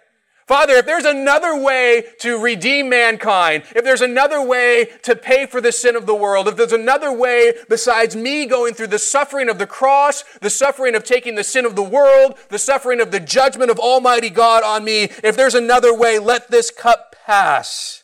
Father, 0.49 0.73
if 0.73 0.87
there's 0.87 1.05
another 1.05 1.55
way 1.55 2.05
to 2.21 2.41
redeem 2.41 2.89
mankind, 2.89 3.61
if 3.75 3.83
there's 3.83 4.01
another 4.01 4.41
way 4.41 4.87
to 5.03 5.15
pay 5.15 5.45
for 5.45 5.61
the 5.61 5.71
sin 5.71 5.95
of 5.95 6.07
the 6.07 6.15
world, 6.15 6.47
if 6.47 6.55
there's 6.55 6.73
another 6.73 7.13
way 7.13 7.53
besides 7.69 8.15
me 8.15 8.47
going 8.47 8.73
through 8.73 8.87
the 8.87 8.97
suffering 8.97 9.47
of 9.47 9.59
the 9.59 9.67
cross, 9.67 10.23
the 10.41 10.49
suffering 10.49 10.95
of 10.95 11.03
taking 11.03 11.35
the 11.35 11.43
sin 11.43 11.67
of 11.67 11.75
the 11.75 11.83
world, 11.83 12.35
the 12.49 12.57
suffering 12.57 12.99
of 12.99 13.11
the 13.11 13.19
judgment 13.19 13.69
of 13.69 13.77
Almighty 13.77 14.31
God 14.31 14.63
on 14.63 14.83
me, 14.83 15.03
if 15.23 15.37
there's 15.37 15.53
another 15.53 15.95
way, 15.95 16.17
let 16.17 16.49
this 16.49 16.71
cup 16.71 17.15
pass. 17.27 18.03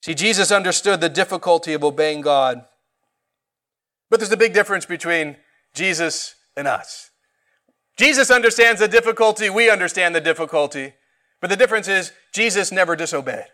See, 0.00 0.14
Jesus 0.14 0.52
understood 0.52 1.00
the 1.00 1.08
difficulty 1.08 1.72
of 1.72 1.82
obeying 1.82 2.20
God. 2.20 2.62
But 4.10 4.20
there's 4.20 4.30
a 4.30 4.36
big 4.36 4.54
difference 4.54 4.86
between 4.86 5.38
Jesus 5.74 6.36
and 6.56 6.68
us. 6.68 7.10
Jesus 7.96 8.30
understands 8.30 8.80
the 8.80 8.88
difficulty, 8.88 9.50
we 9.50 9.70
understand 9.70 10.14
the 10.14 10.20
difficulty. 10.20 10.94
But 11.40 11.50
the 11.50 11.56
difference 11.56 11.88
is, 11.88 12.12
Jesus 12.32 12.72
never 12.72 12.96
disobeyed. 12.96 13.46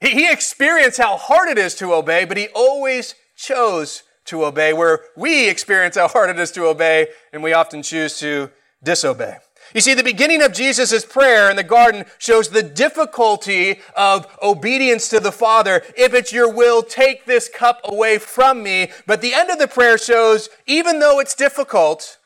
He, 0.00 0.10
he 0.10 0.30
experienced 0.30 0.98
how 0.98 1.16
hard 1.16 1.48
it 1.48 1.58
is 1.58 1.74
to 1.76 1.92
obey, 1.92 2.24
but 2.24 2.36
he 2.36 2.48
always 2.54 3.14
chose 3.36 4.04
to 4.26 4.44
obey, 4.44 4.72
where 4.72 5.00
we 5.16 5.48
experience 5.48 5.96
how 5.96 6.08
hard 6.08 6.30
it 6.30 6.38
is 6.38 6.50
to 6.52 6.66
obey, 6.66 7.08
and 7.32 7.42
we 7.42 7.52
often 7.52 7.82
choose 7.82 8.18
to 8.18 8.50
disobey. 8.82 9.38
You 9.74 9.80
see, 9.80 9.94
the 9.94 10.02
beginning 10.02 10.42
of 10.42 10.52
Jesus' 10.52 11.04
prayer 11.04 11.50
in 11.50 11.56
the 11.56 11.62
garden 11.62 12.04
shows 12.18 12.48
the 12.48 12.62
difficulty 12.62 13.80
of 13.96 14.26
obedience 14.42 15.08
to 15.10 15.20
the 15.20 15.32
Father. 15.32 15.82
If 15.96 16.14
it's 16.14 16.32
your 16.32 16.50
will, 16.50 16.82
take 16.82 17.26
this 17.26 17.48
cup 17.48 17.80
away 17.84 18.18
from 18.18 18.62
me. 18.62 18.90
But 19.06 19.20
the 19.20 19.34
end 19.34 19.50
of 19.50 19.58
the 19.58 19.68
prayer 19.68 19.98
shows, 19.98 20.48
even 20.66 21.00
though 21.00 21.20
it's 21.20 21.34
difficult, 21.34 22.17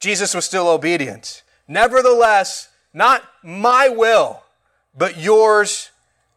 Jesus 0.00 0.34
was 0.34 0.44
still 0.44 0.68
obedient. 0.68 1.42
Nevertheless, 1.66 2.68
not 2.92 3.22
my 3.42 3.88
will, 3.88 4.42
but 4.96 5.18
yours 5.18 5.90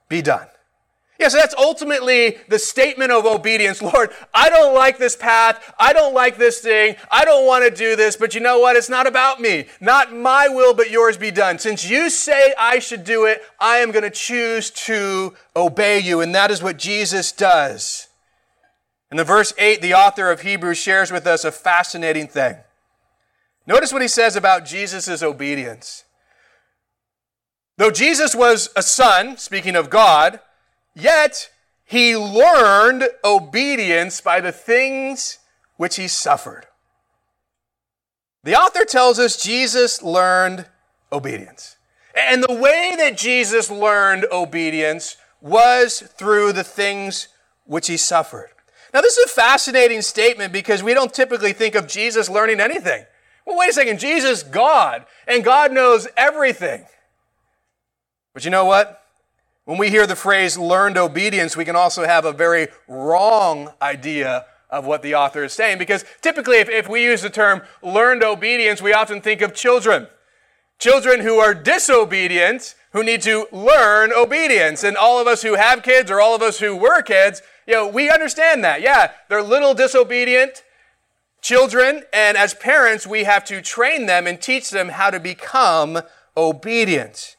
be 0.10 0.22
done. 0.22 0.47
Yeah, 1.20 1.30
so 1.30 1.38
that's 1.38 1.55
ultimately 1.58 2.38
the 2.47 2.60
statement 2.60 3.12
of 3.12 3.26
obedience. 3.26 3.82
Lord, 3.93 4.12
I 4.34 4.49
don't 4.49 4.76
like 4.76 4.97
this 4.97 5.16
path. 5.16 5.74
I 5.80 5.93
don't 5.93 6.14
like 6.14 6.38
this 6.38 6.60
thing. 6.60 6.95
I 7.10 7.26
don't 7.26 7.45
want 7.45 7.66
to 7.66 7.72
do 7.72 7.95
this, 7.95 8.16
but 8.16 8.36
you 8.36 8.41
know 8.41 8.60
what? 8.60 8.76
It's 8.76 8.89
not 8.89 9.08
about 9.08 9.41
me. 9.41 9.66
Not 9.82 10.14
my 10.14 10.47
will, 10.47 10.74
but 10.74 10.91
yours 10.91 11.18
be 11.18 11.32
done. 11.32 11.58
Since 11.60 11.89
you 11.89 12.10
say 12.10 12.53
I 12.60 12.80
should 12.80 13.03
do 13.03 13.26
it, 13.26 13.41
I 13.60 13.78
am 13.78 13.91
going 13.91 14.03
to 14.03 14.12
choose 14.12 14.70
to 14.72 15.34
obey 15.55 15.99
you. 15.99 16.22
And 16.22 16.36
that 16.36 16.51
is 16.51 16.62
what 16.62 16.78
Jesus 16.78 17.32
does. 17.32 18.08
In 19.10 19.18
the 19.18 19.24
verse 19.24 19.53
8, 19.58 19.82
the 19.82 19.93
author 19.93 20.32
of 20.32 20.41
Hebrews 20.41 20.78
shares 20.78 21.12
with 21.12 21.26
us 21.26 21.45
a 21.45 21.51
fascinating 21.51 22.28
thing. 22.28 22.58
Notice 23.68 23.91
what 23.91 24.01
he 24.01 24.07
says 24.07 24.38
about 24.38 24.65
Jesus' 24.65 25.22
obedience. 25.22 26.05
Though 27.78 27.91
Jesus 27.91 28.34
was 28.34 28.70
a 28.76 28.82
son, 28.82 29.38
speaking 29.38 29.76
of 29.76 29.89
God, 29.89 30.39
yet 30.95 31.51
he 31.84 32.15
learned 32.18 33.07
obedience 33.24 34.22
by 34.22 34.39
the 34.39 34.53
things 34.53 35.38
which 35.76 35.97
he 35.97 36.07
suffered. 36.07 36.65
The 38.43 38.55
author 38.55 38.86
tells 38.86 39.20
us 39.20 39.41
Jesus 39.41 40.01
learned 40.01 40.65
obedience. 41.11 41.76
And 42.15 42.41
the 42.41 42.55
way 42.55 42.95
that 42.97 43.18
Jesus 43.18 43.70
learned 43.70 44.26
obedience 44.32 45.18
was 45.41 45.99
through 45.99 46.53
the 46.53 46.63
things 46.63 47.28
which 47.65 47.88
he 47.88 47.97
suffered. 47.97 48.49
Now, 48.93 49.01
this 49.01 49.18
is 49.18 49.26
a 49.26 49.36
fascinating 49.36 50.01
statement 50.01 50.53
because 50.53 50.82
we 50.82 50.93
don't 50.93 51.13
typically 51.13 51.53
think 51.53 51.76
of 51.76 51.88
Jesus 51.88 52.30
learning 52.30 52.59
anything. 52.59 53.05
Well, 53.48 53.58
wait 53.58 53.70
a 53.70 53.74
second. 53.74 54.00
Jesus, 54.00 54.43
God, 54.43 55.06
and 55.26 55.41
God 55.41 55.72
knows 55.72 56.06
everything. 56.18 56.86
But 58.34 58.43
you 58.43 58.52
know 58.52 58.66
what? 58.66 59.02
When 59.64 59.78
we 59.78 59.89
hear 59.89 60.06
the 60.06 60.18
phrase 60.18 60.58
learned 60.58 60.98
obedience, 60.98 61.56
we 61.56 61.64
can 61.64 61.78
also 61.78 62.06
have 62.06 62.26
a 62.26 62.34
very 62.34 62.68
wrong 62.89 63.72
idea 63.82 64.45
of 64.70 64.86
what 64.86 65.02
the 65.02 65.16
author 65.16 65.45
is 65.45 65.54
saying. 65.54 65.78
Because 65.78 66.04
typically, 66.22 66.58
if, 66.58 66.68
if 66.68 66.89
we 66.89 67.02
use 67.02 67.22
the 67.22 67.30
term 67.30 67.62
learned 67.82 68.22
obedience, 68.22 68.82
we 68.82 68.91
often 68.91 69.22
think 69.22 69.41
of 69.41 69.54
children. 69.54 70.08
Children 70.78 71.22
who 71.22 71.38
are 71.38 71.54
disobedient, 71.54 72.76
who 72.91 73.02
need 73.02 73.22
to 73.22 73.48
learn 73.54 74.12
obedience. 74.12 74.84
And 74.84 74.98
all 74.98 75.22
of 75.22 75.28
us 75.28 75.41
who 75.41 75.56
have 75.56 75.84
kids 75.84 76.12
or 76.12 76.20
all 76.20 76.36
of 76.36 76.41
us 76.41 76.60
who 76.60 76.76
were 76.76 77.02
kids, 77.02 77.41
you 77.66 77.76
know, 77.76 77.88
we 77.88 78.10
understand 78.10 78.62
that. 78.66 78.82
Yeah, 78.82 79.12
they're 79.30 79.41
little 79.41 79.74
disobedient 79.74 80.64
children, 81.48 82.04
and 82.12 82.36
as 82.36 82.54
parents, 82.54 83.08
we 83.08 83.24
have 83.24 83.45
to 83.45 83.62
train 83.62 84.06
them 84.06 84.28
and 84.28 84.41
teach 84.41 84.70
them 84.70 84.89
how 84.89 85.10
to 85.10 85.18
become 85.18 85.98
obedient. 86.36 87.38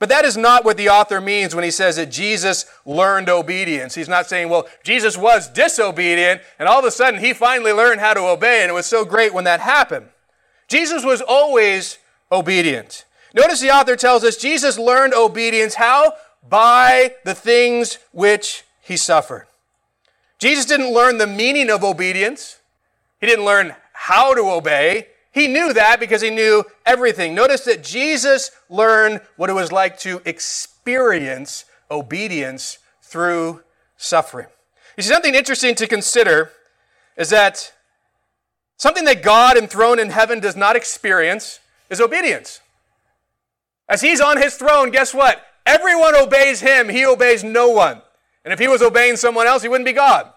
But 0.00 0.08
that 0.08 0.24
is 0.24 0.36
not 0.36 0.64
what 0.64 0.76
the 0.76 0.88
author 0.88 1.20
means 1.20 1.54
when 1.54 1.62
he 1.62 1.70
says 1.70 1.94
that 1.94 2.10
Jesus 2.10 2.66
learned 2.84 3.28
obedience. 3.28 3.94
He's 3.94 4.08
not 4.08 4.26
saying, 4.26 4.48
well, 4.48 4.66
Jesus 4.82 5.16
was 5.16 5.48
disobedient, 5.48 6.42
and 6.58 6.68
all 6.68 6.80
of 6.80 6.84
a 6.84 6.90
sudden 6.90 7.20
he 7.20 7.32
finally 7.32 7.70
learned 7.70 8.00
how 8.00 8.14
to 8.14 8.26
obey, 8.26 8.62
and 8.62 8.70
it 8.70 8.74
was 8.74 8.86
so 8.86 9.04
great 9.04 9.32
when 9.32 9.44
that 9.44 9.60
happened. 9.60 10.08
Jesus 10.66 11.04
was 11.04 11.20
always 11.22 11.98
obedient. 12.32 13.04
Notice 13.32 13.60
the 13.60 13.70
author 13.70 13.94
tells 13.94 14.24
us 14.24 14.36
Jesus 14.36 14.76
learned 14.76 15.14
obedience. 15.14 15.74
How? 15.74 16.14
By 16.48 17.14
the 17.24 17.34
things 17.34 18.00
which 18.10 18.64
he 18.82 18.96
suffered. 18.96 19.46
Jesus 20.40 20.66
didn't 20.66 20.92
learn 20.92 21.18
the 21.18 21.28
meaning 21.28 21.70
of 21.70 21.84
obedience. 21.84 22.58
He 23.20 23.26
didn't 23.26 23.44
learn 23.44 23.74
how 23.92 24.34
to 24.34 24.50
obey. 24.50 25.08
He 25.32 25.48
knew 25.48 25.72
that 25.72 26.00
because 26.00 26.22
he 26.22 26.30
knew 26.30 26.64
everything. 26.84 27.34
Notice 27.34 27.64
that 27.64 27.84
Jesus 27.84 28.50
learned 28.68 29.20
what 29.36 29.50
it 29.50 29.54
was 29.54 29.72
like 29.72 29.98
to 30.00 30.20
experience 30.24 31.64
obedience 31.90 32.78
through 33.02 33.62
suffering. 33.96 34.46
You 34.96 35.02
see, 35.02 35.10
something 35.10 35.34
interesting 35.34 35.74
to 35.76 35.86
consider 35.86 36.50
is 37.16 37.30
that 37.30 37.72
something 38.76 39.04
that 39.04 39.22
God 39.22 39.56
enthroned 39.56 40.00
in 40.00 40.10
heaven 40.10 40.40
does 40.40 40.56
not 40.56 40.76
experience 40.76 41.60
is 41.90 42.00
obedience. 42.00 42.60
As 43.88 44.00
he's 44.00 44.20
on 44.20 44.40
his 44.40 44.56
throne, 44.56 44.90
guess 44.90 45.14
what? 45.14 45.44
Everyone 45.64 46.14
obeys 46.14 46.60
him, 46.60 46.88
he 46.88 47.04
obeys 47.04 47.44
no 47.44 47.68
one. 47.68 48.02
And 48.44 48.52
if 48.52 48.58
he 48.58 48.68
was 48.68 48.82
obeying 48.82 49.16
someone 49.16 49.46
else, 49.46 49.62
he 49.62 49.68
wouldn't 49.68 49.86
be 49.86 49.92
God. 49.92 50.32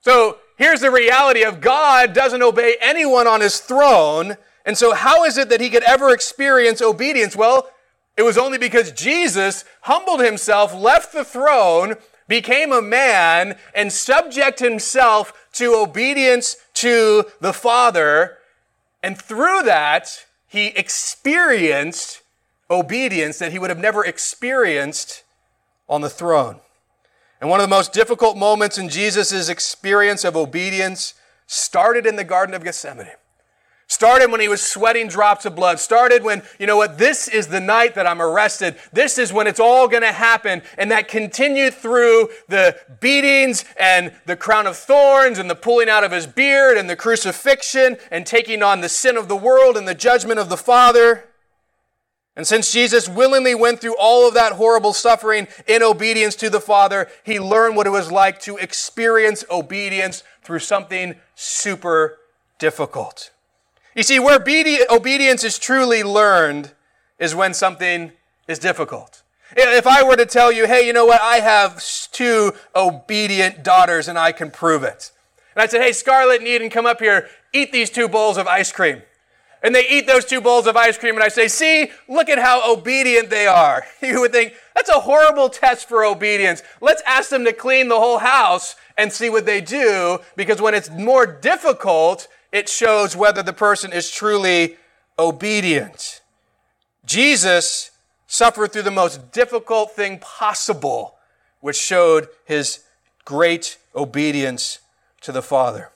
So 0.00 0.38
Here's 0.60 0.80
the 0.80 0.90
reality 0.90 1.42
of 1.42 1.62
God 1.62 2.12
doesn't 2.12 2.42
obey 2.42 2.76
anyone 2.82 3.26
on 3.26 3.40
his 3.40 3.60
throne. 3.60 4.36
And 4.66 4.76
so, 4.76 4.92
how 4.92 5.24
is 5.24 5.38
it 5.38 5.48
that 5.48 5.62
he 5.62 5.70
could 5.70 5.82
ever 5.84 6.10
experience 6.10 6.82
obedience? 6.82 7.34
Well, 7.34 7.70
it 8.14 8.24
was 8.24 8.36
only 8.36 8.58
because 8.58 8.92
Jesus 8.92 9.64
humbled 9.80 10.20
himself, 10.20 10.74
left 10.74 11.14
the 11.14 11.24
throne, 11.24 11.94
became 12.28 12.72
a 12.72 12.82
man, 12.82 13.56
and 13.74 13.90
subject 13.90 14.58
himself 14.58 15.32
to 15.54 15.74
obedience 15.74 16.56
to 16.74 17.24
the 17.40 17.54
Father. 17.54 18.36
And 19.02 19.16
through 19.16 19.62
that, 19.62 20.26
he 20.46 20.66
experienced 20.76 22.20
obedience 22.70 23.38
that 23.38 23.52
he 23.52 23.58
would 23.58 23.70
have 23.70 23.78
never 23.78 24.04
experienced 24.04 25.24
on 25.88 26.02
the 26.02 26.10
throne. 26.10 26.60
And 27.40 27.48
one 27.48 27.60
of 27.60 27.64
the 27.64 27.74
most 27.74 27.92
difficult 27.92 28.36
moments 28.36 28.76
in 28.76 28.88
Jesus' 28.88 29.48
experience 29.48 30.24
of 30.24 30.36
obedience 30.36 31.14
started 31.46 32.06
in 32.06 32.16
the 32.16 32.24
Garden 32.24 32.54
of 32.54 32.62
Gethsemane. 32.62 33.08
Started 33.88 34.30
when 34.30 34.40
he 34.40 34.46
was 34.46 34.62
sweating 34.62 35.08
drops 35.08 35.44
of 35.46 35.56
blood. 35.56 35.80
Started 35.80 36.22
when, 36.22 36.42
you 36.60 36.66
know 36.66 36.76
what, 36.76 36.96
this 36.96 37.26
is 37.26 37.48
the 37.48 37.58
night 37.58 37.96
that 37.96 38.06
I'm 38.06 38.22
arrested. 38.22 38.76
This 38.92 39.18
is 39.18 39.32
when 39.32 39.48
it's 39.48 39.58
all 39.58 39.88
going 39.88 40.04
to 40.04 40.12
happen. 40.12 40.62
And 40.78 40.92
that 40.92 41.08
continued 41.08 41.74
through 41.74 42.28
the 42.46 42.76
beatings 43.00 43.64
and 43.76 44.12
the 44.26 44.36
crown 44.36 44.68
of 44.68 44.76
thorns 44.76 45.40
and 45.40 45.50
the 45.50 45.56
pulling 45.56 45.88
out 45.88 46.04
of 46.04 46.12
his 46.12 46.28
beard 46.28 46.78
and 46.78 46.88
the 46.88 46.94
crucifixion 46.94 47.96
and 48.12 48.24
taking 48.24 48.62
on 48.62 48.80
the 48.80 48.88
sin 48.88 49.16
of 49.16 49.26
the 49.26 49.34
world 49.34 49.76
and 49.76 49.88
the 49.88 49.94
judgment 49.94 50.38
of 50.38 50.50
the 50.50 50.56
Father. 50.56 51.24
And 52.36 52.46
since 52.46 52.72
Jesus 52.72 53.08
willingly 53.08 53.54
went 53.54 53.80
through 53.80 53.96
all 53.98 54.26
of 54.26 54.34
that 54.34 54.52
horrible 54.52 54.92
suffering 54.92 55.48
in 55.66 55.82
obedience 55.82 56.36
to 56.36 56.48
the 56.48 56.60
Father, 56.60 57.08
he 57.24 57.40
learned 57.40 57.76
what 57.76 57.86
it 57.86 57.90
was 57.90 58.10
like 58.10 58.40
to 58.42 58.56
experience 58.56 59.44
obedience 59.50 60.22
through 60.42 60.60
something 60.60 61.16
super 61.34 62.18
difficult. 62.58 63.30
You 63.94 64.04
see, 64.04 64.20
where 64.20 64.36
obedience 64.36 65.44
is 65.44 65.58
truly 65.58 66.02
learned 66.04 66.72
is 67.18 67.34
when 67.34 67.52
something 67.52 68.12
is 68.46 68.58
difficult. 68.58 69.22
If 69.56 69.86
I 69.86 70.04
were 70.04 70.16
to 70.16 70.26
tell 70.26 70.52
you, 70.52 70.66
hey, 70.66 70.86
you 70.86 70.92
know 70.92 71.06
what, 71.06 71.20
I 71.20 71.40
have 71.40 71.82
two 72.12 72.52
obedient 72.74 73.64
daughters 73.64 74.06
and 74.06 74.16
I 74.16 74.30
can 74.30 74.50
prove 74.52 74.84
it. 74.84 75.10
And 75.56 75.62
I 75.62 75.66
said, 75.66 75.82
hey, 75.82 75.92
Scarlett 75.92 76.38
and 76.38 76.48
Eden, 76.48 76.70
come 76.70 76.86
up 76.86 77.00
here, 77.00 77.28
eat 77.52 77.72
these 77.72 77.90
two 77.90 78.08
bowls 78.08 78.36
of 78.36 78.46
ice 78.46 78.70
cream. 78.70 79.02
And 79.62 79.74
they 79.74 79.86
eat 79.88 80.06
those 80.06 80.24
two 80.24 80.40
bowls 80.40 80.66
of 80.66 80.76
ice 80.76 80.96
cream, 80.96 81.14
and 81.16 81.22
I 81.22 81.28
say, 81.28 81.46
see, 81.46 81.90
look 82.08 82.28
at 82.30 82.38
how 82.38 82.72
obedient 82.72 83.28
they 83.28 83.46
are. 83.46 83.84
You 84.02 84.20
would 84.20 84.32
think, 84.32 84.54
that's 84.74 84.88
a 84.88 85.00
horrible 85.00 85.48
test 85.50 85.88
for 85.88 86.04
obedience. 86.04 86.62
Let's 86.80 87.02
ask 87.06 87.30
them 87.30 87.44
to 87.44 87.52
clean 87.52 87.88
the 87.88 87.98
whole 87.98 88.18
house 88.18 88.76
and 88.96 89.12
see 89.12 89.28
what 89.28 89.46
they 89.46 89.60
do, 89.60 90.20
because 90.36 90.60
when 90.60 90.74
it's 90.74 90.90
more 90.90 91.26
difficult, 91.26 92.26
it 92.50 92.68
shows 92.68 93.14
whether 93.14 93.42
the 93.42 93.52
person 93.52 93.92
is 93.92 94.10
truly 94.10 94.76
obedient. 95.18 96.22
Jesus 97.04 97.90
suffered 98.26 98.72
through 98.72 98.82
the 98.82 98.90
most 98.90 99.32
difficult 99.32 99.92
thing 99.92 100.18
possible, 100.18 101.16
which 101.60 101.76
showed 101.76 102.28
his 102.44 102.80
great 103.24 103.78
obedience 103.94 104.78
to 105.20 105.32
the 105.32 105.42
Father. 105.42 105.90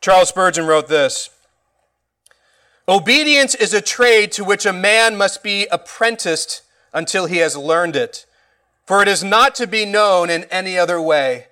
Charles 0.00 0.28
Spurgeon 0.30 0.66
wrote 0.66 0.88
this 0.88 1.30
Obedience 2.86 3.54
is 3.54 3.72
a 3.72 3.80
trade 3.80 4.30
to 4.32 4.44
which 4.44 4.66
a 4.66 4.72
man 4.72 5.16
must 5.16 5.42
be 5.42 5.66
apprenticed 5.72 6.62
until 6.92 7.24
he 7.24 7.38
has 7.38 7.56
learned 7.56 7.96
it, 7.96 8.26
for 8.86 9.00
it 9.00 9.08
is 9.08 9.24
not 9.24 9.54
to 9.54 9.66
be 9.66 9.86
known 9.86 10.28
in 10.28 10.44
any 10.44 10.76
other 10.76 11.00
way. 11.00 11.46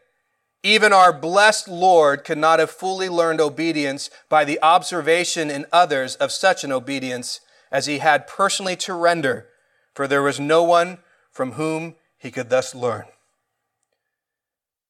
Even 0.63 0.93
our 0.93 1.13
blessed 1.13 1.69
Lord 1.69 2.23
could 2.23 2.37
not 2.37 2.59
have 2.59 2.71
fully 2.71 3.09
learned 3.09 3.41
obedience 3.41 4.11
by 4.29 4.45
the 4.45 4.63
observation 4.63 5.51
in 5.51 5.65
others 5.73 6.17
of 6.17 6.31
such 6.31 6.65
an 6.65 6.71
obedience 6.71 7.41
as 7.71 7.87
he 7.87 7.99
had 7.99 8.27
personally 8.27 8.77
to 8.77 8.93
render, 8.93 9.49
for 9.95 10.07
there 10.07 10.23
was 10.23 10.39
no 10.39 10.63
one 10.63 10.99
from 11.31 11.53
whom 11.53 11.95
he 12.19 12.31
could 12.31 12.51
thus 12.51 12.75
learn. 12.75 13.05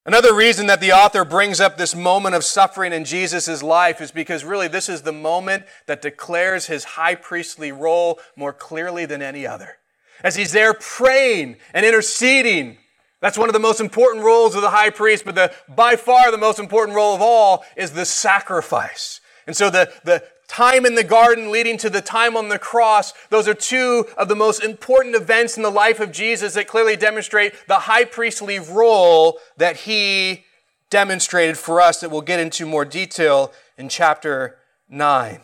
Another 0.05 0.35
reason 0.35 0.67
that 0.67 0.81
the 0.81 0.93
author 0.93 1.25
brings 1.25 1.61
up 1.61 1.77
this 1.77 1.95
moment 1.95 2.35
of 2.35 2.43
suffering 2.43 2.93
in 2.93 3.05
Jesus' 3.05 3.63
life 3.63 4.01
is 4.01 4.11
because 4.11 4.45
really 4.45 4.67
this 4.67 4.89
is 4.89 5.03
the 5.03 5.13
moment 5.13 5.65
that 5.87 6.03
declares 6.03 6.67
his 6.67 6.85
high 6.85 7.15
priestly 7.15 7.71
role 7.71 8.19
more 8.35 8.53
clearly 8.53 9.07
than 9.07 9.23
any 9.23 9.47
other. 9.47 9.77
As 10.25 10.35
he's 10.35 10.53
there 10.53 10.75
praying 10.75 11.57
and 11.73 11.87
interceding 11.87 12.79
that's 13.23 13.39
one 13.39 13.49
of 13.49 13.53
the 13.53 13.61
most 13.61 13.81
important 13.81 14.25
roles 14.25 14.57
of 14.57 14.63
the 14.63 14.71
high 14.71 14.91
priest, 14.91 15.25
but 15.25 15.37
the, 15.37 15.53
by 15.69 15.95
far 15.95 16.33
the 16.33 16.39
most 16.39 16.59
important 16.59 16.97
role 16.97 17.15
of 17.15 17.23
all 17.23 17.65
is 17.77 17.93
the 17.93 18.05
sacrifice. 18.05 19.21
And 19.47 19.57
so 19.57 19.71
the, 19.71 19.93
the 20.05 20.25
time 20.53 20.85
in 20.85 20.95
the 20.95 21.03
garden 21.03 21.51
leading 21.51 21.79
to 21.79 21.89
the 21.89 22.03
time 22.03 22.37
on 22.37 22.51
the 22.51 22.59
cross, 22.59 23.15
those 23.31 23.49
are 23.49 23.55
two 23.55 24.05
of 24.19 24.29
the 24.29 24.37
most 24.37 24.63
important 24.63 25.15
events 25.15 25.57
in 25.57 25.63
the 25.63 25.71
life 25.71 25.99
of 25.99 26.13
Jesus 26.13 26.53
that 26.53 26.69
clearly 26.69 26.95
demonstrate 26.95 27.55
the 27.69 27.81
high 27.81 28.05
priestly 28.05 28.59
role 28.59 29.39
that 29.57 29.79
he 29.79 30.45
demonstrated 30.91 31.57
for 31.57 31.81
us 31.81 32.01
that 32.01 32.11
we'll 32.11 32.21
get 32.21 32.39
into 32.39 32.67
more 32.67 32.85
detail 32.85 33.51
in 33.79 33.89
chapter 33.89 34.59
9. 34.91 35.41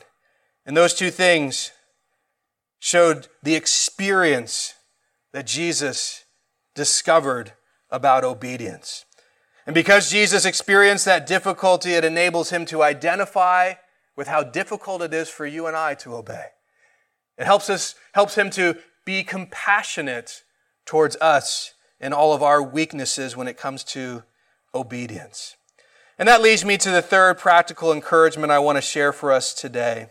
And 0.67 0.77
those 0.77 0.93
two 0.93 1.11
things 1.11 1.73
showed 2.79 3.29
the 3.43 3.55
experience 3.55 4.75
that 5.33 5.47
Jesus 5.47 6.27
discovered 6.75 7.55
about 7.91 8.25
obedience. 8.25 9.07
And 9.67 9.73
because 9.73 10.11
Jesus 10.11 10.45
experienced 10.45 11.07
that 11.07 11.27
difficulty, 11.27 11.93
it 11.93 12.05
enables 12.05 12.51
him 12.51 12.67
to 12.67 12.83
identify 12.83 13.75
with 14.19 14.27
how 14.27 14.43
difficult 14.43 15.01
it 15.01 15.15
is 15.15 15.29
for 15.29 15.47
you 15.47 15.69
and 15.69 15.77
I 15.77 15.95
to 15.95 16.17
obey. 16.17 16.47
It 17.39 17.45
helps 17.45 17.71
us, 17.71 17.95
helps 18.15 18.35
him 18.35 18.51
to 18.51 18.77
be 19.05 19.23
compassionate 19.23 20.43
towards 20.85 21.15
us 21.21 21.75
in 22.01 22.13
all 22.13 22.33
of 22.33 22.43
our 22.43 22.61
weaknesses 22.61 23.37
when 23.37 23.47
it 23.47 23.57
comes 23.57 23.85
to 23.85 24.25
obedience. 24.75 25.57
And 26.19 26.27
that 26.27 26.43
leads 26.43 26.65
me 26.65 26.77
to 26.79 26.91
the 26.91 27.01
third 27.01 27.39
practical 27.39 27.93
encouragement 27.93 28.51
I 28.51 28.59
want 28.59 28.77
to 28.77 28.83
share 28.83 29.13
for 29.13 29.31
us 29.31 29.55
today. 29.55 30.09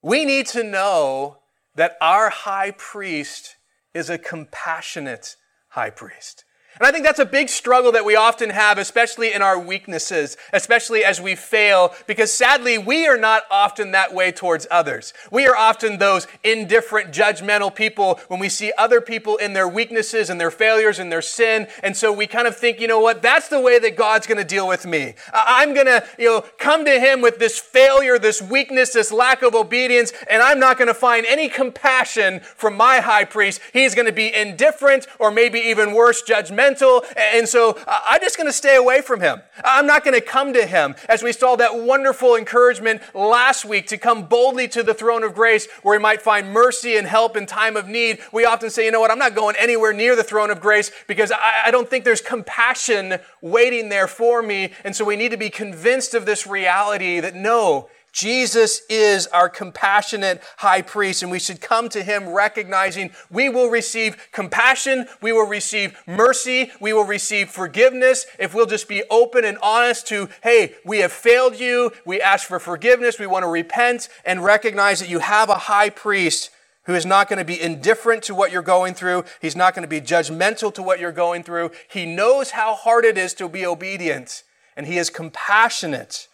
We 0.00 0.24
need 0.24 0.46
to 0.46 0.64
know 0.64 1.40
that 1.74 1.98
our 2.00 2.30
high 2.30 2.70
priest 2.70 3.56
is 3.92 4.08
a 4.08 4.16
compassionate 4.16 5.36
high 5.68 5.90
priest. 5.90 6.46
And 6.80 6.88
I 6.88 6.90
think 6.90 7.04
that's 7.04 7.20
a 7.20 7.24
big 7.24 7.48
struggle 7.48 7.92
that 7.92 8.04
we 8.04 8.16
often 8.16 8.50
have, 8.50 8.78
especially 8.78 9.32
in 9.32 9.42
our 9.42 9.56
weaknesses, 9.56 10.36
especially 10.52 11.04
as 11.04 11.20
we 11.20 11.36
fail, 11.36 11.94
because 12.08 12.32
sadly, 12.32 12.78
we 12.78 13.06
are 13.06 13.16
not 13.16 13.44
often 13.48 13.92
that 13.92 14.12
way 14.12 14.32
towards 14.32 14.66
others. 14.72 15.12
We 15.30 15.46
are 15.46 15.56
often 15.56 15.98
those 15.98 16.26
indifferent, 16.42 17.12
judgmental 17.12 17.72
people 17.72 18.20
when 18.26 18.40
we 18.40 18.48
see 18.48 18.72
other 18.76 19.00
people 19.00 19.36
in 19.36 19.52
their 19.52 19.68
weaknesses 19.68 20.30
and 20.30 20.40
their 20.40 20.50
failures 20.50 20.98
and 20.98 21.12
their 21.12 21.22
sin. 21.22 21.68
And 21.84 21.96
so 21.96 22.12
we 22.12 22.26
kind 22.26 22.48
of 22.48 22.56
think, 22.56 22.80
you 22.80 22.88
know 22.88 22.98
what, 22.98 23.22
that's 23.22 23.46
the 23.46 23.60
way 23.60 23.78
that 23.78 23.94
God's 23.94 24.26
going 24.26 24.38
to 24.38 24.44
deal 24.44 24.66
with 24.66 24.84
me. 24.84 25.14
I'm 25.32 25.74
going 25.74 25.86
to, 25.86 26.04
you 26.18 26.26
know, 26.26 26.44
come 26.58 26.84
to 26.86 26.98
Him 26.98 27.20
with 27.20 27.38
this 27.38 27.56
failure, 27.56 28.18
this 28.18 28.42
weakness, 28.42 28.92
this 28.92 29.12
lack 29.12 29.42
of 29.42 29.54
obedience, 29.54 30.12
and 30.28 30.42
I'm 30.42 30.58
not 30.58 30.76
going 30.76 30.88
to 30.88 30.94
find 30.94 31.24
any 31.26 31.48
compassion 31.48 32.40
from 32.40 32.76
my 32.76 32.98
high 32.98 33.24
priest. 33.24 33.60
He's 33.72 33.94
going 33.94 34.06
to 34.06 34.12
be 34.12 34.34
indifferent 34.34 35.06
or 35.20 35.30
maybe 35.30 35.60
even 35.60 35.94
worse, 35.94 36.20
judgmental 36.20 36.63
and 36.64 37.48
so 37.48 37.78
uh, 37.86 38.00
I'm 38.06 38.20
just 38.20 38.36
going 38.36 38.46
to 38.46 38.52
stay 38.52 38.76
away 38.76 39.00
from 39.00 39.20
him. 39.20 39.40
I'm 39.64 39.86
not 39.86 40.04
going 40.04 40.14
to 40.14 40.20
come 40.20 40.52
to 40.54 40.66
him. 40.66 40.94
As 41.08 41.22
we 41.22 41.32
saw 41.32 41.56
that 41.56 41.76
wonderful 41.76 42.36
encouragement 42.36 43.02
last 43.14 43.64
week 43.64 43.86
to 43.88 43.98
come 43.98 44.26
boldly 44.26 44.68
to 44.68 44.82
the 44.82 44.94
throne 44.94 45.22
of 45.22 45.34
grace 45.34 45.68
where 45.82 45.98
we 45.98 46.02
might 46.02 46.22
find 46.22 46.52
mercy 46.52 46.96
and 46.96 47.06
help 47.06 47.36
in 47.36 47.46
time 47.46 47.76
of 47.76 47.88
need, 47.88 48.18
we 48.32 48.44
often 48.44 48.70
say, 48.70 48.84
you 48.84 48.90
know 48.90 49.00
what, 49.00 49.10
I'm 49.10 49.18
not 49.18 49.34
going 49.34 49.56
anywhere 49.58 49.92
near 49.92 50.16
the 50.16 50.24
throne 50.24 50.50
of 50.50 50.60
grace 50.60 50.90
because 51.06 51.30
I, 51.30 51.64
I 51.66 51.70
don't 51.70 51.88
think 51.88 52.04
there's 52.04 52.20
compassion 52.20 53.18
waiting 53.40 53.88
there 53.88 54.08
for 54.08 54.42
me. 54.42 54.72
And 54.84 54.94
so 54.96 55.04
we 55.04 55.16
need 55.16 55.30
to 55.30 55.36
be 55.36 55.50
convinced 55.50 56.14
of 56.14 56.26
this 56.26 56.46
reality 56.46 57.20
that 57.20 57.34
no, 57.34 57.88
Jesus 58.14 58.82
is 58.88 59.26
our 59.26 59.48
compassionate 59.48 60.40
high 60.58 60.82
priest, 60.82 61.22
and 61.22 61.32
we 61.32 61.40
should 61.40 61.60
come 61.60 61.88
to 61.88 62.04
him 62.04 62.28
recognizing 62.28 63.10
we 63.28 63.48
will 63.48 63.68
receive 63.68 64.28
compassion, 64.30 65.06
we 65.20 65.32
will 65.32 65.48
receive 65.48 65.98
mercy, 66.06 66.70
we 66.80 66.92
will 66.92 67.04
receive 67.04 67.50
forgiveness 67.50 68.24
if 68.38 68.54
we'll 68.54 68.66
just 68.66 68.88
be 68.88 69.02
open 69.10 69.44
and 69.44 69.58
honest 69.60 70.06
to, 70.06 70.28
hey, 70.44 70.76
we 70.84 70.98
have 70.98 71.10
failed 71.10 71.58
you, 71.58 71.90
we 72.06 72.20
ask 72.20 72.46
for 72.46 72.60
forgiveness, 72.60 73.18
we 73.18 73.26
want 73.26 73.42
to 73.42 73.48
repent, 73.48 74.08
and 74.24 74.44
recognize 74.44 75.00
that 75.00 75.08
you 75.08 75.18
have 75.18 75.50
a 75.50 75.54
high 75.54 75.90
priest 75.90 76.50
who 76.84 76.94
is 76.94 77.04
not 77.04 77.28
going 77.28 77.40
to 77.40 77.44
be 77.44 77.60
indifferent 77.60 78.22
to 78.22 78.34
what 78.34 78.52
you're 78.52 78.62
going 78.62 78.94
through. 78.94 79.24
He's 79.42 79.56
not 79.56 79.74
going 79.74 79.82
to 79.82 79.88
be 79.88 80.00
judgmental 80.00 80.72
to 80.74 80.82
what 80.84 81.00
you're 81.00 81.10
going 81.10 81.42
through. 81.42 81.72
He 81.90 82.06
knows 82.06 82.52
how 82.52 82.74
hard 82.74 83.04
it 83.04 83.18
is 83.18 83.34
to 83.34 83.48
be 83.48 83.66
obedient, 83.66 84.44
and 84.76 84.86
he 84.86 84.98
is 84.98 85.10
compassionate 85.10 86.28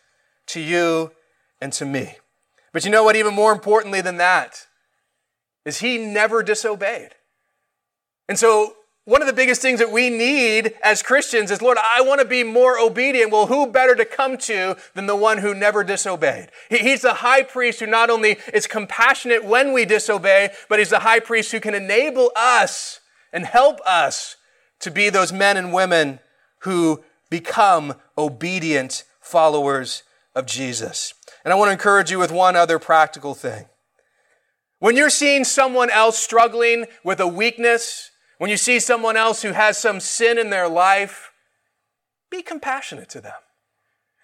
to 0.48 0.60
you 0.60 1.12
and 1.60 1.72
to 1.74 1.84
me. 1.84 2.16
But 2.72 2.84
you 2.84 2.90
know 2.90 3.04
what, 3.04 3.16
even 3.16 3.34
more 3.34 3.52
importantly 3.52 4.00
than 4.00 4.16
that, 4.18 4.66
is 5.64 5.80
he 5.80 5.98
never 5.98 6.42
disobeyed. 6.42 7.10
And 8.28 8.38
so, 8.38 8.74
one 9.06 9.22
of 9.22 9.26
the 9.26 9.34
biggest 9.34 9.60
things 9.60 9.80
that 9.80 9.90
we 9.90 10.08
need 10.08 10.74
as 10.84 11.02
Christians 11.02 11.50
is, 11.50 11.62
Lord, 11.62 11.78
I 11.82 12.02
want 12.02 12.20
to 12.20 12.26
be 12.26 12.44
more 12.44 12.78
obedient. 12.78 13.32
Well, 13.32 13.46
who 13.46 13.66
better 13.66 13.96
to 13.96 14.04
come 14.04 14.36
to 14.38 14.76
than 14.94 15.06
the 15.06 15.16
one 15.16 15.38
who 15.38 15.54
never 15.54 15.82
disobeyed? 15.82 16.50
He's 16.68 17.02
the 17.02 17.14
high 17.14 17.42
priest 17.42 17.80
who 17.80 17.86
not 17.86 18.10
only 18.10 18.36
is 18.54 18.66
compassionate 18.66 19.44
when 19.44 19.72
we 19.72 19.84
disobey, 19.84 20.50
but 20.68 20.78
he's 20.78 20.90
the 20.90 21.00
high 21.00 21.18
priest 21.18 21.50
who 21.50 21.60
can 21.60 21.74
enable 21.74 22.30
us 22.36 23.00
and 23.32 23.46
help 23.46 23.80
us 23.86 24.36
to 24.80 24.90
be 24.90 25.10
those 25.10 25.32
men 25.32 25.56
and 25.56 25.72
women 25.72 26.20
who 26.60 27.02
become 27.30 27.94
obedient 28.18 29.04
followers 29.20 30.02
of 30.34 30.46
Jesus. 30.46 31.14
And 31.44 31.52
I 31.52 31.56
want 31.56 31.68
to 31.68 31.72
encourage 31.72 32.10
you 32.10 32.18
with 32.18 32.30
one 32.30 32.56
other 32.56 32.78
practical 32.78 33.34
thing. 33.34 33.66
When 34.78 34.96
you're 34.96 35.10
seeing 35.10 35.44
someone 35.44 35.90
else 35.90 36.18
struggling 36.18 36.86
with 37.04 37.20
a 37.20 37.26
weakness, 37.26 38.10
when 38.38 38.50
you 38.50 38.56
see 38.56 38.80
someone 38.80 39.16
else 39.16 39.42
who 39.42 39.52
has 39.52 39.76
some 39.76 40.00
sin 40.00 40.38
in 40.38 40.50
their 40.50 40.68
life, 40.68 41.32
be 42.30 42.42
compassionate 42.42 43.08
to 43.10 43.20
them. 43.20 43.34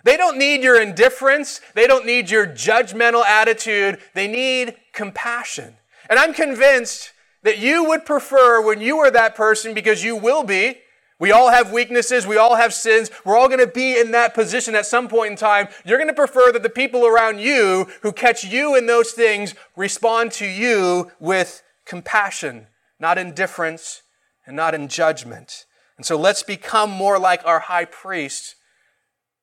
They 0.04 0.16
don't 0.16 0.38
need 0.38 0.62
your 0.62 0.80
indifference. 0.80 1.60
They 1.74 1.86
don't 1.86 2.06
need 2.06 2.30
your 2.30 2.46
judgmental 2.46 3.24
attitude. 3.24 3.98
They 4.14 4.28
need 4.28 4.76
compassion. 4.92 5.76
And 6.08 6.18
I'm 6.18 6.32
convinced 6.32 7.12
that 7.42 7.58
you 7.58 7.84
would 7.84 8.06
prefer 8.06 8.64
when 8.64 8.80
you 8.80 8.98
are 8.98 9.10
that 9.10 9.34
person, 9.34 9.74
because 9.74 10.04
you 10.04 10.16
will 10.16 10.44
be, 10.44 10.78
we 11.18 11.32
all 11.32 11.50
have 11.50 11.72
weaknesses. 11.72 12.26
We 12.26 12.36
all 12.36 12.56
have 12.56 12.74
sins. 12.74 13.10
We're 13.24 13.36
all 13.36 13.48
going 13.48 13.60
to 13.60 13.66
be 13.66 13.98
in 13.98 14.10
that 14.10 14.34
position 14.34 14.74
at 14.74 14.84
some 14.84 15.08
point 15.08 15.30
in 15.30 15.36
time. 15.36 15.68
You're 15.84 15.98
going 15.98 16.08
to 16.08 16.14
prefer 16.14 16.52
that 16.52 16.62
the 16.62 16.68
people 16.68 17.06
around 17.06 17.40
you 17.40 17.86
who 18.02 18.12
catch 18.12 18.44
you 18.44 18.76
in 18.76 18.86
those 18.86 19.12
things 19.12 19.54
respond 19.76 20.32
to 20.32 20.46
you 20.46 21.10
with 21.18 21.62
compassion, 21.86 22.66
not 23.00 23.16
indifference 23.16 24.02
and 24.44 24.54
not 24.54 24.74
in 24.74 24.88
judgment. 24.88 25.64
And 25.96 26.04
so 26.04 26.18
let's 26.18 26.42
become 26.42 26.90
more 26.90 27.18
like 27.18 27.40
our 27.46 27.60
high 27.60 27.86
priest, 27.86 28.56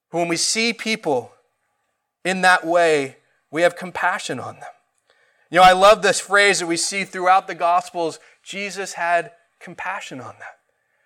who 0.10 0.20
when 0.20 0.28
we 0.28 0.38
see 0.38 0.74
people 0.74 1.32
in 2.24 2.42
that 2.42 2.66
way, 2.66 3.18
we 3.50 3.64
have 3.64 3.76
compassion 3.76 4.40
on 4.40 4.56
them. 4.56 4.70
You 5.50 5.58
know, 5.58 5.64
I 5.64 5.74
love 5.74 6.04
this 6.04 6.20
phrase 6.20 6.60
that 6.60 6.68
we 6.68 6.78
see 6.78 7.04
throughout 7.04 7.48
the 7.48 7.56
Gospels 7.56 8.20
Jesus 8.44 8.94
had 8.94 9.32
compassion 9.60 10.20
on 10.20 10.36
them. 10.40 10.48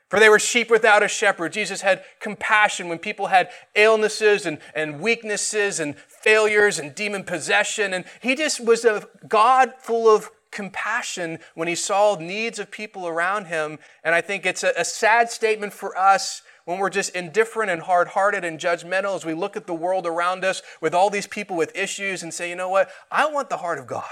For 0.09 0.19
they 0.19 0.29
were 0.29 0.39
sheep 0.39 0.69
without 0.69 1.03
a 1.03 1.07
shepherd. 1.07 1.51
Jesus 1.51 1.81
had 1.81 2.03
compassion 2.19 2.87
when 2.87 2.97
people 2.97 3.27
had 3.27 3.49
illnesses 3.75 4.45
and, 4.45 4.59
and 4.73 5.01
weaknesses 5.01 5.79
and 5.81 5.97
failures 5.97 6.79
and 6.79 6.95
demon 6.95 7.23
possession. 7.23 7.93
And 7.93 8.05
he 8.21 8.35
just 8.35 8.63
was 8.63 8.85
a 8.85 9.07
God 9.27 9.73
full 9.79 10.07
of 10.07 10.29
compassion 10.51 11.39
when 11.55 11.67
he 11.67 11.75
saw 11.75 12.15
needs 12.15 12.57
of 12.57 12.71
people 12.71 13.05
around 13.05 13.45
him. 13.45 13.79
And 14.03 14.15
I 14.15 14.21
think 14.21 14.45
it's 14.45 14.63
a, 14.63 14.71
a 14.77 14.85
sad 14.85 15.29
statement 15.29 15.73
for 15.73 15.97
us 15.97 16.41
when 16.63 16.79
we're 16.79 16.89
just 16.89 17.15
indifferent 17.15 17.69
and 17.69 17.81
hard 17.81 18.09
hearted 18.09 18.45
and 18.45 18.59
judgmental 18.59 19.15
as 19.15 19.25
we 19.25 19.33
look 19.33 19.57
at 19.57 19.67
the 19.67 19.73
world 19.73 20.05
around 20.05 20.45
us 20.45 20.61
with 20.81 20.93
all 20.93 21.09
these 21.09 21.27
people 21.27 21.57
with 21.57 21.75
issues 21.75 22.23
and 22.23 22.33
say, 22.33 22.49
you 22.49 22.55
know 22.55 22.69
what? 22.69 22.89
I 23.11 23.29
want 23.29 23.49
the 23.49 23.57
heart 23.57 23.77
of 23.77 23.87
God. 23.87 24.03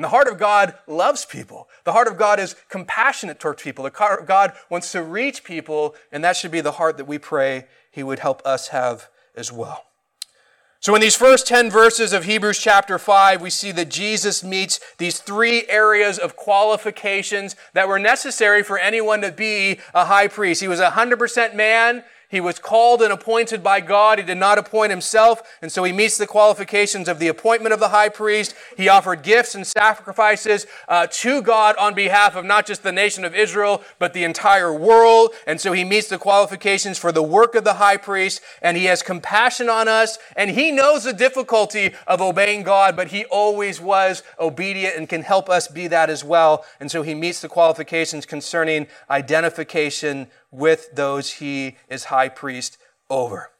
And 0.00 0.04
the 0.06 0.08
heart 0.08 0.28
of 0.28 0.38
God 0.38 0.78
loves 0.86 1.26
people. 1.26 1.68
The 1.84 1.92
heart 1.92 2.08
of 2.08 2.16
God 2.16 2.40
is 2.40 2.56
compassionate 2.70 3.38
towards 3.38 3.62
people. 3.62 3.84
The 3.84 3.90
heart 3.94 4.22
of 4.22 4.26
God 4.26 4.54
wants 4.70 4.92
to 4.92 5.02
reach 5.02 5.44
people, 5.44 5.94
and 6.10 6.24
that 6.24 6.38
should 6.38 6.50
be 6.50 6.62
the 6.62 6.72
heart 6.72 6.96
that 6.96 7.04
we 7.04 7.18
pray 7.18 7.66
He 7.90 8.02
would 8.02 8.20
help 8.20 8.40
us 8.46 8.68
have 8.68 9.10
as 9.36 9.52
well. 9.52 9.84
So, 10.80 10.94
in 10.94 11.02
these 11.02 11.16
first 11.16 11.46
10 11.46 11.70
verses 11.70 12.14
of 12.14 12.24
Hebrews 12.24 12.58
chapter 12.58 12.98
5, 12.98 13.42
we 13.42 13.50
see 13.50 13.72
that 13.72 13.90
Jesus 13.90 14.42
meets 14.42 14.80
these 14.96 15.18
three 15.18 15.68
areas 15.68 16.18
of 16.18 16.34
qualifications 16.34 17.54
that 17.74 17.86
were 17.86 17.98
necessary 17.98 18.62
for 18.62 18.78
anyone 18.78 19.20
to 19.20 19.30
be 19.30 19.80
a 19.92 20.06
high 20.06 20.28
priest. 20.28 20.62
He 20.62 20.68
was 20.68 20.80
100% 20.80 21.54
man, 21.54 22.04
he 22.30 22.40
was 22.40 22.60
called 22.60 23.02
and 23.02 23.12
appointed 23.12 23.62
by 23.62 23.80
God. 23.80 24.18
He 24.18 24.24
did 24.24 24.38
not 24.38 24.56
appoint 24.56 24.90
himself, 24.90 25.42
and 25.60 25.70
so 25.70 25.82
he 25.82 25.92
meets 25.92 26.16
the 26.16 26.26
qualifications 26.26 27.08
of 27.08 27.18
the 27.18 27.26
appointment 27.26 27.74
of 27.74 27.80
the 27.80 27.88
high 27.88 28.08
priest. 28.08 28.54
He 28.76 28.88
offered 28.88 29.22
gifts 29.22 29.56
and 29.56 29.66
sacrifices 29.66 30.66
uh, 30.88 31.08
to 31.10 31.42
God 31.42 31.74
on 31.76 31.94
behalf 31.94 32.36
of 32.36 32.44
not 32.44 32.66
just 32.66 32.84
the 32.84 32.92
nation 32.92 33.24
of 33.24 33.34
Israel, 33.34 33.82
but 33.98 34.12
the 34.12 34.22
entire 34.22 34.72
world. 34.72 35.30
And 35.46 35.60
so 35.60 35.72
he 35.72 35.82
meets 35.82 36.08
the 36.08 36.18
qualifications 36.18 36.98
for 36.98 37.10
the 37.10 37.22
work 37.22 37.56
of 37.56 37.64
the 37.64 37.74
high 37.74 37.96
priest, 37.96 38.40
and 38.62 38.76
he 38.76 38.84
has 38.84 39.02
compassion 39.02 39.68
on 39.68 39.88
us, 39.88 40.16
and 40.36 40.50
he 40.50 40.70
knows 40.70 41.02
the 41.02 41.12
difficulty 41.12 41.94
of 42.06 42.20
obeying 42.20 42.62
God, 42.62 42.94
but 42.94 43.08
he 43.08 43.24
always 43.24 43.80
was 43.80 44.22
obedient 44.38 44.96
and 44.96 45.08
can 45.08 45.22
help 45.22 45.50
us 45.50 45.66
be 45.66 45.88
that 45.88 46.08
as 46.08 46.22
well. 46.22 46.64
And 46.78 46.90
so 46.90 47.02
he 47.02 47.14
meets 47.14 47.40
the 47.40 47.48
qualifications 47.48 48.24
concerning 48.24 48.86
identification 49.10 50.28
with 50.50 50.94
those 50.94 51.34
he 51.34 51.76
is 51.88 52.04
high 52.04 52.28
priest 52.28 52.78
over. 53.08 53.50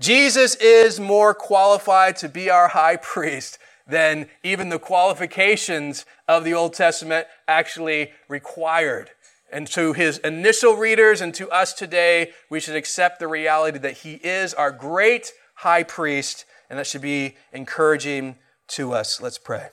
Jesus 0.00 0.54
is 0.56 1.00
more 1.00 1.34
qualified 1.34 2.16
to 2.16 2.28
be 2.28 2.50
our 2.50 2.68
high 2.68 2.96
priest 2.96 3.58
than 3.86 4.28
even 4.42 4.68
the 4.68 4.78
qualifications 4.78 6.04
of 6.28 6.44
the 6.44 6.54
Old 6.54 6.74
Testament 6.74 7.26
actually 7.48 8.12
required. 8.28 9.10
And 9.50 9.66
to 9.68 9.94
his 9.94 10.18
initial 10.18 10.74
readers 10.74 11.20
and 11.20 11.34
to 11.34 11.48
us 11.50 11.72
today, 11.72 12.32
we 12.50 12.60
should 12.60 12.76
accept 12.76 13.18
the 13.18 13.26
reality 13.26 13.78
that 13.78 13.98
he 13.98 14.14
is 14.14 14.52
our 14.52 14.70
great 14.70 15.32
high 15.54 15.82
priest, 15.82 16.44
and 16.68 16.78
that 16.78 16.86
should 16.86 17.00
be 17.00 17.36
encouraging 17.52 18.36
to 18.68 18.92
us. 18.92 19.22
Let's 19.22 19.38
pray. 19.38 19.68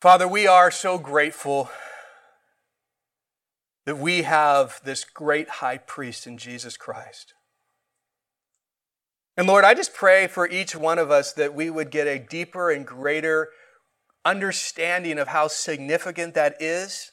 Father, 0.00 0.28
we 0.28 0.46
are 0.46 0.70
so 0.70 0.98
grateful 0.98 1.68
that 3.86 3.98
we 3.98 4.22
have 4.22 4.80
this 4.84 5.04
great 5.04 5.48
high 5.48 5.78
priest 5.78 6.26
in 6.26 6.36
Jesus 6.36 6.76
Christ. 6.76 7.34
And 9.36 9.46
Lord, 9.46 9.64
I 9.64 9.74
just 9.74 9.94
pray 9.94 10.26
for 10.26 10.48
each 10.48 10.74
one 10.74 10.98
of 10.98 11.10
us 11.10 11.32
that 11.34 11.54
we 11.54 11.70
would 11.70 11.90
get 11.90 12.06
a 12.06 12.18
deeper 12.18 12.70
and 12.70 12.86
greater 12.86 13.50
understanding 14.24 15.18
of 15.18 15.28
how 15.28 15.46
significant 15.46 16.34
that 16.34 16.60
is 16.60 17.12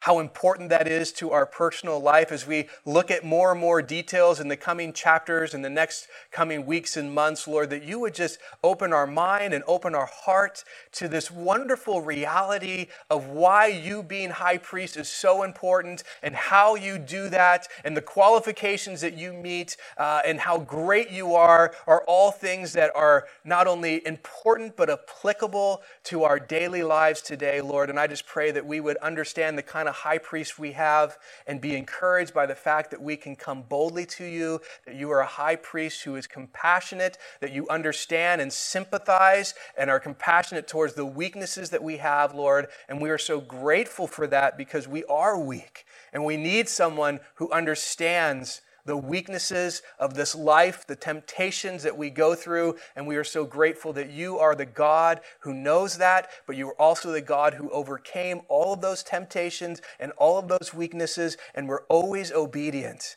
how 0.00 0.20
important 0.20 0.70
that 0.70 0.86
is 0.86 1.12
to 1.12 1.32
our 1.32 1.46
personal 1.46 1.98
life 2.00 2.30
as 2.30 2.46
we 2.46 2.68
look 2.84 3.10
at 3.10 3.24
more 3.24 3.52
and 3.52 3.60
more 3.60 3.82
details 3.82 4.38
in 4.38 4.48
the 4.48 4.56
coming 4.56 4.92
chapters 4.92 5.54
and 5.54 5.64
the 5.64 5.70
next 5.70 6.06
coming 6.30 6.64
weeks 6.64 6.96
and 6.96 7.12
months, 7.12 7.48
Lord, 7.48 7.70
that 7.70 7.82
you 7.82 7.98
would 8.00 8.14
just 8.14 8.38
open 8.62 8.92
our 8.92 9.06
mind 9.06 9.52
and 9.52 9.64
open 9.66 9.94
our 9.94 10.06
heart 10.06 10.62
to 10.92 11.08
this 11.08 11.30
wonderful 11.30 12.02
reality 12.02 12.86
of 13.10 13.26
why 13.26 13.66
you 13.66 14.02
being 14.02 14.30
high 14.30 14.58
priest 14.58 14.96
is 14.96 15.08
so 15.08 15.42
important 15.42 16.04
and 16.22 16.34
how 16.34 16.74
you 16.76 16.98
do 16.98 17.28
that 17.28 17.66
and 17.84 17.96
the 17.96 18.02
qualifications 18.02 19.00
that 19.00 19.16
you 19.16 19.32
meet 19.32 19.76
uh, 19.98 20.20
and 20.24 20.40
how 20.40 20.58
great 20.58 21.10
you 21.10 21.34
are 21.34 21.74
are 21.86 22.04
all 22.06 22.30
things 22.30 22.72
that 22.74 22.90
are 22.94 23.26
not 23.44 23.66
only 23.66 24.06
important 24.06 24.76
but 24.76 24.90
applicable 24.90 25.82
to 26.04 26.22
our 26.22 26.38
daily 26.38 26.82
lives 26.82 27.22
today, 27.22 27.60
Lord. 27.60 27.90
And 27.90 27.98
I 27.98 28.06
just 28.06 28.26
pray 28.26 28.50
that 28.52 28.64
we 28.64 28.80
would 28.80 28.96
understand 28.98 29.58
the 29.58 29.62
kind 29.62 29.85
of 29.88 29.94
high 29.94 30.18
priest 30.18 30.58
we 30.58 30.72
have 30.72 31.18
and 31.46 31.60
be 31.60 31.76
encouraged 31.76 32.34
by 32.34 32.46
the 32.46 32.54
fact 32.54 32.90
that 32.90 33.00
we 33.00 33.16
can 33.16 33.36
come 33.36 33.62
boldly 33.62 34.06
to 34.06 34.24
you, 34.24 34.60
that 34.84 34.94
you 34.94 35.10
are 35.10 35.20
a 35.20 35.26
high 35.26 35.56
priest 35.56 36.02
who 36.04 36.16
is 36.16 36.26
compassionate, 36.26 37.18
that 37.40 37.52
you 37.52 37.68
understand 37.68 38.40
and 38.40 38.52
sympathize 38.52 39.54
and 39.76 39.90
are 39.90 40.00
compassionate 40.00 40.68
towards 40.68 40.94
the 40.94 41.06
weaknesses 41.06 41.70
that 41.70 41.82
we 41.82 41.98
have, 41.98 42.34
Lord. 42.34 42.68
And 42.88 43.00
we 43.00 43.10
are 43.10 43.18
so 43.18 43.40
grateful 43.40 44.06
for 44.06 44.26
that 44.26 44.56
because 44.58 44.88
we 44.88 45.04
are 45.04 45.38
weak 45.38 45.86
and 46.12 46.24
we 46.24 46.36
need 46.36 46.68
someone 46.68 47.20
who 47.34 47.50
understands 47.50 48.62
the 48.86 48.96
weaknesses 48.96 49.82
of 49.98 50.14
this 50.14 50.34
life, 50.34 50.86
the 50.86 50.96
temptations 50.96 51.82
that 51.82 51.98
we 51.98 52.08
go 52.08 52.34
through. 52.34 52.76
And 52.94 53.06
we 53.06 53.16
are 53.16 53.24
so 53.24 53.44
grateful 53.44 53.92
that 53.94 54.10
you 54.10 54.38
are 54.38 54.54
the 54.54 54.64
God 54.64 55.20
who 55.40 55.52
knows 55.52 55.98
that, 55.98 56.30
but 56.46 56.56
you 56.56 56.68
are 56.68 56.80
also 56.80 57.10
the 57.10 57.20
God 57.20 57.54
who 57.54 57.68
overcame 57.70 58.42
all 58.48 58.72
of 58.72 58.80
those 58.80 59.02
temptations 59.02 59.82
and 60.00 60.12
all 60.12 60.38
of 60.38 60.48
those 60.48 60.72
weaknesses 60.72 61.36
and 61.54 61.68
were 61.68 61.84
always 61.88 62.32
obedient. 62.32 63.16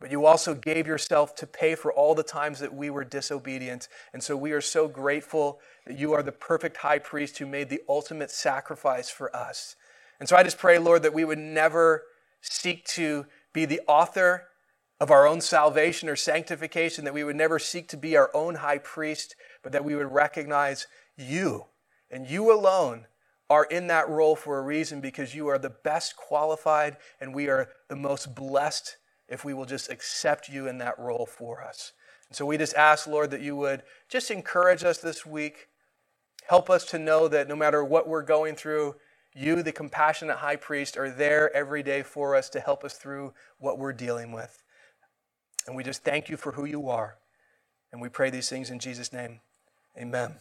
But 0.00 0.10
you 0.10 0.26
also 0.26 0.54
gave 0.54 0.86
yourself 0.86 1.34
to 1.36 1.46
pay 1.46 1.76
for 1.76 1.92
all 1.92 2.14
the 2.14 2.24
times 2.24 2.58
that 2.58 2.74
we 2.74 2.90
were 2.90 3.04
disobedient. 3.04 3.88
And 4.12 4.22
so 4.22 4.36
we 4.36 4.50
are 4.52 4.60
so 4.60 4.88
grateful 4.88 5.60
that 5.86 5.98
you 5.98 6.12
are 6.12 6.24
the 6.24 6.32
perfect 6.32 6.78
high 6.78 6.98
priest 6.98 7.38
who 7.38 7.46
made 7.46 7.68
the 7.68 7.82
ultimate 7.88 8.30
sacrifice 8.30 9.10
for 9.10 9.34
us. 9.34 9.76
And 10.18 10.28
so 10.28 10.36
I 10.36 10.42
just 10.42 10.58
pray, 10.58 10.78
Lord, 10.78 11.02
that 11.02 11.14
we 11.14 11.24
would 11.24 11.38
never 11.38 12.02
seek 12.40 12.84
to 12.86 13.26
be 13.52 13.64
the 13.64 13.80
author 13.86 14.48
of 15.02 15.10
our 15.10 15.26
own 15.26 15.40
salvation 15.40 16.08
or 16.08 16.14
sanctification, 16.14 17.04
that 17.04 17.12
we 17.12 17.24
would 17.24 17.34
never 17.34 17.58
seek 17.58 17.88
to 17.88 17.96
be 17.96 18.16
our 18.16 18.30
own 18.32 18.54
high 18.54 18.78
priest, 18.78 19.34
but 19.60 19.72
that 19.72 19.84
we 19.84 19.96
would 19.96 20.12
recognize 20.12 20.86
you 21.16 21.64
and 22.08 22.28
you 22.28 22.54
alone 22.54 23.06
are 23.50 23.64
in 23.64 23.88
that 23.88 24.08
role 24.08 24.36
for 24.36 24.60
a 24.60 24.62
reason 24.62 25.00
because 25.00 25.34
you 25.34 25.48
are 25.48 25.58
the 25.58 25.68
best 25.68 26.16
qualified 26.16 26.96
and 27.20 27.34
we 27.34 27.48
are 27.48 27.68
the 27.88 27.96
most 27.96 28.36
blessed 28.36 28.96
if 29.28 29.44
we 29.44 29.52
will 29.52 29.64
just 29.64 29.90
accept 29.90 30.48
you 30.48 30.68
in 30.68 30.78
that 30.78 30.96
role 31.00 31.26
for 31.26 31.64
us. 31.64 31.94
And 32.28 32.36
so 32.36 32.46
we 32.46 32.56
just 32.56 32.76
ask, 32.76 33.08
Lord, 33.08 33.32
that 33.32 33.40
you 33.40 33.56
would 33.56 33.82
just 34.08 34.30
encourage 34.30 34.84
us 34.84 34.98
this 34.98 35.26
week. 35.26 35.66
Help 36.46 36.70
us 36.70 36.84
to 36.86 36.98
know 37.00 37.26
that 37.26 37.48
no 37.48 37.56
matter 37.56 37.82
what 37.82 38.08
we're 38.08 38.22
going 38.22 38.54
through, 38.54 38.94
you, 39.34 39.64
the 39.64 39.72
compassionate 39.72 40.36
high 40.36 40.54
priest, 40.54 40.96
are 40.96 41.10
there 41.10 41.52
every 41.56 41.82
day 41.82 42.04
for 42.04 42.36
us 42.36 42.48
to 42.50 42.60
help 42.60 42.84
us 42.84 42.94
through 42.94 43.34
what 43.58 43.80
we're 43.80 43.92
dealing 43.92 44.30
with. 44.30 44.61
And 45.66 45.76
we 45.76 45.84
just 45.84 46.04
thank 46.04 46.28
you 46.28 46.36
for 46.36 46.52
who 46.52 46.64
you 46.64 46.88
are. 46.88 47.16
And 47.92 48.00
we 48.00 48.08
pray 48.08 48.30
these 48.30 48.48
things 48.48 48.70
in 48.70 48.78
Jesus' 48.78 49.12
name. 49.12 49.40
Amen. 49.96 50.36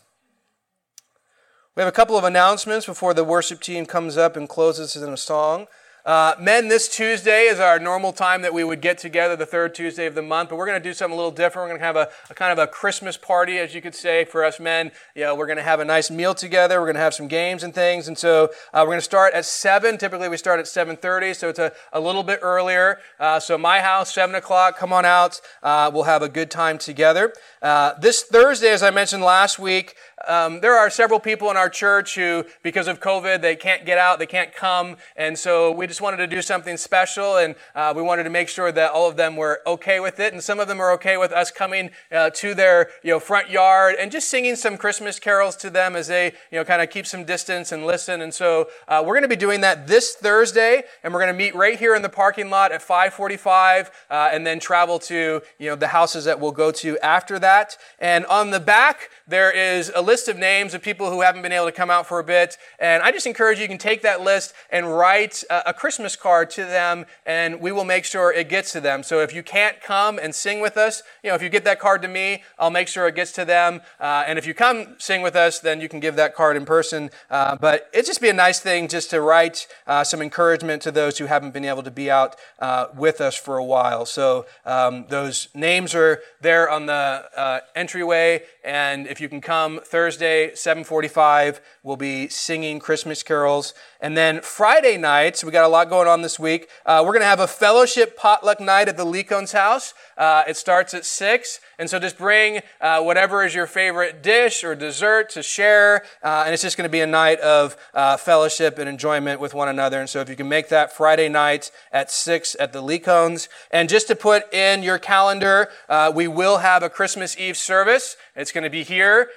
We 1.75 1.81
have 1.81 1.89
a 1.89 1.95
couple 1.95 2.17
of 2.17 2.23
announcements 2.23 2.85
before 2.85 3.13
the 3.13 3.23
worship 3.23 3.61
team 3.61 3.85
comes 3.85 4.17
up 4.17 4.35
and 4.35 4.47
closes 4.47 4.95
in 4.95 5.13
a 5.13 5.17
song. 5.17 5.67
Uh, 6.03 6.33
men, 6.39 6.67
this 6.67 6.89
Tuesday 6.89 7.43
is 7.43 7.59
our 7.59 7.77
normal 7.77 8.11
time 8.11 8.41
that 8.41 8.51
we 8.55 8.63
would 8.63 8.81
get 8.81 8.97
together, 8.97 9.35
the 9.35 9.45
third 9.45 9.75
Tuesday 9.75 10.07
of 10.07 10.15
the 10.15 10.21
month, 10.21 10.49
but 10.49 10.55
we're 10.55 10.65
going 10.65 10.81
to 10.81 10.83
do 10.83 10.93
something 10.93 11.13
a 11.13 11.15
little 11.15 11.29
different. 11.29 11.65
We're 11.65 11.77
going 11.77 11.79
to 11.79 11.85
have 11.85 11.95
a, 11.95 12.09
a, 12.31 12.33
kind 12.33 12.51
of 12.51 12.57
a 12.57 12.65
Christmas 12.65 13.17
party, 13.17 13.59
as 13.59 13.75
you 13.75 13.83
could 13.83 13.93
say, 13.93 14.25
for 14.25 14.43
us 14.43 14.59
men. 14.59 14.91
You 15.13 15.25
know, 15.25 15.35
we're 15.35 15.45
going 15.45 15.57
to 15.57 15.63
have 15.63 15.79
a 15.79 15.85
nice 15.85 16.09
meal 16.09 16.33
together. 16.33 16.79
We're 16.79 16.87
going 16.87 16.95
to 16.95 17.01
have 17.01 17.13
some 17.13 17.27
games 17.27 17.61
and 17.61 17.71
things. 17.71 18.07
And 18.07 18.17
so 18.17 18.45
uh, 18.73 18.79
we're 18.79 18.87
going 18.87 18.97
to 18.97 19.03
start 19.03 19.35
at 19.35 19.45
7. 19.45 19.99
Typically, 19.99 20.27
we 20.27 20.37
start 20.37 20.59
at 20.59 20.65
7.30, 20.65 21.35
so 21.35 21.49
it's 21.49 21.59
a, 21.59 21.71
a 21.93 21.99
little 21.99 22.23
bit 22.23 22.39
earlier. 22.41 22.97
Uh, 23.19 23.39
so 23.39 23.55
my 23.59 23.79
house, 23.79 24.11
7 24.11 24.33
o'clock, 24.33 24.79
come 24.79 24.91
on 24.91 25.05
out. 25.05 25.39
Uh, 25.61 25.91
we'll 25.93 26.03
have 26.03 26.23
a 26.23 26.29
good 26.29 26.49
time 26.49 26.79
together. 26.79 27.31
Uh, 27.61 27.93
this 27.99 28.23
Thursday, 28.23 28.69
as 28.69 28.81
I 28.81 28.89
mentioned 28.89 29.21
last 29.21 29.59
week, 29.59 29.95
um, 30.27 30.61
there 30.61 30.77
are 30.77 30.89
several 30.89 31.19
people 31.19 31.49
in 31.51 31.57
our 31.57 31.69
church 31.69 32.15
who, 32.15 32.45
because 32.63 32.87
of 32.87 32.99
COVID, 32.99 33.41
they 33.41 33.55
can't 33.55 33.85
get 33.85 33.97
out, 33.97 34.19
they 34.19 34.25
can't 34.25 34.53
come, 34.53 34.97
and 35.15 35.37
so 35.37 35.71
we 35.71 35.87
just 35.91 35.99
wanted 35.99 36.17
to 36.17 36.27
do 36.27 36.41
something 36.41 36.77
special, 36.77 37.35
and 37.35 37.53
uh, 37.75 37.91
we 37.93 38.01
wanted 38.01 38.23
to 38.23 38.29
make 38.29 38.47
sure 38.47 38.71
that 38.71 38.91
all 38.91 39.09
of 39.09 39.17
them 39.17 39.35
were 39.35 39.59
okay 39.67 39.99
with 39.99 40.21
it, 40.21 40.31
and 40.31 40.41
some 40.41 40.57
of 40.57 40.69
them 40.69 40.79
are 40.79 40.93
okay 40.93 41.17
with 41.17 41.33
us 41.33 41.51
coming 41.51 41.89
uh, 42.13 42.29
to 42.29 42.53
their 42.53 42.89
you 43.03 43.11
know 43.11 43.19
front 43.19 43.49
yard 43.49 43.95
and 43.99 44.09
just 44.09 44.29
singing 44.29 44.55
some 44.55 44.77
Christmas 44.77 45.19
carols 45.19 45.57
to 45.57 45.69
them 45.69 45.97
as 45.97 46.07
they 46.07 46.27
you 46.49 46.57
know 46.57 46.63
kind 46.63 46.81
of 46.81 46.89
keep 46.89 47.05
some 47.05 47.25
distance 47.25 47.73
and 47.73 47.85
listen. 47.85 48.21
And 48.21 48.33
so 48.33 48.69
uh, 48.87 49.03
we're 49.05 49.15
going 49.15 49.23
to 49.23 49.27
be 49.27 49.35
doing 49.35 49.59
that 49.61 49.85
this 49.85 50.15
Thursday, 50.15 50.83
and 51.03 51.13
we're 51.13 51.19
going 51.19 51.33
to 51.33 51.37
meet 51.37 51.55
right 51.55 51.77
here 51.77 51.93
in 51.93 52.01
the 52.01 52.09
parking 52.09 52.49
lot 52.49 52.71
at 52.71 52.81
5:45, 52.81 53.89
uh, 54.09 54.29
and 54.31 54.47
then 54.47 54.61
travel 54.61 54.97
to 54.99 55.41
you 55.59 55.69
know 55.69 55.75
the 55.75 55.87
houses 55.87 56.23
that 56.23 56.39
we'll 56.39 56.53
go 56.53 56.71
to 56.71 56.97
after 56.99 57.37
that. 57.39 57.77
And 57.99 58.25
on 58.27 58.51
the 58.51 58.61
back 58.61 59.09
there 59.31 59.49
is 59.51 59.91
a 59.95 60.01
list 60.01 60.27
of 60.27 60.37
names 60.37 60.73
of 60.73 60.81
people 60.83 61.09
who 61.09 61.21
haven't 61.21 61.41
been 61.41 61.51
able 61.51 61.65
to 61.65 61.71
come 61.71 61.89
out 61.89 62.05
for 62.05 62.19
a 62.19 62.23
bit. 62.23 62.57
And 62.79 63.01
I 63.01 63.11
just 63.11 63.25
encourage 63.25 63.57
you, 63.57 63.63
you 63.63 63.69
can 63.69 63.77
take 63.77 64.01
that 64.03 64.21
list 64.21 64.53
and 64.69 64.93
write 64.93 65.43
a, 65.49 65.69
a 65.69 65.73
Christmas 65.81 66.15
card 66.15 66.51
to 66.51 66.63
them, 66.63 67.07
and 67.25 67.59
we 67.59 67.71
will 67.71 67.85
make 67.85 68.05
sure 68.05 68.31
it 68.31 68.49
gets 68.49 68.71
to 68.71 68.79
them. 68.79 69.01
So 69.01 69.19
if 69.21 69.33
you 69.33 69.41
can't 69.41 69.81
come 69.81 70.19
and 70.19 70.35
sing 70.35 70.61
with 70.61 70.77
us, 70.77 71.01
you 71.23 71.31
know, 71.31 71.35
if 71.35 71.41
you 71.41 71.49
get 71.49 71.63
that 71.63 71.79
card 71.79 72.03
to 72.03 72.07
me, 72.07 72.43
I'll 72.59 72.69
make 72.69 72.87
sure 72.87 73.07
it 73.07 73.15
gets 73.15 73.31
to 73.31 73.45
them. 73.45 73.81
Uh, 73.99 74.23
and 74.27 74.37
if 74.37 74.45
you 74.45 74.53
come 74.53 74.95
sing 74.99 75.23
with 75.23 75.35
us, 75.35 75.59
then 75.59 75.81
you 75.81 75.89
can 75.89 75.99
give 75.99 76.15
that 76.17 76.35
card 76.35 76.55
in 76.55 76.65
person. 76.65 77.09
Uh, 77.31 77.55
but 77.55 77.89
it'd 77.93 78.05
just 78.05 78.21
be 78.21 78.29
a 78.29 78.33
nice 78.33 78.59
thing 78.59 78.87
just 78.87 79.09
to 79.09 79.21
write 79.21 79.65
uh, 79.87 80.03
some 80.03 80.21
encouragement 80.21 80.83
to 80.83 80.91
those 80.91 81.17
who 81.17 81.25
haven't 81.25 81.51
been 81.51 81.65
able 81.65 81.81
to 81.81 81.89
be 81.89 82.11
out 82.11 82.35
uh, 82.59 82.85
with 82.95 83.19
us 83.19 83.35
for 83.35 83.57
a 83.57 83.65
while. 83.65 84.05
So 84.05 84.45
um, 84.67 85.07
those 85.09 85.47
names 85.55 85.95
are 85.95 86.21
there 86.41 86.69
on 86.69 86.85
the 86.85 86.93
uh, 87.35 87.61
entryway, 87.75 88.43
and 88.63 89.07
if 89.07 89.19
you 89.19 89.27
can 89.27 89.41
come 89.41 89.79
Thursday, 89.83 90.53
745, 90.53 91.59
we'll 91.81 91.97
be 91.97 92.27
singing 92.27 92.77
Christmas 92.77 93.23
carols. 93.23 93.73
And 94.01 94.17
then 94.17 94.41
Friday 94.41 94.97
nights, 94.97 95.43
we 95.43 95.51
got 95.51 95.63
a 95.63 95.67
lot 95.67 95.87
going 95.87 96.07
on 96.07 96.23
this 96.23 96.39
week. 96.39 96.67
Uh, 96.87 97.03
we're 97.05 97.13
going 97.13 97.21
to 97.21 97.27
have 97.27 97.39
a 97.39 97.47
fellowship 97.47 98.17
potluck 98.17 98.59
night 98.59 98.89
at 98.89 98.97
the 98.97 99.05
Lecones 99.05 99.51
house. 99.51 99.93
Uh, 100.17 100.43
it 100.47 100.57
starts 100.57 100.95
at 100.95 101.05
6. 101.05 101.59
And 101.77 101.87
so 101.87 101.99
just 101.99 102.17
bring 102.17 102.61
uh, 102.81 103.03
whatever 103.03 103.43
is 103.43 103.53
your 103.53 103.67
favorite 103.67 104.23
dish 104.23 104.63
or 104.63 104.73
dessert 104.73 105.29
to 105.31 105.43
share. 105.43 106.03
Uh, 106.23 106.43
and 106.45 106.53
it's 106.53 106.63
just 106.63 106.77
going 106.77 106.87
to 106.87 106.91
be 106.91 107.01
a 107.01 107.07
night 107.07 107.39
of 107.41 107.77
uh, 107.93 108.17
fellowship 108.17 108.79
and 108.79 108.89
enjoyment 108.89 109.39
with 109.39 109.53
one 109.53 109.67
another. 109.67 109.99
And 109.99 110.09
so 110.09 110.19
if 110.19 110.29
you 110.29 110.35
can 110.35 110.49
make 110.49 110.69
that 110.69 110.91
Friday 110.91 111.29
night 111.29 111.69
at 111.91 112.09
6 112.09 112.55
at 112.59 112.73
the 112.73 112.81
Lecones. 112.81 113.49
And 113.69 113.87
just 113.87 114.07
to 114.07 114.15
put 114.15 114.51
in 114.51 114.81
your 114.81 114.97
calendar, 114.97 115.69
uh, 115.87 116.11
we 116.13 116.27
will 116.27 116.57
have 116.57 116.81
a 116.81 116.89
Christmas 116.89 117.37
Eve 117.37 117.55
service. 117.55 118.17
It's 118.35 118.51
going 118.51 118.63
to 118.63 118.71
be 118.71 118.81
here. 118.83 119.29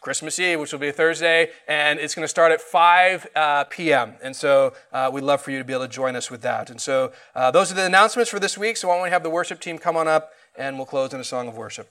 Christmas 0.00 0.38
Eve, 0.38 0.60
which 0.60 0.72
will 0.72 0.78
be 0.78 0.88
a 0.88 0.92
Thursday, 0.92 1.50
and 1.66 1.98
it's 1.98 2.14
going 2.14 2.24
to 2.24 2.28
start 2.28 2.52
at 2.52 2.60
5 2.60 3.26
uh, 3.34 3.64
p.m. 3.64 4.14
And 4.22 4.34
so 4.34 4.74
uh, 4.92 5.10
we'd 5.12 5.24
love 5.24 5.40
for 5.40 5.50
you 5.50 5.58
to 5.58 5.64
be 5.64 5.72
able 5.72 5.86
to 5.86 5.92
join 5.92 6.14
us 6.14 6.30
with 6.30 6.42
that. 6.42 6.70
And 6.70 6.80
so 6.80 7.12
uh, 7.34 7.50
those 7.50 7.72
are 7.72 7.74
the 7.74 7.84
announcements 7.84 8.30
for 8.30 8.38
this 8.38 8.56
week. 8.56 8.76
So 8.76 8.88
why 8.88 8.94
don't 8.94 9.04
we 9.04 9.10
have 9.10 9.22
the 9.22 9.30
worship 9.30 9.60
team 9.60 9.78
come 9.78 9.96
on 9.96 10.06
up 10.06 10.32
and 10.56 10.76
we'll 10.76 10.86
close 10.86 11.12
in 11.12 11.20
a 11.20 11.24
song 11.24 11.48
of 11.48 11.56
worship. 11.56 11.90